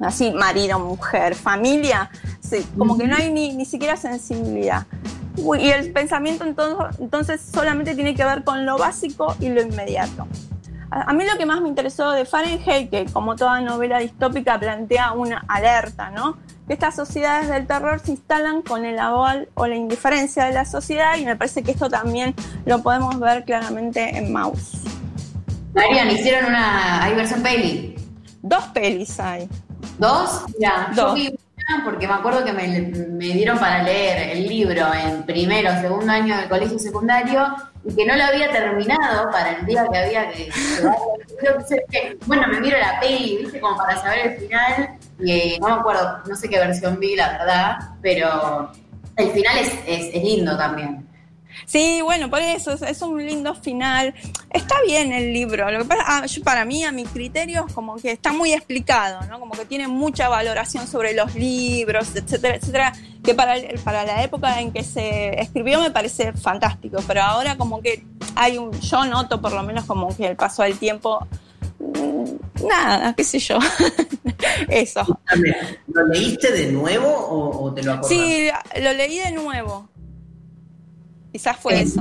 [0.00, 2.10] así, marido, mujer, familia,
[2.40, 4.86] sí, como que no hay ni, ni siquiera sensibilidad.
[5.36, 10.26] Y el pensamiento entonces, entonces solamente tiene que ver con lo básico y lo inmediato.
[10.90, 15.12] A mí lo que más me interesó de Fahrenheit, que como toda novela distópica plantea
[15.12, 16.36] una alerta, ¿no?
[16.66, 20.64] Que estas sociedades del terror se instalan con el aval o la indiferencia de la
[20.64, 22.34] sociedad y me parece que esto también
[22.64, 24.78] lo podemos ver claramente en Mouse.
[25.74, 27.02] Marian, hicieron una.
[27.02, 27.96] ¿Hay versión peli?
[28.42, 29.48] Dos pelis hay.
[29.98, 30.44] ¿Dos?
[30.58, 30.96] Ya, Dos.
[30.96, 35.24] yo vi una porque me acuerdo que me, me dieron para leer el libro en
[35.24, 37.54] primero o segundo año del colegio secundario
[37.86, 40.50] y que no lo había terminado para el día que había que
[42.26, 43.60] Bueno, me miro la peli, ¿viste?
[43.60, 44.98] Como para saber el final.
[45.20, 48.72] Y eh, no me acuerdo, no sé qué versión vi, la verdad, pero
[49.16, 51.06] el final es, es, es lindo también.
[51.66, 54.14] Sí, bueno, por eso es, es un lindo final.
[54.50, 55.70] Está bien el libro.
[55.70, 59.20] Lo que pasa, ah, yo- para mí, a mi criterio, como que está muy explicado,
[59.28, 59.40] ¿no?
[59.40, 62.92] Como que tiene mucha valoración sobre los libros, etcétera, etcétera.
[63.22, 66.98] Que para, el- para la época en que se escribió me parece fantástico.
[67.06, 68.04] Pero ahora, como que
[68.34, 68.72] hay un.
[68.80, 71.26] Yo noto, por lo menos, como que el paso del tiempo.
[71.78, 73.58] mm, Nada, qué sé yo.
[74.68, 75.18] Eso.
[75.88, 78.08] ¿Lo leíste de nuevo o, o te lo acordás?
[78.08, 78.48] Sí,
[78.80, 79.88] lo leí de nuevo.
[81.34, 82.00] Quizás fue eso.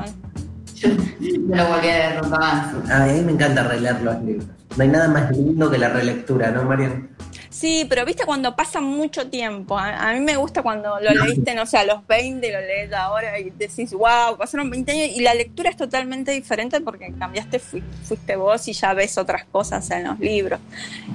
[1.39, 2.91] No lo volví a leer nunca más.
[2.91, 4.45] A mí me encanta releer los libros.
[4.77, 7.09] No hay nada más lindo que la relectura, ¿no, Marian?
[7.49, 9.75] Sí, pero viste cuando pasa mucho tiempo.
[9.77, 12.93] A, a mí me gusta cuando lo leíste, no sé, a los 20, lo lees
[12.93, 17.57] ahora y decís, wow, pasaron 20 años y la lectura es totalmente diferente porque cambiaste,
[17.57, 20.59] fui- fuiste vos y ya ves otras cosas en los libros.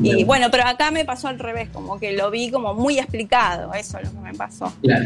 [0.03, 3.73] Y bueno, pero acá me pasó al revés, como que lo vi como muy explicado,
[3.75, 4.73] eso es lo que me pasó.
[4.83, 5.05] Claro.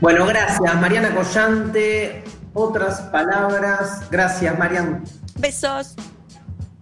[0.00, 2.24] Bueno, gracias, Mariana Collante.
[2.52, 4.08] Otras palabras.
[4.10, 5.04] Gracias, Marian.
[5.38, 5.94] Besos.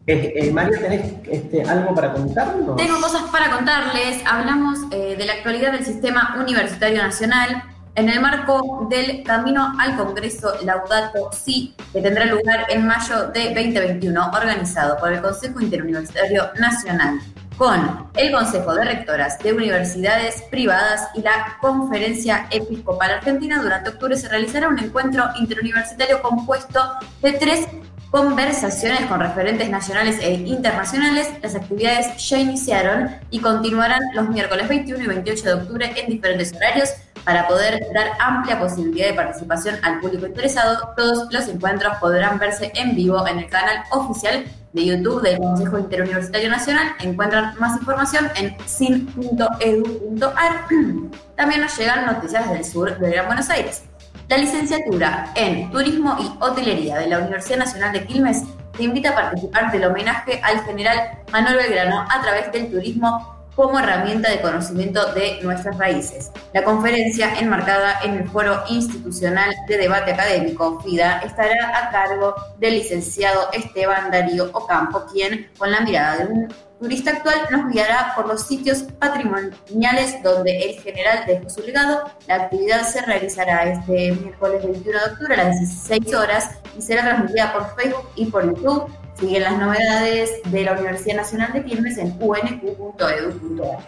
[0.07, 2.77] Eh, eh, María, ¿tenés este, algo para contarnos?
[2.77, 4.23] Tengo cosas para contarles.
[4.27, 7.62] Hablamos eh, de la actualidad del sistema universitario nacional
[7.95, 13.55] en el marco del Camino al Congreso Laudato Si, que tendrá lugar en mayo de
[13.55, 17.20] 2021, organizado por el Consejo Interuniversitario Nacional,
[17.56, 23.62] con el Consejo de Rectoras de Universidades Privadas y la Conferencia Episcopal Argentina.
[23.62, 26.81] Durante octubre se realizará un encuentro interuniversitario compuesto
[27.22, 27.68] de tres
[28.10, 31.28] conversaciones con referentes nacionales e internacionales.
[31.43, 36.52] Las actividades ya iniciaron y continuarán los miércoles 21 y 28 de octubre en diferentes
[36.55, 36.90] horarios
[37.24, 40.93] para poder dar amplia posibilidad de participación al público interesado.
[40.97, 44.44] Todos los encuentros podrán verse en vivo en el canal oficial
[44.74, 46.88] de YouTube del Consejo Interuniversitario Nacional.
[47.01, 50.66] Encuentran más información en sin.edu.ar.
[51.36, 53.84] También nos llegan noticias del sur de Gran Buenos Aires.
[54.28, 58.42] La licenciatura en Turismo y Hotelería de la Universidad Nacional de Quilmes
[58.76, 63.78] te invita a participar del homenaje al general Manuel Belgrano a través del turismo como
[63.78, 66.31] herramienta de conocimiento de nuestras raíces.
[66.52, 72.74] La conferencia, enmarcada en el Foro Institucional de Debate Académico, FIDA, estará a cargo del
[72.74, 78.26] licenciado Esteban Darío Ocampo, quien, con la mirada de un turista actual, nos guiará por
[78.26, 82.10] los sitios patrimoniales donde el general dejó su legado.
[82.26, 87.02] La actividad se realizará este miércoles 21 de octubre a las 16 horas y será
[87.02, 88.90] transmitida por Facebook y por YouTube.
[89.19, 93.78] Siguen las novedades de la Universidad Nacional de Quilmes en unq.edu.ar.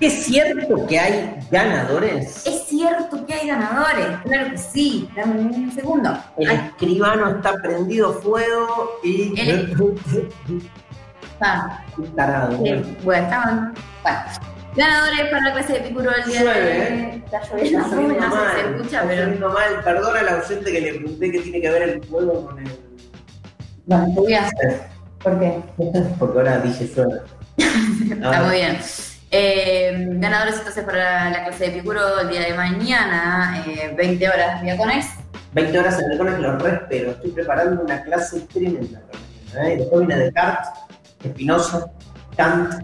[0.00, 2.46] ¿Es cierto que hay ganadores?
[2.46, 5.08] Es cierto que hay ganadores, claro que sí.
[5.14, 6.16] Dame un segundo.
[6.38, 9.34] El escribano está prendido fuego y.
[11.42, 11.82] Ah,
[12.16, 12.58] Tarado.
[12.62, 13.74] sí, bueno, estaban.
[14.02, 14.18] Bueno.
[14.76, 16.78] Ganadores para la clase de Picuro del día de Llueve.
[16.82, 17.22] ¿eh?
[17.24, 19.48] Está lloviendo, no se escucha, está pero.
[19.50, 19.82] mal.
[19.82, 22.89] Perdona la oyente que le pregunté que tiene que ver el fuego con el.
[23.90, 25.62] ¿Por qué?
[26.18, 27.20] Porque ahora dije llueve.
[28.14, 28.78] Está muy bien.
[29.32, 34.62] Eh, ganadores entonces para la clase de Picuro el día de mañana, eh, 20 horas
[34.62, 35.06] miércoles.
[35.52, 37.10] 20 horas el colegio los re espero.
[37.10, 39.00] Estoy preparando una clase tremenda.
[39.56, 39.76] ¿eh?
[39.78, 40.68] Después viene Descartes,
[41.24, 41.86] Spinoza,
[42.36, 42.74] Kant,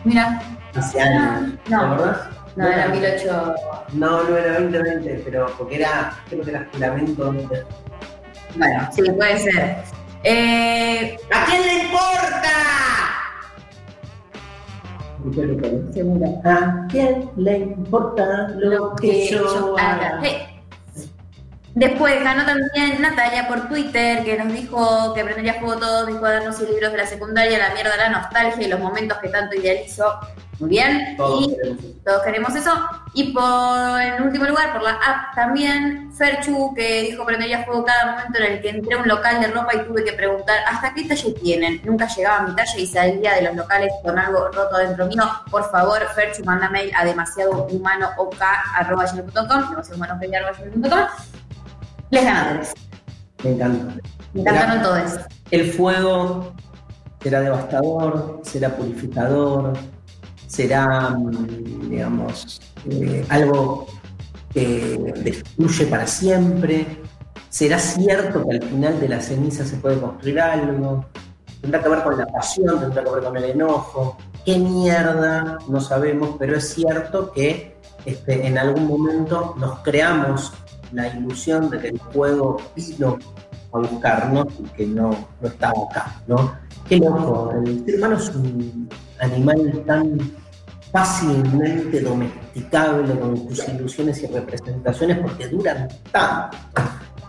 [0.04, 0.42] Mira.
[0.76, 1.54] hace años.
[1.64, 1.82] ¿Te No.
[1.94, 2.18] acordás?
[2.56, 3.56] No, era 2008.
[3.94, 7.36] No, no era 2020, pero porque era, creo que era juramento.
[8.56, 9.76] Bueno, sí, puede ser.
[10.24, 12.52] Eh, ¿A quién le importa?
[15.94, 16.42] Segunda.
[16.44, 20.20] ¿A quién le importa lo que yo haga?
[20.22, 20.47] Hey.
[21.78, 26.60] Después ganó también Natalia por Twitter, que nos dijo que prendería fuego todos mis cuadernos
[26.60, 30.20] y libros de la secundaria, la mierda, la nostalgia y los momentos que tanto idealizo.
[30.58, 31.16] Muy bien.
[31.16, 31.94] Todos y queremos eso.
[32.04, 32.74] todos queremos eso.
[33.14, 38.14] Y por en último lugar, por la app también, Ferchu, que dijo prendería fuego cada
[38.14, 40.96] momento en el que entré a un local de ropa y tuve que preguntar hasta
[40.96, 41.80] qué talle tienen.
[41.84, 45.32] Nunca llegaba a mi talle y salía de los locales con algo roto adentro mío.
[45.52, 51.47] Por favor, Ferchu, manda mail a demasiadohumanook.com, demasiadohumanook.com.
[52.10, 52.74] Les ganadores.
[53.44, 53.96] Me encanta.
[54.34, 55.20] Me encantaron todos.
[55.52, 56.54] El fuego
[57.22, 59.74] será devastador, será purificador,
[60.48, 63.88] será, mm, digamos, eh, algo
[64.54, 66.86] que destruye para siempre.
[67.50, 71.06] Será cierto que al final de la ceniza se puede construir algo.
[71.62, 74.18] Tendrá que ver con la pasión, tendrá que ver con el enojo.
[74.46, 75.58] ¿Qué mierda?
[75.68, 77.76] No sabemos, pero es cierto que
[78.06, 80.54] este, en algún momento nos creamos
[80.92, 83.18] la ilusión de que el fuego vino
[83.74, 85.10] a buscarnos y que no,
[85.42, 86.54] no estaba acá, ¿no?
[86.88, 88.90] Qué loco, el ser humano es un
[89.20, 90.18] animal tan
[90.92, 96.58] fácilmente domesticable con sus ilusiones y representaciones porque duran tanto.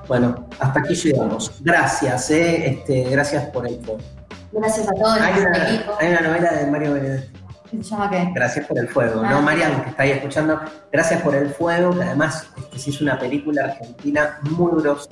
[0.06, 1.52] Bueno, hasta aquí llegamos.
[1.60, 2.70] Gracias, ¿eh?
[2.70, 4.00] este, gracias por el fuego.
[4.52, 5.92] Gracias a todos Hay una, equipo.
[6.00, 7.38] hay una novela de Mario Benedetti.
[7.70, 8.30] ¿Se llama qué?
[8.34, 9.30] Gracias por el fuego, Ah.
[9.32, 9.42] ¿no?
[9.42, 10.58] Marian, que está ahí escuchando,
[10.90, 12.46] gracias por el fuego, que además
[12.78, 15.08] este, se hizo una película argentina muy grosa,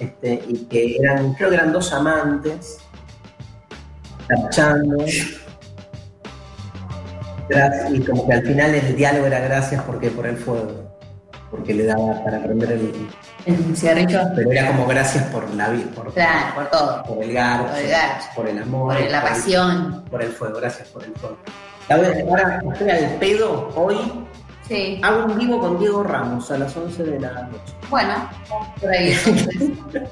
[0.00, 2.78] este, y que eran, creo que eran dos amantes,
[7.48, 10.90] Gracias, y como que al final el diálogo era gracias porque por el fuego,
[11.50, 13.08] porque le daba para prender el,
[13.46, 14.20] El cigarrillo.
[14.34, 17.02] pero era como gracias por la vida, por, Claro, por todo.
[17.04, 18.26] por el garcho, Por el garcho.
[18.34, 20.04] por el amor, Por la el- pasión.
[20.10, 21.36] por el fuego, gracias por el fuego.
[21.88, 24.25] A ver, ahora estoy al pedo hoy.
[24.68, 25.00] Sí.
[25.02, 27.74] Hago un vivo con Diego Ramos a las 11 de la noche.
[27.88, 28.14] Bueno,
[28.80, 29.12] por ahí.
[29.26, 29.70] entonces.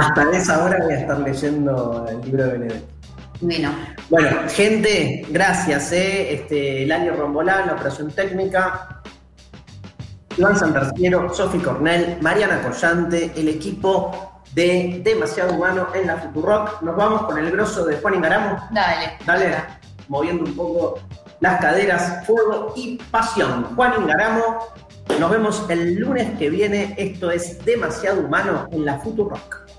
[0.00, 2.84] Hasta esa hora voy a estar leyendo el libro de Benedetti.
[3.40, 3.70] Bueno,
[4.10, 5.92] Bueno, gente, gracias.
[5.92, 6.34] ¿eh?
[6.34, 9.00] Este, Lani Rombolán, la operación técnica.
[10.36, 16.82] Iván Santarciero, Sofi Cornell, Mariana Collante, el equipo de Demasiado Humano en la Futurock.
[16.82, 18.68] Nos vamos con el grosso de Juan Ingaramo.
[18.70, 19.12] dale.
[19.26, 19.56] Dale,
[20.08, 20.98] moviendo un poco
[21.40, 23.74] las caderas, fuego y pasión.
[23.74, 24.58] Juan Ingaramo,
[25.18, 26.94] nos vemos el lunes que viene.
[26.96, 29.69] Esto es Demasiado Humano en la Futurock.